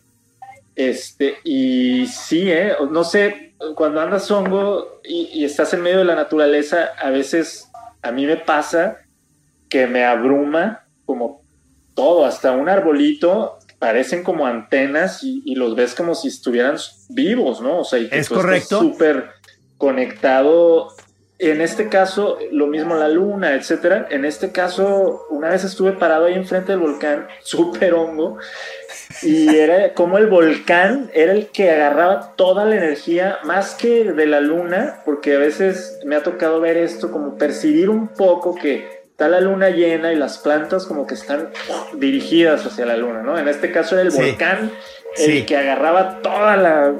Este, 0.75 1.37
y 1.43 2.05
sí, 2.07 2.51
¿eh? 2.51 2.73
no 2.91 3.03
sé, 3.03 3.53
cuando 3.75 4.01
andas 4.01 4.29
hongo 4.29 4.99
y, 5.03 5.29
y 5.33 5.45
estás 5.45 5.73
en 5.73 5.81
medio 5.81 5.99
de 5.99 6.05
la 6.05 6.15
naturaleza, 6.15 6.89
a 7.01 7.09
veces 7.09 7.69
a 8.01 8.11
mí 8.11 8.25
me 8.25 8.37
pasa 8.37 8.97
que 9.69 9.87
me 9.87 10.03
abruma 10.03 10.85
como 11.05 11.41
todo, 11.93 12.25
hasta 12.25 12.51
un 12.51 12.67
arbolito 12.67 13.57
parecen 13.79 14.23
como 14.23 14.47
antenas 14.47 15.23
y, 15.23 15.41
y 15.45 15.55
los 15.55 15.75
ves 15.75 15.95
como 15.95 16.15
si 16.15 16.27
estuvieran 16.29 16.77
vivos, 17.09 17.61
¿no? 17.61 17.79
O 17.79 17.83
sea, 17.83 17.99
y 17.99 18.09
que 18.09 18.17
Es 18.17 18.27
tú 18.27 18.35
estés 18.35 18.43
correcto. 18.45 18.79
súper 18.79 19.29
conectado. 19.77 20.87
En 21.37 21.59
este 21.59 21.89
caso, 21.89 22.37
lo 22.51 22.67
mismo 22.67 22.95
la 22.95 23.09
luna, 23.09 23.55
etcétera. 23.55 24.07
En 24.09 24.23
este 24.23 24.51
caso, 24.53 25.25
una 25.29 25.49
vez 25.49 25.65
estuve 25.65 25.91
parado 25.91 26.25
ahí 26.25 26.33
enfrente 26.33 26.71
del 26.71 26.79
volcán, 26.79 27.27
súper 27.43 27.93
hongo, 27.93 28.37
y 29.21 29.53
era 29.55 29.93
como 29.93 30.17
el 30.17 30.27
volcán 30.27 31.11
era 31.13 31.33
el 31.33 31.47
que 31.47 31.69
agarraba 31.71 32.35
toda 32.37 32.63
la 32.65 32.77
energía, 32.77 33.37
más 33.43 33.75
que 33.75 34.11
de 34.13 34.25
la 34.27 34.39
luna, 34.39 35.01
porque 35.03 35.35
a 35.35 35.39
veces 35.39 35.99
me 36.05 36.15
ha 36.15 36.23
tocado 36.23 36.61
ver 36.61 36.77
esto, 36.77 37.11
como 37.11 37.37
percibir 37.37 37.89
un 37.89 38.07
poco 38.07 38.55
que 38.55 39.03
está 39.11 39.27
la 39.27 39.41
luna 39.41 39.69
llena 39.69 40.13
y 40.13 40.15
las 40.15 40.37
plantas 40.37 40.85
como 40.85 41.05
que 41.05 41.15
están 41.15 41.49
dirigidas 41.95 42.65
hacia 42.65 42.85
la 42.85 42.97
luna, 42.97 43.21
¿no? 43.23 43.37
En 43.37 43.47
este 43.49 43.71
caso 43.71 43.95
era 43.95 44.03
el 44.03 44.11
Sí. 44.11 44.21
volcán 44.21 44.71
el 45.17 45.23
Sí. 45.25 45.45
que 45.45 45.55
agarraba 45.57 46.21
toda 46.21 46.57
la 46.57 46.93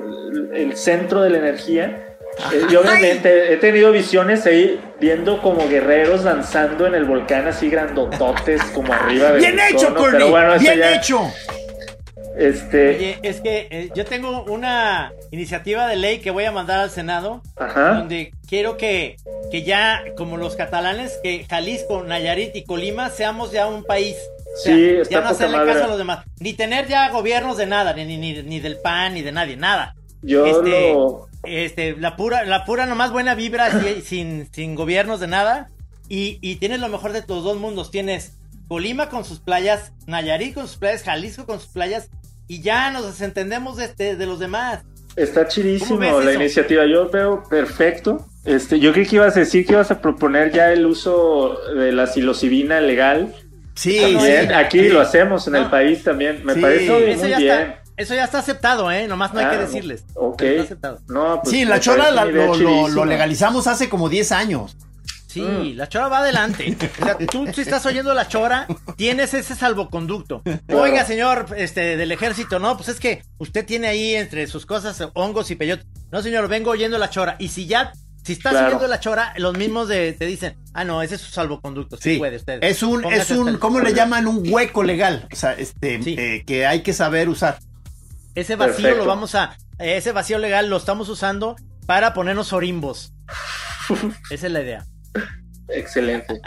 el 0.53 0.75
centro 0.77 1.21
de 1.21 1.29
la 1.29 1.37
energía. 1.37 2.04
Eh, 2.53 2.61
y 2.69 2.75
obviamente 2.75 3.53
he 3.53 3.57
tenido 3.57 3.91
visiones 3.91 4.45
ahí 4.45 4.79
viendo 4.99 5.41
como 5.41 5.67
guerreros 5.69 6.23
danzando 6.23 6.85
en 6.85 6.95
el 6.95 7.05
volcán 7.05 7.47
así 7.47 7.69
grandototes 7.69 8.61
como 8.73 8.91
arriba 8.93 9.31
del 9.31 9.39
Bien 9.39 9.59
hecho, 9.59 9.87
cono, 9.87 9.95
Corny. 9.95 10.11
pero 10.17 10.29
bueno, 10.29 10.53
eso 10.55 10.61
Bien 10.63 10.79
ya- 10.79 10.95
hecho. 10.95 11.21
Este, 12.37 12.89
Oye, 12.97 13.19
es 13.23 13.39
que 13.39 13.67
eh, 13.71 13.89
yo 13.95 14.03
tengo 14.03 14.43
una 14.43 15.13
iniciativa 15.31 15.87
de 15.87 15.95
ley 15.95 16.19
que 16.19 16.31
voy 16.31 16.43
a 16.43 16.51
mandar 16.51 16.81
al 16.81 16.89
Senado, 16.89 17.41
ajá. 17.55 17.93
donde 17.93 18.33
quiero 18.49 18.75
que, 18.75 19.15
que 19.51 19.63
ya, 19.63 20.03
como 20.17 20.35
los 20.35 20.57
catalanes, 20.57 21.17
que 21.23 21.45
Jalisco, 21.49 22.03
Nayarit 22.03 22.53
y 22.57 22.65
Colima 22.65 23.09
seamos 23.09 23.53
ya 23.53 23.67
un 23.67 23.85
país. 23.85 24.17
O 24.53 24.57
sea, 24.57 24.75
Sí, 24.75 24.85
está 25.01 25.13
ya 25.15 25.21
no 25.21 25.29
hacerle 25.29 25.57
madre. 25.57 25.73
caso 25.73 25.85
a 25.85 25.87
los 25.87 25.97
demás. 25.97 26.25
Ni 26.41 26.51
tener 26.53 26.87
ya 26.87 27.09
gobiernos 27.09 27.55
de 27.55 27.67
nada, 27.67 27.93
ni, 27.93 28.03
ni, 28.03 28.17
ni, 28.17 28.43
ni 28.43 28.59
del 28.59 28.77
PAN, 28.79 29.13
ni 29.13 29.21
de 29.21 29.31
nadie, 29.31 29.55
nada. 29.55 29.95
Yo 30.21 30.45
este, 30.45 30.91
lo 30.93 31.27
este, 31.47 31.95
la 31.97 32.15
pura, 32.15 32.43
la 32.45 32.65
pura 32.65 32.85
nomás 32.85 33.11
buena 33.11 33.35
vibra 33.35 33.69
si- 33.81 34.01
sin, 34.05 34.47
sin 34.51 34.75
gobiernos 34.75 35.19
de 35.19 35.27
nada. 35.27 35.69
Y, 36.09 36.37
y 36.41 36.57
tienes 36.57 36.79
lo 36.79 36.89
mejor 36.89 37.11
de 37.13 37.23
los 37.27 37.43
dos 37.43 37.57
mundos. 37.57 37.89
Tienes 37.91 38.33
Colima 38.67 39.09
con 39.09 39.25
sus 39.25 39.39
playas, 39.39 39.91
Nayarit 40.07 40.53
con 40.55 40.67
sus 40.67 40.77
playas, 40.77 41.03
Jalisco 41.03 41.45
con 41.45 41.59
sus 41.59 41.69
playas. 41.69 42.09
Y 42.47 42.61
ya 42.61 42.91
nos 42.91 43.05
desentendemos 43.05 43.77
de, 43.77 43.85
este- 43.85 44.15
de 44.15 44.25
los 44.25 44.39
demás. 44.39 44.83
Está 45.15 45.47
chidísimo 45.47 45.97
¿Cómo 45.99 46.17
ves 46.17 46.25
la 46.25 46.31
eso? 46.31 46.41
iniciativa, 46.41 46.85
yo 46.85 47.09
veo 47.09 47.43
perfecto. 47.49 48.25
Este, 48.43 48.79
yo 48.79 48.91
creí 48.91 49.05
que 49.07 49.15
ibas 49.15 49.35
a 49.35 49.39
decir 49.39 49.65
que 49.65 49.71
ibas 49.73 49.89
a 49.89 50.01
proponer 50.01 50.51
ya 50.51 50.71
el 50.73 50.85
uso 50.85 51.57
de 51.75 51.91
la 51.93 52.05
psilocibina 52.05 52.81
legal. 52.81 53.33
Sí, 53.75 53.97
También, 53.99 54.47
sí. 54.49 54.53
aquí 54.53 54.79
Sí. 54.79 54.89
lo 54.89 55.01
hacemos 55.01 55.47
en 55.47 55.55
el 55.55 55.63
No. 55.63 55.71
país 55.71 56.03
también. 56.03 56.41
Me 56.45 56.53
Sí. 56.53 56.61
parece 56.61 56.91
muy 56.91 57.03
bien. 57.03 57.19
está, 57.25 57.83
eso 57.97 58.13
ya 58.15 58.23
está 58.25 58.39
aceptado, 58.39 58.91
¿eh? 58.91 59.07
Nomás 59.07 59.33
no 59.33 59.39
hay 59.39 59.45
Ah, 59.45 59.51
que 59.51 59.57
decirles. 59.57 60.03
Ok. 60.15 60.37
Pero 60.37 60.51
está 60.53 60.63
aceptado. 60.63 60.99
No, 61.07 61.39
pues 61.41 61.51
Sí, 61.55 61.65
la 61.65 61.79
chora 61.79 62.11
la- 62.11 62.25
lo, 62.25 62.87
lo- 62.89 63.05
legalizamos 63.05 63.67
hace 63.67 63.89
como 63.89 64.09
10 64.09 64.31
años. 64.31 64.75
Sí, 65.27 65.41
Mm. 65.41 65.75
la 65.75 65.89
chora 65.89 66.07
va 66.07 66.19
adelante. 66.19 66.77
O 67.01 67.05
sea, 67.05 67.17
tú 67.17 67.45
si 67.53 67.59
estás 67.61 67.85
oyendo 67.85 68.13
la 68.13 68.25
chora, 68.29 68.67
tienes 68.95 69.33
ese 69.33 69.53
salvoconducto. 69.55 70.41
Oiga, 70.73 71.03
señor 71.03 71.47
este, 71.57 71.97
del 71.97 72.11
ejército, 72.13 72.57
no, 72.59 72.77
pues 72.77 72.87
es 72.89 72.99
que 73.01 73.21
usted 73.37 73.65
tiene 73.65 73.87
ahí 73.87 74.15
entre 74.15 74.47
sus 74.47 74.65
cosas 74.65 75.09
hongos 75.13 75.51
y 75.51 75.55
peyote. 75.55 75.83
No, 76.11 76.21
señor, 76.21 76.47
vengo 76.47 76.71
oyendo 76.71 76.97
la 76.97 77.09
chora. 77.09 77.35
Y 77.37 77.49
si 77.49 77.65
ya, 77.65 77.91
si 78.23 78.31
estás 78.31 78.53
Claro. 78.53 78.67
oyendo 78.67 78.87
la 78.87 79.01
chora, 79.01 79.33
los 79.35 79.57
mismos 79.57 79.89
de- 79.89 80.13
te 80.13 80.25
dicen, 80.25 80.55
ah, 80.73 80.85
no, 80.85 81.01
ese 81.01 81.15
es 81.15 81.21
su 81.21 81.31
salvoconducto. 81.33 81.97
Sí, 81.97 82.13
Sí, 82.13 82.17
puede 82.17 82.37
usted. 82.37 82.63
es 82.63 82.81
un, 82.81 83.01
Póngase 83.01 83.33
es 83.33 83.39
un, 83.39 83.57
¿cómo 83.57 83.81
le 83.81 83.93
llaman? 83.93 84.27
Un 84.27 84.41
hueco 84.49 84.83
legal. 84.83 85.27
O 85.33 85.35
sea, 85.35 85.51
este, 85.51 86.01
Sí. 86.01 86.15
eh, 86.17 86.43
que 86.47 86.65
hay 86.65 86.81
que 86.81 86.93
saber 86.93 87.27
usar. 87.27 87.59
Ese 88.35 88.55
vacío 88.55 88.75
Perfecto. 88.75 88.97
lo 88.97 89.05
vamos 89.05 89.33
a. 89.35 89.57
Ese 89.79 90.11
vacío 90.11 90.37
legal 90.37 90.69
lo 90.69 90.77
estamos 90.77 91.09
usando 91.09 91.55
para 91.85 92.13
ponernos 92.13 92.53
orimbos. 92.53 93.13
Esa 94.29 94.47
es 94.47 94.51
la 94.51 94.61
idea. 94.61 94.85
Excelente. 95.69 96.41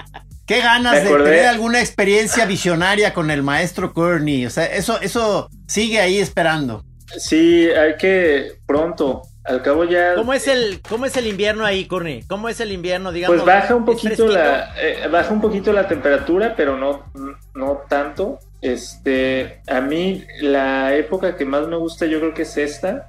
¿Qué 0.46 0.60
ganas 0.60 1.02
de 1.04 1.10
tener 1.10 1.46
alguna 1.46 1.80
experiencia 1.80 2.46
visionaria 2.46 3.12
con 3.12 3.30
el 3.30 3.42
maestro 3.42 3.92
Courtney? 3.92 4.46
O 4.46 4.50
sea, 4.50 4.64
eso, 4.64 5.00
eso 5.00 5.50
sigue 5.66 6.00
ahí 6.00 6.18
esperando. 6.18 6.84
Sí, 7.18 7.68
hay 7.70 7.96
que 7.96 8.58
pronto. 8.66 9.22
Al 9.44 9.62
cabo 9.62 9.84
ya. 9.84 10.14
¿Cómo 10.14 10.34
es 10.34 10.46
el, 10.46 10.82
cómo 10.86 11.06
es 11.06 11.16
el 11.16 11.26
invierno 11.26 11.64
ahí, 11.64 11.86
Courtney? 11.86 12.22
¿Cómo 12.24 12.50
es 12.50 12.60
el 12.60 12.70
invierno, 12.70 13.12
digamos? 13.12 13.36
Pues 13.36 13.46
baja 13.46 13.74
un 13.74 13.88
¿Es 13.88 13.94
poquito 13.96 14.26
la 14.26 14.74
eh, 14.78 15.08
baja 15.10 15.32
un 15.32 15.40
poquito 15.40 15.72
la 15.72 15.88
temperatura, 15.88 16.54
pero 16.54 16.76
no 16.76 17.10
no 17.54 17.82
tanto. 17.88 18.38
Este, 18.60 19.62
a 19.68 19.80
mí 19.80 20.24
la 20.40 20.94
época 20.96 21.36
que 21.36 21.44
más 21.44 21.68
me 21.68 21.76
gusta 21.76 22.06
yo 22.06 22.18
creo 22.20 22.34
que 22.34 22.42
es 22.42 22.56
esta. 22.56 23.08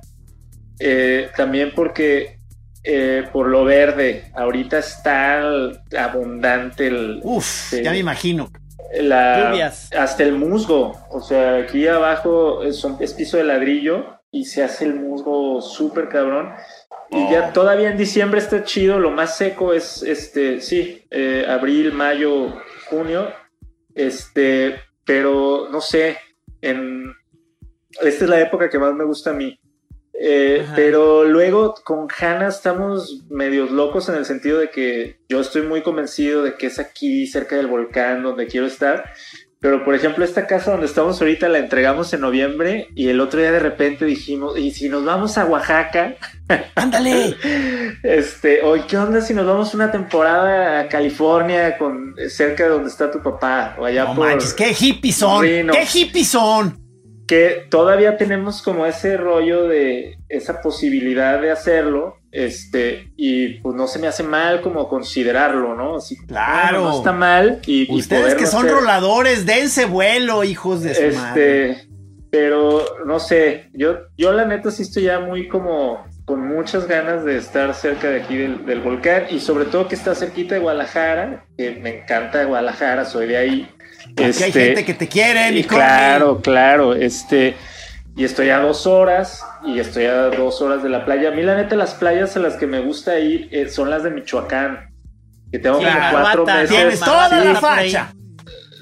Eh, 0.80 1.30
también 1.36 1.72
porque 1.76 2.40
eh, 2.84 3.26
por 3.34 3.48
lo 3.48 3.66
verde, 3.66 4.32
ahorita 4.36 4.80
está 4.80 5.40
el- 5.40 5.80
abundante 5.98 6.88
el, 6.88 7.20
Uf, 7.24 7.74
ya 7.74 7.92
me 7.92 7.98
imagino. 8.00 8.50
la, 9.02 9.50
Lluvias. 9.52 9.90
hasta 9.98 10.24
el 10.24 10.34
musgo. 10.34 10.94
O 11.10 11.22
sea, 11.22 11.58
aquí 11.58 11.88
abajo 11.88 12.64
es, 12.64 12.82
un- 12.84 12.98
es 13.02 13.14
piso 13.14 13.38
de 13.38 13.44
ladrillo 13.44 14.20
y 14.32 14.46
se 14.46 14.64
hace 14.64 14.86
el 14.86 14.96
musgo 14.96 15.62
súper 15.62 16.08
cabrón. 16.08 16.54
Y 17.12 17.32
ya 17.32 17.52
todavía 17.54 17.90
en 17.90 17.98
diciembre 17.98 18.40
está 18.40 18.64
chido. 18.64 19.00
Lo 19.00 19.10
más 19.12 19.36
seco 19.36 19.74
es, 19.74 20.04
este, 20.04 20.62
sí, 20.62 21.06
eh, 21.12 21.44
abril, 21.50 21.92
mayo, 21.92 22.54
junio. 22.90 23.28
Este, 23.96 24.76
pero 25.10 25.68
no 25.72 25.82
sé, 25.82 26.20
en, 26.62 27.16
esta 28.00 28.26
es 28.26 28.30
la 28.30 28.42
época 28.42 28.70
que 28.70 28.78
más 28.78 28.94
me 28.94 29.04
gusta 29.06 29.32
a 29.32 29.34
mí. 29.34 29.60
Eh, 30.14 30.64
pero 30.76 31.24
luego 31.24 31.74
con 31.84 32.08
Hannah 32.16 32.50
estamos 32.50 33.26
medios 33.28 33.72
locos 33.72 34.08
en 34.10 34.16
el 34.16 34.26
sentido 34.26 34.60
de 34.60 34.70
que 34.70 35.22
yo 35.28 35.42
estoy 35.42 35.64
muy 35.64 35.82
convencido 35.82 36.44
de 36.44 36.58
que 36.58 36.68
es 36.68 36.78
aquí, 36.78 37.26
cerca 37.26 37.56
del 37.56 37.66
volcán, 37.66 38.22
donde 38.22 38.46
quiero 38.46 38.68
estar. 38.68 39.04
Pero 39.62 39.84
por 39.84 39.94
ejemplo, 39.94 40.24
esta 40.24 40.48
casa 40.48 40.72
donde 40.72 40.86
estamos 40.86 41.20
ahorita 41.20 41.50
la 41.50 41.58
entregamos 41.58 42.14
en 42.14 42.22
noviembre 42.22 42.88
y 42.96 43.10
el 43.10 43.20
otro 43.20 43.42
día 43.42 43.52
de 43.52 43.60
repente 43.60 44.06
dijimos, 44.06 44.58
¿y 44.58 44.72
si 44.72 44.88
nos 44.88 45.04
vamos 45.04 45.38
a 45.38 45.46
Oaxaca? 45.46 46.16
¡Ándale! 46.76 47.36
Este, 48.02 48.62
oye, 48.64 48.86
¿qué 48.88 48.98
onda 48.98 49.20
si 49.20 49.34
nos 49.34 49.46
vamos 49.46 49.74
una 49.74 49.92
temporada 49.92 50.80
a 50.80 50.88
California 50.88 51.78
con 51.78 52.16
cerca 52.30 52.64
de 52.64 52.70
donde 52.70 52.90
está 52.90 53.12
tu 53.12 53.22
papá? 53.22 53.76
O 53.78 53.84
allá 53.84 54.06
No 54.06 54.16
por 54.16 54.28
manches, 54.30 54.54
qué 54.54 54.74
hippies 54.74 55.18
son. 55.18 55.44
¡Qué 55.44 55.86
hippies 55.86 56.30
son! 56.30 56.89
Que 57.30 57.68
todavía 57.70 58.18
tenemos 58.18 58.64
como 58.64 58.88
ese 58.88 59.16
rollo 59.16 59.68
de 59.68 60.18
esa 60.30 60.62
posibilidad 60.64 61.40
de 61.40 61.52
hacerlo, 61.52 62.18
este, 62.32 63.12
y 63.16 63.60
pues 63.60 63.76
no 63.76 63.86
se 63.86 64.00
me 64.00 64.08
hace 64.08 64.24
mal 64.24 64.62
como 64.62 64.90
considerarlo, 64.90 65.76
¿no? 65.76 65.98
Así, 65.98 66.18
Claro. 66.26 66.80
bueno, 66.82 66.90
no 66.90 66.98
está 66.98 67.12
mal 67.12 67.60
y, 67.68 67.88
Ustedes 67.94 68.34
que 68.34 68.48
son 68.48 68.66
hacer. 68.66 68.78
roladores, 68.80 69.46
dense 69.46 69.86
vuelo, 69.86 70.44
hijos 70.44 70.82
de 70.82 70.96
su 70.96 71.16
madre. 71.20 71.70
Este, 71.70 71.88
pero 72.32 72.84
no 73.06 73.20
sé, 73.20 73.70
yo, 73.74 74.00
yo 74.18 74.32
la 74.34 74.46
neta 74.46 74.72
sí 74.72 74.82
estoy 74.82 75.04
ya 75.04 75.20
muy 75.20 75.48
como 75.48 76.04
con 76.26 76.48
muchas 76.48 76.88
ganas 76.88 77.26
de 77.26 77.38
estar 77.38 77.76
cerca 77.76 78.10
de 78.10 78.22
aquí 78.24 78.38
del, 78.38 78.66
del 78.66 78.80
volcán 78.82 79.26
y 79.30 79.40
sobre 79.40 79.66
todo 79.66 79.88
que 79.88 79.94
está 79.94 80.16
cerquita 80.16 80.56
de 80.56 80.62
Guadalajara, 80.62 81.46
que 81.56 81.72
me 81.76 82.02
encanta 82.02 82.44
Guadalajara, 82.46 83.06
soy 83.06 83.28
de 83.28 83.38
ahí. 83.38 83.70
Aquí 84.00 84.24
hay 84.24 84.30
Este, 84.30 84.52
gente 84.52 84.86
que 84.86 84.94
te 84.94 85.08
quiere, 85.08 85.52
mi 85.52 85.64
claro, 85.64 86.42
claro, 86.42 86.94
este, 86.96 87.56
y 88.16 88.24
estoy 88.24 88.50
a 88.50 88.60
dos 88.60 88.88
horas, 88.88 89.44
y 89.66 89.80
estoy 89.80 90.06
a 90.06 90.24
dos 90.30 90.62
horas 90.62 90.82
de 90.84 90.90
la 90.90 91.06
playa. 91.06 91.30
A 91.30 91.32
mí 91.32 91.44
la 91.44 91.56
neta 91.56 91.76
las 91.76 91.94
playas 91.94 92.36
a 92.36 92.40
las 92.40 92.56
que 92.56 92.68
me 92.68 92.80
gusta 92.80 93.20
ir 93.20 93.48
eh, 93.52 93.70
son 93.70 93.90
las 93.90 94.04
de 94.04 94.12
Michoacán, 94.12 94.90
que 95.52 95.60
tengo 95.60 95.80
Sí, 95.80 95.86
como 95.86 96.12
cuatro 96.12 96.46
meses. 96.46 96.70
Tienes 96.70 97.00
toda 97.00 97.30
la 97.44 97.56
facha. 97.56 98.14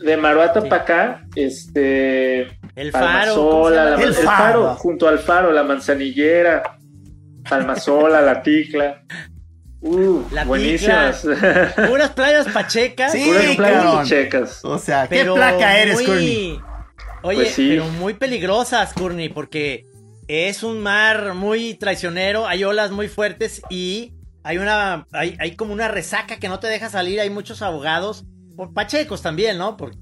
De 0.04 0.16
Maruata 0.16 0.62
Sí. 0.62 0.70
para 0.70 0.82
acá, 0.84 1.22
este, 1.36 2.42
El 2.76 2.92
faro. 2.92 3.70
la- 3.72 3.96
El 3.96 4.02
el, 4.04 4.14
Faro. 4.14 4.28
faro, 4.64 4.76
junto 4.76 5.08
al 5.08 5.18
faro, 5.20 5.52
la 5.52 5.64
manzanillera, 5.64 6.78
Palmasola, 7.50 8.22
la 8.22 8.42
ticla. 8.44 9.02
Uh, 9.82 10.24
La 10.32 10.44
buenísimas. 10.44 11.22
Puras 11.88 12.10
playas 12.12 12.48
pachecas. 12.48 13.12
Sí, 13.12 13.26
Puras 13.26 13.56
playas 13.56 13.84
cabrón. 13.84 14.06
checas. 14.06 14.60
O 14.66 14.78
sea, 14.80 15.04
¿qué 15.08 15.18
pero 15.18 15.36
placa 15.36 15.78
eres, 15.80 15.96
muy- 15.96 16.06
Courtney? 16.06 16.60
Oye, 17.24 17.38
Pues 17.44 17.54
sí. 17.54 17.70
pero 17.70 17.86
muy 17.90 18.14
peligrosas, 18.16 18.94
Courtney, 18.94 19.30
porque 19.30 19.86
es 20.28 20.64
un 20.64 20.82
mar 20.82 21.34
muy 21.34 21.74
traicionero, 21.76 22.48
hay 22.48 22.64
olas 22.64 22.92
muy 22.92 23.08
fuertes 23.08 23.62
y 23.70 24.14
hay 24.44 24.58
una, 24.60 25.08
hay, 25.12 25.36
hay 25.40 25.56
como 25.56 25.74
una 25.74 25.88
resaca 25.88 26.38
que 26.38 26.48
no 26.50 26.60
te 26.60 26.68
deja 26.68 26.90
salir, 26.90 27.20
hay 27.20 27.30
muchos 27.30 27.62
abogados, 27.62 28.26
por 28.56 28.74
pachecos 28.74 29.22
también, 29.22 29.58
¿no? 29.58 29.78
Porque, 29.78 29.98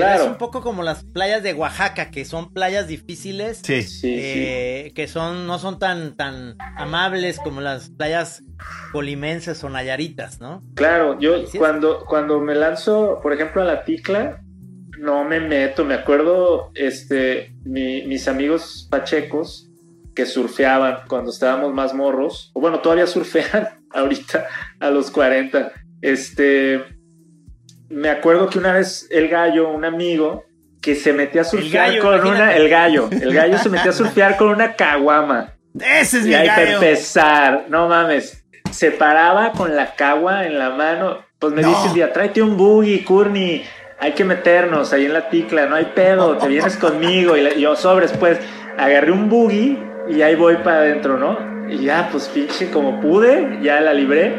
pero 0.00 0.06
Claro. 0.12 0.24
es 0.24 0.30
un 0.30 0.38
poco 0.38 0.60
como 0.62 0.82
las 0.82 1.04
playas 1.04 1.42
de 1.42 1.54
Oaxaca, 1.54 2.10
que 2.10 2.24
son 2.24 2.52
playas 2.52 2.88
difíciles. 2.88 3.60
Sí. 3.64 3.82
Sí, 3.82 3.98
sí. 4.00 4.16
eh, 4.18 4.92
que 4.94 5.06
son 5.08 5.46
no 5.46 5.58
son 5.58 5.78
tan 5.78 6.16
tan 6.16 6.56
amables 6.76 7.38
como 7.38 7.60
las 7.60 7.90
playas 7.90 8.42
colimenses 8.92 9.62
o 9.64 9.70
nayaritas, 9.70 10.40
¿no? 10.40 10.62
Claro, 10.74 11.18
yo 11.20 11.44
cuando, 11.56 12.04
cuando 12.06 12.40
me 12.40 12.54
lanzo, 12.54 13.20
por 13.22 13.32
ejemplo, 13.32 13.62
a 13.62 13.64
la 13.64 13.84
ticla, 13.84 14.42
no 14.98 15.24
me 15.24 15.40
meto. 15.40 15.84
Me 15.84 15.94
acuerdo, 15.94 16.70
este, 16.74 17.54
mi- 17.64 18.02
mis 18.06 18.28
amigos 18.28 18.86
pachecos 18.90 19.66
que 20.14 20.26
surfeaban 20.26 20.98
cuando 21.08 21.30
estábamos 21.30 21.72
más 21.72 21.94
morros, 21.94 22.50
o 22.54 22.60
bueno, 22.60 22.80
todavía 22.80 23.06
surfean 23.06 23.68
ahorita 23.90 24.46
a 24.80 24.90
los 24.90 25.10
40. 25.10 25.72
Este, 26.02 26.84
me 27.90 28.08
acuerdo 28.08 28.48
que 28.48 28.58
una 28.58 28.72
vez 28.72 29.06
el 29.10 29.28
gallo, 29.28 29.68
un 29.68 29.84
amigo, 29.84 30.44
que 30.80 30.94
se 30.94 31.12
metía 31.12 31.42
a 31.42 31.44
surfear 31.44 31.88
gallo, 31.90 32.02
con 32.02 32.14
imagínate. 32.14 32.42
una, 32.42 32.56
el 32.56 32.68
gallo, 32.70 33.08
el 33.10 33.34
gallo 33.34 33.58
se 33.58 33.68
metía 33.68 33.90
a 33.90 33.94
surfear 33.94 34.36
con 34.38 34.48
una 34.48 34.74
caguama. 34.74 35.52
Ese 35.78 36.18
es 36.18 36.24
mi 36.26 36.34
Y 36.34 36.38
que 36.40 36.46
gallo. 36.46 36.72
empezar, 36.74 37.66
no 37.68 37.88
mames. 37.88 38.44
Se 38.70 38.90
paraba 38.92 39.52
con 39.52 39.76
la 39.76 39.94
cagua 39.94 40.46
en 40.46 40.58
la 40.58 40.70
mano. 40.70 41.18
Pues 41.38 41.52
me 41.52 41.62
No. 41.62 41.68
dice 41.68 41.88
un 41.88 41.94
día, 41.94 42.12
tráete 42.12 42.40
un 42.42 42.56
buggy, 42.56 43.00
Courtney. 43.04 43.64
Hay 43.98 44.12
que 44.12 44.24
meternos 44.24 44.92
ahí 44.92 45.04
en 45.04 45.12
la 45.12 45.28
ticla, 45.28 45.66
no 45.66 45.76
hay 45.76 45.86
pedo, 45.94 46.38
te 46.38 46.48
vienes 46.48 46.76
conmigo. 46.78 47.36
Y, 47.36 47.42
la- 47.42 47.52
y 47.54 47.60
yo 47.62 47.76
sobres, 47.76 48.12
pues, 48.12 48.38
agarré 48.78 49.12
un 49.12 49.28
buggy 49.28 49.78
y 50.08 50.22
ahí 50.22 50.34
voy 50.36 50.56
para 50.56 50.78
adentro, 50.78 51.18
¿no? 51.18 51.38
Y 51.68 51.84
ya, 51.84 52.08
pues 52.10 52.28
pinche, 52.28 52.70
como 52.70 53.00
pude, 53.00 53.58
ya 53.62 53.80
la 53.80 53.92
libré. 53.92 54.34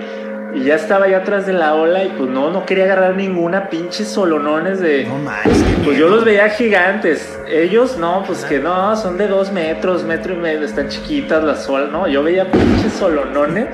Y 0.54 0.66
ya 0.66 0.76
estaba 0.76 1.08
ya 1.08 1.18
atrás 1.18 1.46
de 1.46 1.54
la 1.54 1.76
ola 1.76 2.04
y 2.04 2.10
pues 2.10 2.30
no, 2.30 2.52
no 2.52 2.66
quería 2.66 2.84
agarrar 2.84 3.16
ninguna 3.16 3.70
pinche 3.70 4.04
solonones 4.04 4.82
de... 4.82 5.06
No 5.06 5.18
manches. 5.18 5.64
Pues 5.86 5.98
yo 5.98 6.10
los 6.10 6.26
veía 6.26 6.50
gigantes. 6.50 7.40
Ellos 7.48 7.98
no, 7.98 8.24
pues 8.28 8.44
que 8.44 8.60
no, 8.60 8.96
son 8.98 9.18
de 9.18 9.28
dos 9.28 9.52
metros, 9.54 10.04
metro 10.04 10.34
y 10.34 10.38
medio, 10.38 10.66
están 10.66 10.90
chiquitas 10.90 11.42
las 11.44 11.70
olas. 11.70 11.90
No, 11.90 12.06
yo 12.08 12.22
veía 12.22 12.52
pinches 12.52 12.92
solonones. 12.94 13.68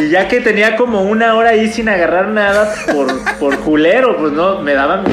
Y 0.00 0.08
ya 0.08 0.26
que 0.26 0.40
tenía 0.40 0.76
como 0.76 1.02
una 1.02 1.34
hora 1.34 1.50
ahí 1.50 1.68
sin 1.68 1.88
agarrar 1.90 2.28
nada 2.28 2.72
por, 2.90 3.08
por 3.38 3.58
culero, 3.58 4.16
pues 4.16 4.32
no, 4.32 4.60
me 4.60 4.72
daban. 4.72 5.04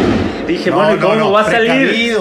Dije, 0.47 0.69
No, 0.69 0.77
bueno, 0.77 0.93
¿y 0.93 0.95
no, 0.95 1.01
cómo 1.01 1.15
no, 1.15 1.31
va 1.33 1.41
a 1.41 1.51
salir? 1.51 2.15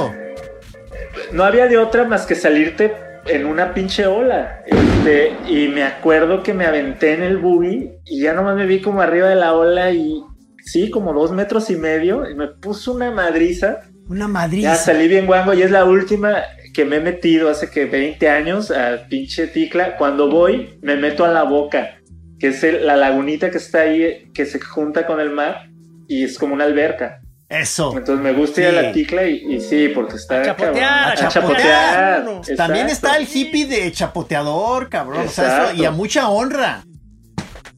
No 1.30 1.44
había 1.44 1.68
de 1.68 1.78
otra 1.78 2.04
más 2.04 2.26
que 2.26 2.34
salirte 2.34 3.05
en 3.29 3.47
una 3.47 3.74
pinche 3.74 4.07
ola. 4.07 4.62
Este, 4.66 5.33
y 5.49 5.68
me 5.68 5.83
acuerdo 5.85 6.43
que 6.43 6.55
me 6.55 6.66
aventé 6.66 7.14
en 7.14 7.22
el 7.22 7.39
buggy 7.39 7.91
y 8.05 8.22
ya 8.22 8.33
nomás 8.35 8.57
me 8.57 8.66
vi 8.66 8.81
como 8.81 9.01
arriba 9.03 9.29
de 9.29 9.37
la 9.37 9.55
ola 9.55 9.91
y 9.93 10.20
sí, 10.64 10.91
como 10.91 11.12
dos 11.12 11.33
metros 11.33 11.70
y 11.70 11.77
medio. 11.77 12.29
Y 12.29 12.35
me 12.35 12.49
puso 12.49 12.93
una 12.95 13.11
madriza. 13.11 13.81
Una 14.09 14.20
Ya 14.27 14.29
madriza. 14.29 14.74
salí 14.77 15.09
bien 15.09 15.27
guango 15.27 15.53
y 15.55 15.62
es 15.62 15.70
la 15.70 15.85
última 15.85 16.35
que 16.74 16.85
me 16.85 16.97
he 16.97 17.01
metido 17.01 17.49
hace 17.49 17.70
que 17.70 17.87
20 17.87 18.29
años 18.29 18.70
al 18.70 19.07
pinche 19.09 19.47
ticla. 19.47 19.97
Cuando 19.97 20.29
voy, 20.31 20.79
me 20.83 20.97
meto 20.97 21.24
a 21.24 21.29
la 21.33 21.43
boca, 21.45 21.99
que 22.39 22.49
es 22.49 22.62
el- 22.64 22.87
la 22.87 22.97
lagunita 22.97 23.51
que 23.51 23.57
está 23.59 23.81
ahí, 23.81 24.31
que 24.35 24.45
se 24.47 24.61
junta 24.61 25.07
con 25.07 25.20
el 25.20 25.31
mar 25.31 25.70
y 26.07 26.22
es 26.24 26.39
como 26.39 26.55
una 26.55 26.64
alberca. 26.64 27.20
Eso. 27.49 27.97
Entonces 27.97 28.22
me 28.24 28.32
gusta 28.32 28.61
ir 28.62 28.66
a 28.68 28.82
la 28.82 28.92
ticla 28.92 29.24
y, 29.24 29.55
y 29.55 29.61
sí, 29.61 29.88
porque 29.94 30.16
está. 30.16 30.40
A 30.40 30.44
chapotear, 30.47 31.09
A 31.12 31.14
chapotear, 31.28 32.24
chapotear. 32.24 32.57
También 32.57 32.88
está 32.88 33.16
el 33.16 33.28
hippie 33.32 33.66
de 33.66 33.92
chapoteador, 33.92 34.88
cabrón. 34.88 35.26
O 35.26 35.28
sea, 35.28 35.66
eso- 35.70 35.74
y 35.80 35.84
a 35.84 35.90
mucha 35.92 36.28
honra. 36.28 36.82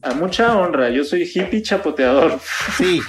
A 0.01 0.13
mucha 0.13 0.57
honra, 0.57 0.89
yo 0.89 1.03
soy 1.03 1.23
hippie 1.23 1.61
chapoteador. 1.61 2.39
Sí, 2.77 3.01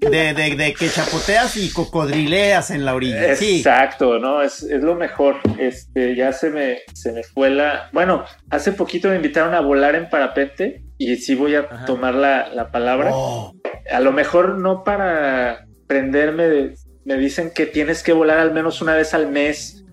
de, 0.00 0.34
de, 0.34 0.56
de 0.56 0.74
que 0.74 0.88
chapoteas 0.90 1.56
y 1.56 1.70
cocodrileas 1.70 2.72
en 2.72 2.84
la 2.84 2.94
orilla. 2.96 3.36
Sí. 3.36 3.58
Exacto, 3.58 4.18
¿no? 4.18 4.42
Es, 4.42 4.64
es, 4.64 4.82
lo 4.82 4.96
mejor. 4.96 5.36
Este, 5.56 6.16
ya 6.16 6.32
se 6.32 6.50
me, 6.50 6.80
se 6.94 7.12
me 7.12 7.22
fue 7.22 7.50
la... 7.50 7.90
Bueno, 7.92 8.24
hace 8.50 8.72
poquito 8.72 9.08
me 9.08 9.14
invitaron 9.16 9.54
a 9.54 9.60
volar 9.60 9.94
en 9.94 10.08
parapente 10.10 10.82
y 10.98 11.14
sí 11.16 11.36
voy 11.36 11.54
a 11.54 11.60
Ajá. 11.60 11.84
tomar 11.86 12.14
la, 12.16 12.48
la 12.48 12.72
palabra. 12.72 13.10
Oh. 13.14 13.54
A 13.90 14.00
lo 14.00 14.10
mejor 14.10 14.58
no 14.58 14.82
para 14.82 15.64
prenderme 15.86 16.48
de... 16.48 16.74
Me 17.04 17.16
dicen 17.16 17.52
que 17.54 17.66
tienes 17.66 18.02
que 18.02 18.12
volar 18.12 18.38
al 18.38 18.52
menos 18.52 18.82
una 18.82 18.94
vez 18.94 19.14
al 19.14 19.30
mes 19.30 19.84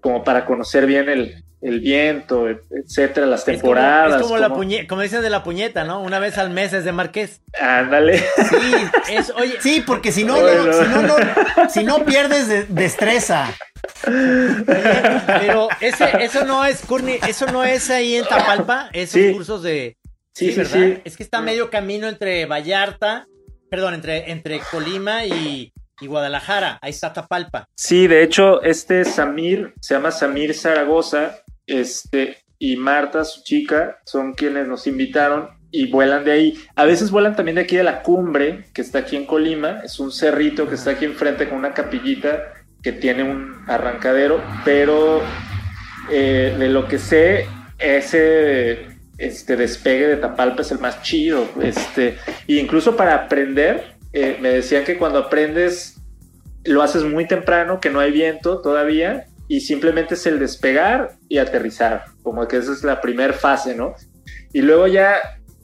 como 0.00 0.22
para 0.22 0.44
conocer 0.44 0.84
bien 0.84 1.08
el, 1.08 1.42
el 1.62 1.78
viento, 1.78 2.48
etcétera, 2.48 3.24
las 3.24 3.44
temporadas. 3.44 4.16
Es 4.16 4.22
como, 4.22 4.36
es 4.36 4.42
como, 4.42 4.48
la 4.48 4.54
puñeta, 4.54 4.88
como 4.88 5.02
dicen 5.02 5.22
de 5.22 5.30
la 5.30 5.44
puñeta, 5.44 5.84
¿no? 5.84 6.00
Una 6.02 6.18
vez 6.18 6.36
al 6.36 6.50
mes 6.50 6.72
es 6.72 6.84
de 6.84 6.92
Marqués. 6.92 7.40
Ándale. 7.58 8.18
Sí, 8.18 8.74
es, 9.10 9.30
oye, 9.30 9.54
sí, 9.60 9.82
porque 9.86 10.10
si 10.10 10.24
no, 10.24 10.38
bueno. 10.40 10.66
no, 10.66 10.72
si 10.72 10.88
no, 10.88 11.02
no, 11.02 11.70
si 11.70 11.84
no 11.84 12.04
pierdes 12.04 12.48
de, 12.48 12.64
destreza. 12.64 13.54
Pero 14.04 15.68
ese, 15.80 16.24
eso 16.24 16.44
no 16.44 16.64
es, 16.64 16.82
Courtney, 16.82 17.20
eso 17.28 17.46
no 17.46 17.62
es 17.64 17.88
ahí 17.90 18.16
en 18.16 18.24
Tapalpa, 18.24 18.90
esos 18.92 19.20
sí. 19.20 19.32
cursos 19.32 19.62
de. 19.62 19.96
Sí, 20.34 20.50
sí, 20.50 20.58
¿verdad? 20.58 20.72
sí, 20.72 21.00
Es 21.04 21.16
que 21.16 21.22
está 21.22 21.40
medio 21.40 21.70
camino 21.70 22.08
entre 22.08 22.46
Vallarta, 22.46 23.26
perdón, 23.72 23.94
entre, 23.94 24.30
entre 24.30 24.60
Colima 24.70 25.24
y, 25.24 25.72
y 25.98 26.06
Guadalajara, 26.06 26.78
ahí 26.82 26.90
está 26.90 27.14
Tapalpa. 27.14 27.64
Sí, 27.74 28.06
de 28.06 28.22
hecho, 28.22 28.62
este 28.62 29.02
Samir, 29.06 29.72
se 29.80 29.94
llama 29.94 30.10
Samir 30.10 30.52
Zaragoza, 30.52 31.38
este, 31.66 32.36
y 32.58 32.76
Marta, 32.76 33.24
su 33.24 33.42
chica, 33.42 33.98
son 34.04 34.34
quienes 34.34 34.68
nos 34.68 34.86
invitaron 34.86 35.48
y 35.70 35.90
vuelan 35.90 36.22
de 36.22 36.32
ahí. 36.32 36.58
A 36.76 36.84
veces 36.84 37.10
vuelan 37.10 37.34
también 37.34 37.54
de 37.54 37.62
aquí 37.62 37.76
de 37.76 37.82
la 37.82 38.02
cumbre, 38.02 38.66
que 38.74 38.82
está 38.82 38.98
aquí 38.98 39.16
en 39.16 39.24
Colima, 39.24 39.80
es 39.82 39.98
un 39.98 40.12
cerrito 40.12 40.68
que 40.68 40.74
está 40.74 40.90
aquí 40.90 41.06
enfrente 41.06 41.48
con 41.48 41.56
una 41.56 41.72
capillita 41.72 42.52
que 42.82 42.92
tiene 42.92 43.22
un 43.22 43.64
arrancadero, 43.68 44.42
pero 44.66 45.22
eh, 46.10 46.54
de 46.58 46.68
lo 46.68 46.86
que 46.88 46.98
sé, 46.98 47.46
ese 47.78 48.91
este 49.22 49.56
despegue 49.56 50.08
de 50.08 50.16
Tapalpa 50.16 50.62
es 50.62 50.72
el 50.72 50.78
más 50.78 51.02
chido. 51.02 51.48
Este, 51.62 52.18
e 52.48 52.54
incluso 52.54 52.96
para 52.96 53.14
aprender, 53.14 53.94
eh, 54.12 54.38
me 54.40 54.50
decían 54.50 54.84
que 54.84 54.98
cuando 54.98 55.18
aprendes 55.18 55.96
lo 56.64 56.82
haces 56.82 57.04
muy 57.04 57.26
temprano, 57.26 57.80
que 57.80 57.90
no 57.90 58.00
hay 58.00 58.12
viento 58.12 58.60
todavía, 58.60 59.26
y 59.48 59.60
simplemente 59.60 60.14
es 60.14 60.26
el 60.26 60.38
despegar 60.38 61.12
y 61.28 61.38
aterrizar, 61.38 62.04
como 62.22 62.46
que 62.46 62.56
esa 62.56 62.72
es 62.72 62.84
la 62.84 63.00
primera 63.00 63.32
fase, 63.32 63.74
¿no? 63.74 63.94
Y 64.52 64.62
luego 64.62 64.86
ya, 64.86 65.16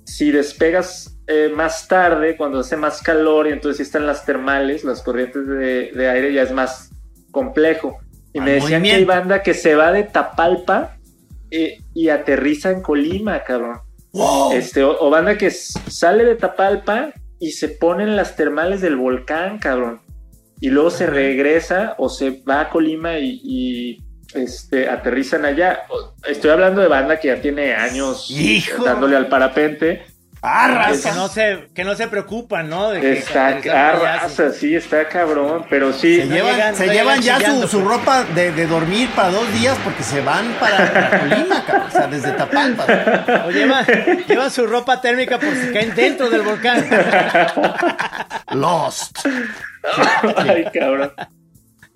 si 0.05 0.31
despegas 0.31 1.17
eh, 1.27 1.51
más 1.55 1.87
tarde, 1.89 2.37
cuando 2.37 2.61
hace 2.61 2.77
más 2.77 3.01
calor 3.01 3.47
y 3.47 3.53
entonces 3.53 3.87
están 3.87 4.07
las 4.07 4.25
termales, 4.25 4.83
las 4.83 5.03
corrientes 5.03 5.47
de, 5.47 5.93
de 5.95 6.09
aire, 6.09 6.33
ya 6.33 6.43
es 6.43 6.53
más 6.53 6.91
complejo. 7.31 7.99
Y 8.33 8.41
me 8.41 8.53
decían 8.53 8.83
que 8.83 8.93
hay 8.93 9.05
banda 9.05 9.43
que 9.43 9.55
se 9.55 9.75
va 9.75 9.93
de 9.93 10.05
Tapalpa 10.05 10.98
eh, 11.51 11.81
y 11.95 12.09
aterriza 12.09 12.71
en 12.71 12.83
Colima, 12.83 13.43
cabrón. 13.43 13.81
Wow. 14.13 14.53
Este, 14.53 14.83
o, 14.83 14.99
o, 15.01 15.11
banda 15.11 15.37
que 15.37 15.51
sale 15.51 16.25
de 16.25 16.35
Tapalpa 16.35 17.13
y 17.39 17.53
se 17.53 17.69
pone 17.69 18.05
en 18.05 18.17
las 18.17 18.37
termales 18.37 18.81
del 18.81 18.97
volcán, 18.97 19.59
cabrón. 19.59 20.01
Y 20.61 20.71
luego 20.71 20.91
se 20.91 21.07
regresa 21.07 21.95
o 21.99 22.09
se 22.09 22.43
va 22.49 22.63
a 22.63 22.71
Colima 22.71 23.19
y, 23.19 23.41
y 23.45 24.03
este, 24.35 24.89
aterrizan 24.89 25.45
allá. 25.45 25.81
Estoy 26.27 26.51
hablando 26.51 26.81
de 26.81 26.89
banda 26.89 27.19
que 27.19 27.29
ya 27.29 27.41
tiene 27.41 27.75
años 27.75 28.31
Hijo. 28.31 28.85
dándole 28.85 29.17
al 29.17 29.29
parapente. 29.29 30.03
Arrasa. 30.41 31.11
Que 31.11 31.17
no 31.17 31.29
se, 31.29 31.69
que 31.75 31.85
no 31.85 31.95
se 31.97 32.07
preocupan, 32.07 32.69
¿no? 32.69 32.91
De 32.91 33.01
que 33.01 33.13
está 33.15 33.49
arrasa, 33.49 34.53
sí, 34.53 34.75
está 34.77 35.09
cabrón, 35.09 35.67
pero 35.69 35.93
sí. 35.93 36.17
Se 36.17 36.27
llevan, 36.27 36.55
llegan, 36.55 36.77
se 36.77 36.87
llevan 36.87 37.21
ya 37.21 37.41
su, 37.41 37.67
su, 37.67 37.81
ropa 37.81 38.23
de, 38.23 38.53
de, 38.53 38.67
dormir 38.67 39.09
para 39.17 39.31
dos 39.31 39.53
días 39.53 39.77
porque 39.83 40.05
se 40.05 40.21
van 40.21 40.53
para, 40.61 40.93
para 40.93 41.21
Colima, 41.21 41.65
o 41.89 41.91
sea, 41.91 42.07
desde 42.07 42.33
Tapalpa. 42.33 42.87
O 43.47 43.51
llevan, 43.51 43.85
llevan 44.29 44.51
su 44.51 44.67
ropa 44.67 45.01
térmica 45.01 45.41
por 45.41 45.55
si 45.55 45.73
caen 45.73 45.95
dentro 45.97 46.31
del 46.31 46.43
volcán. 46.43 46.89
Lost. 48.53 49.19
Ay, 50.37 50.67
cabrón. 50.73 51.13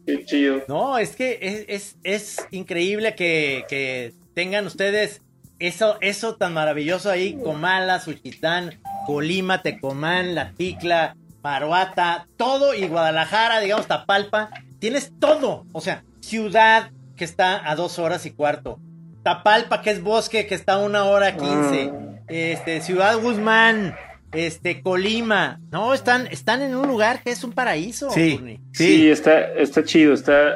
Qué 0.05 0.25
chido. 0.25 0.65
No, 0.67 0.99
es 0.99 1.15
que 1.15 1.39
es, 1.41 1.65
es, 1.69 1.97
es 2.03 2.49
increíble 2.51 3.15
que, 3.15 3.65
que 3.69 4.15
tengan 4.35 4.67
ustedes 4.67 5.23
eso, 5.63 5.97
eso 6.01 6.35
tan 6.35 6.55
maravilloso 6.55 7.09
ahí, 7.09 7.35
Comala, 7.35 8.01
Suchitán, 8.01 8.81
Colima, 9.07 9.63
Tecomán, 9.63 10.35
La 10.35 10.51
Ticla, 10.53 11.17
Maruata, 11.43 12.27
todo 12.37 12.75
y 12.75 12.89
Guadalajara, 12.89 13.61
digamos 13.61 13.87
Tapalpa, 13.87 14.51
tienes 14.81 15.13
todo, 15.21 15.65
o 15.73 15.81
sea, 15.81 16.03
ciudad 16.21 16.91
que 17.17 17.25
está 17.25 17.71
a 17.71 17.77
dos 17.77 18.01
horas 18.01 18.27
y 18.27 18.33
cuarto, 18.33 18.81
Tapalpa 19.23 19.83
que 19.83 19.91
es 19.91 20.03
bosque 20.03 20.49
que 20.49 20.57
está 20.57 20.75
a 20.75 20.79
una 20.79 21.05
hora 21.05 21.37
quince, 21.37 21.93
mm. 21.93 22.19
este, 22.27 22.81
Ciudad 22.81 23.17
Guzmán, 23.21 23.95
este, 24.33 24.83
Colima, 24.83 25.61
no, 25.71 25.95
están, 25.95 26.27
están 26.27 26.63
en 26.63 26.75
un 26.75 26.89
lugar 26.89 27.23
que 27.23 27.31
es 27.31 27.45
un 27.45 27.53
paraíso. 27.53 28.11
Sí, 28.11 28.41
sí, 28.73 28.87
sí, 28.97 29.11
está, 29.11 29.41
está 29.53 29.85
chido, 29.85 30.13
está, 30.13 30.55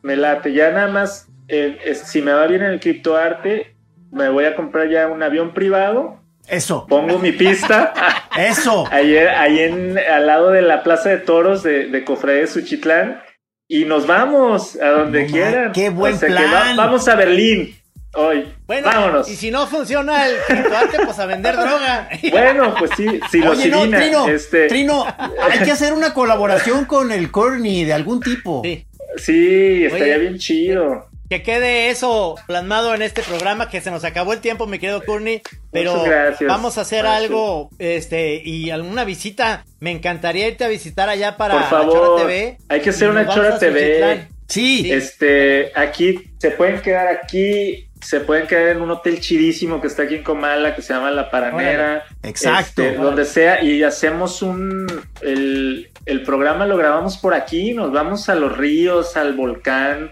me 0.00 0.16
late, 0.16 0.54
ya 0.54 0.70
nada 0.70 0.88
más, 0.88 1.28
eh, 1.48 1.78
es, 1.84 1.98
si 1.98 2.22
me 2.22 2.32
va 2.32 2.46
bien 2.46 2.62
en 2.62 2.72
el 2.72 2.80
criptoarte, 2.80 3.77
me 4.10 4.28
voy 4.28 4.44
a 4.44 4.56
comprar 4.56 4.88
ya 4.88 5.06
un 5.06 5.22
avión 5.22 5.54
privado. 5.54 6.20
Eso. 6.46 6.86
Pongo 6.86 7.18
mi 7.18 7.32
pista. 7.32 7.92
Eso. 8.38 8.86
Ahí, 8.90 9.16
ahí 9.16 9.58
en, 9.60 9.98
al 9.98 10.26
lado 10.26 10.50
de 10.50 10.62
la 10.62 10.82
Plaza 10.82 11.10
de 11.10 11.18
Toros 11.18 11.62
de, 11.62 11.88
de 11.88 12.04
Cofre 12.04 12.34
de 12.34 12.46
Suchitlán. 12.46 13.22
Y 13.68 13.84
nos 13.84 14.06
vamos 14.06 14.76
a 14.80 14.88
donde 14.88 15.26
quieran. 15.26 15.72
Qué 15.72 15.90
buen 15.90 16.14
o 16.14 16.18
sea, 16.18 16.28
plan. 16.28 16.44
Va, 16.52 16.84
vamos 16.84 17.06
a 17.06 17.14
Berlín 17.16 17.78
hoy. 18.14 18.52
Bueno, 18.66 18.86
Vámonos. 18.86 19.28
y 19.28 19.36
si 19.36 19.50
no 19.50 19.66
funciona 19.66 20.26
el 20.26 20.36
criptoarte, 20.46 20.98
pues 21.04 21.18
a 21.18 21.26
vender 21.26 21.56
droga. 21.56 22.08
Bueno, 22.30 22.74
pues 22.78 22.90
sí, 22.96 23.06
si 23.30 23.38
lo 23.40 23.52
Oye, 23.52 23.68
no, 23.68 23.88
Trino, 23.88 24.28
este... 24.28 24.68
Trino, 24.68 25.06
hay 25.06 25.60
que 25.60 25.72
hacer 25.72 25.92
una 25.92 26.12
colaboración 26.14 26.84
con 26.84 27.12
el 27.12 27.30
Corny 27.30 27.84
de 27.84 27.92
algún 27.92 28.20
tipo. 28.20 28.62
Sí, 28.64 28.86
sí 29.16 29.84
estaría 29.84 30.16
Oye, 30.16 30.18
bien 30.18 30.38
chido. 30.38 31.08
Que 31.28 31.42
quede 31.42 31.90
eso 31.90 32.36
plasmado 32.46 32.94
en 32.94 33.02
este 33.02 33.22
programa, 33.22 33.68
que 33.68 33.80
se 33.82 33.90
nos 33.90 34.02
acabó 34.04 34.32
el 34.32 34.40
tiempo, 34.40 34.66
mi 34.66 34.78
querido 34.78 35.02
Courtney, 35.04 35.42
pero 35.70 36.02
vamos 36.46 36.78
a 36.78 36.82
hacer 36.82 37.02
Gracias. 37.02 37.24
algo, 37.24 37.68
este, 37.78 38.40
y 38.42 38.70
alguna 38.70 39.04
visita. 39.04 39.64
Me 39.80 39.90
encantaría 39.90 40.48
irte 40.48 40.64
a 40.64 40.68
visitar 40.68 41.08
allá 41.08 41.36
para 41.36 41.54
Por 41.54 41.64
favor, 41.64 41.92
Chora 41.92 42.22
TV. 42.22 42.58
Hay 42.68 42.80
que 42.80 42.90
hacer 42.90 43.10
una 43.10 43.28
Chora 43.28 43.58
TV. 43.58 44.26
Sí. 44.48 44.90
Este, 44.90 45.70
aquí, 45.74 46.30
se 46.38 46.52
pueden 46.52 46.80
quedar 46.80 47.08
aquí, 47.08 47.86
se 48.00 48.20
pueden 48.20 48.46
quedar 48.46 48.68
en 48.68 48.80
un 48.80 48.90
hotel 48.90 49.20
chidísimo 49.20 49.80
que 49.82 49.88
está 49.88 50.04
aquí 50.04 50.14
en 50.14 50.22
Comala, 50.22 50.74
que 50.74 50.80
se 50.80 50.94
llama 50.94 51.10
La 51.10 51.30
Paranera. 51.30 52.04
Exacto. 52.22 52.82
Este, 52.82 52.96
donde 52.96 53.26
sea, 53.26 53.62
y 53.62 53.82
hacemos 53.82 54.40
un, 54.40 54.86
el, 55.20 55.90
el 56.06 56.22
programa 56.22 56.64
lo 56.64 56.78
grabamos 56.78 57.18
por 57.18 57.34
aquí, 57.34 57.74
nos 57.74 57.92
vamos 57.92 58.30
a 58.30 58.34
los 58.34 58.56
ríos, 58.56 59.16
al 59.18 59.34
volcán. 59.34 60.10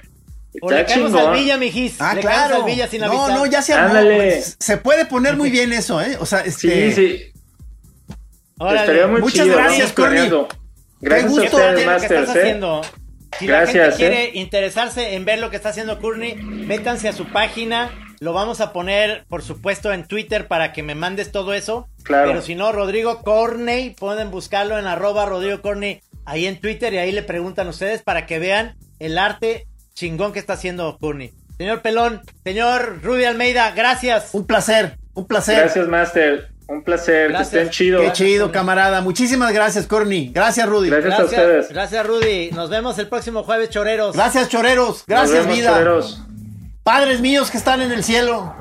O 0.60 0.70
le 0.70 0.84
caemos 0.84 1.14
al 1.14 1.34
Villa, 1.34 1.56
mijis. 1.56 1.96
Ah, 2.00 2.14
le 2.14 2.20
claro. 2.20 2.56
al 2.56 2.64
Villa 2.64 2.88
sin 2.88 3.00
no, 3.00 3.06
avisar. 3.06 3.30
no, 3.30 3.46
ya 3.46 3.62
se 3.62 3.74
armó. 3.74 3.88
Ándale. 3.88 4.16
Pues, 4.16 4.56
se 4.58 4.76
puede 4.78 5.06
poner 5.06 5.36
muy 5.36 5.50
bien 5.50 5.72
eso, 5.72 6.00
¿eh? 6.00 6.16
O 6.20 6.26
sea, 6.26 6.40
este... 6.40 6.92
Sí, 6.92 6.94
sí. 6.94 7.32
Órale. 8.58 8.80
Estaría 8.80 9.06
muy 9.06 9.20
Muchas 9.20 9.44
chido, 9.44 9.56
gracias, 9.56 9.92
planeando. 9.92 10.48
Gracias 11.00 11.30
gusto 11.30 11.42
a 11.42 11.60
ustedes, 11.60 11.72
lo 11.72 11.78
que 11.78 11.86
Masters, 11.86 12.20
estás 12.20 12.36
¿eh? 12.36 12.40
haciendo. 12.40 12.80
Si 13.38 13.46
Gracias, 13.46 13.74
la 13.74 13.96
gente 13.96 14.06
¿eh? 14.06 14.30
quiere 14.30 14.38
interesarse 14.38 15.14
en 15.14 15.24
ver 15.26 15.38
lo 15.40 15.50
que 15.50 15.56
está 15.56 15.68
haciendo 15.68 16.00
Courtney, 16.00 16.36
métanse 16.36 17.08
a 17.08 17.12
su 17.12 17.26
página. 17.26 17.90
Lo 18.18 18.32
vamos 18.32 18.62
a 18.62 18.72
poner, 18.72 19.26
por 19.28 19.42
supuesto, 19.42 19.92
en 19.92 20.08
Twitter 20.08 20.48
para 20.48 20.72
que 20.72 20.82
me 20.82 20.94
mandes 20.94 21.32
todo 21.32 21.52
eso. 21.52 21.88
Claro. 22.02 22.28
Pero 22.28 22.40
si 22.40 22.54
no, 22.54 22.72
Rodrigo 22.72 23.22
Corney, 23.22 23.90
pueden 23.90 24.30
buscarlo 24.30 24.78
en 24.78 24.86
arroba 24.86 25.26
Rodrigo 25.26 25.60
Corney 25.60 26.00
ahí 26.24 26.46
en 26.46 26.58
Twitter 26.58 26.94
y 26.94 26.98
ahí 26.98 27.12
le 27.12 27.22
preguntan 27.22 27.68
ustedes 27.68 28.02
para 28.02 28.24
que 28.24 28.38
vean 28.38 28.76
el 28.98 29.18
arte 29.18 29.66
chingón 29.96 30.32
que 30.32 30.38
está 30.38 30.52
haciendo 30.52 30.96
Courtney. 31.00 31.32
Señor 31.56 31.80
Pelón, 31.80 32.20
señor 32.44 33.00
Rudy 33.02 33.24
Almeida, 33.24 33.70
gracias. 33.70 34.28
Un 34.34 34.46
placer, 34.46 34.98
un 35.14 35.26
placer. 35.26 35.58
Gracias, 35.60 35.88
Master. 35.88 36.50
Un 36.68 36.82
placer. 36.82 37.30
Gracias. 37.30 37.48
Que 37.50 37.56
estén 37.58 37.70
chidos. 37.70 38.02
Qué 38.02 38.12
chido, 38.12 38.52
camarada. 38.52 39.00
Muchísimas 39.00 39.52
gracias, 39.52 39.86
Corny. 39.86 40.32
Gracias, 40.34 40.68
Rudy. 40.68 40.90
Gracias, 40.90 41.18
a 41.18 41.24
ustedes. 41.24 41.68
gracias 41.70 42.06
Rudy. 42.06 42.50
Nos 42.50 42.68
vemos 42.70 42.98
el 42.98 43.08
próximo 43.08 43.42
jueves, 43.44 43.70
choreros. 43.70 44.14
Gracias, 44.14 44.48
choreros. 44.50 44.88
Nos 44.98 45.06
Gracias, 45.06 45.38
vemos, 45.44 45.56
vida. 45.56 45.70
choreros. 45.72 46.22
Padres 46.82 47.20
míos 47.20 47.50
que 47.50 47.56
están 47.56 47.80
en 47.80 47.90
el 47.92 48.04
cielo. 48.04 48.54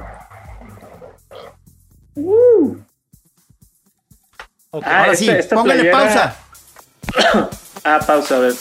Ok. 4.72 4.84
Ah, 4.86 5.00
Ahora 5.00 5.12
esta- 5.12 5.16
sí, 5.18 5.30
esta 5.30 5.56
póngale 5.56 5.92
playera- 5.92 6.36
pausa. 7.14 7.50
Ah, 7.84 8.00
pausa, 8.06 8.38
a 8.38 8.40
ver. 8.40 8.54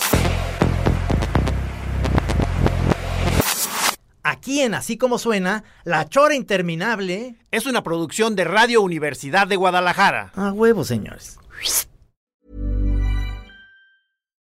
Aquí 4.24 4.62
en 4.62 4.72
Así 4.72 4.96
Como 4.96 5.18
Suena, 5.18 5.64
La 5.84 6.08
Chora 6.08 6.34
Interminable. 6.34 7.36
Es 7.50 7.66
una 7.66 7.82
producción 7.82 8.34
de 8.34 8.44
Radio 8.44 8.80
Universidad 8.80 9.46
de 9.46 9.56
Guadalajara. 9.56 10.32
A 10.34 10.50
huevo, 10.50 10.82
señores. 10.82 11.38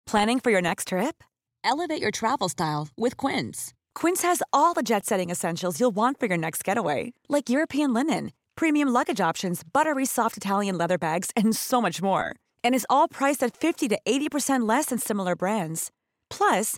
Planning 0.06 0.40
for 0.40 0.52
your 0.52 0.62
next 0.62 0.88
trip? 0.88 1.22
Elevate 1.66 2.02
your 2.02 2.12
travel 2.12 2.48
style 2.48 2.88
with 2.98 3.18
Quince. 3.18 3.74
Quince 3.94 4.22
has 4.22 4.42
all 4.54 4.74
the 4.74 4.82
jet 4.82 5.06
setting 5.06 5.30
essentials 5.30 5.82
you'll 5.82 5.94
want 5.94 6.18
for 6.18 6.28
your 6.28 6.38
next 6.38 6.64
getaway, 6.64 7.12
like 7.28 7.50
European 7.50 7.94
linen, 7.94 8.32
premium 8.56 8.88
luggage 8.88 9.20
options, 9.20 9.64
buttery 9.74 10.06
soft 10.06 10.38
Italian 10.38 10.78
leather 10.78 10.98
bags, 10.98 11.30
and 11.36 11.54
so 11.54 11.82
much 11.82 12.02
more. 12.02 12.34
And 12.64 12.74
is 12.74 12.88
all 12.90 13.10
priced 13.10 13.44
at 13.44 13.58
50 13.58 13.90
to 13.90 14.00
80% 14.08 14.66
less 14.66 14.88
than 14.88 15.00
similar 15.00 15.36
brands. 15.36 15.92
Plus, 16.30 16.78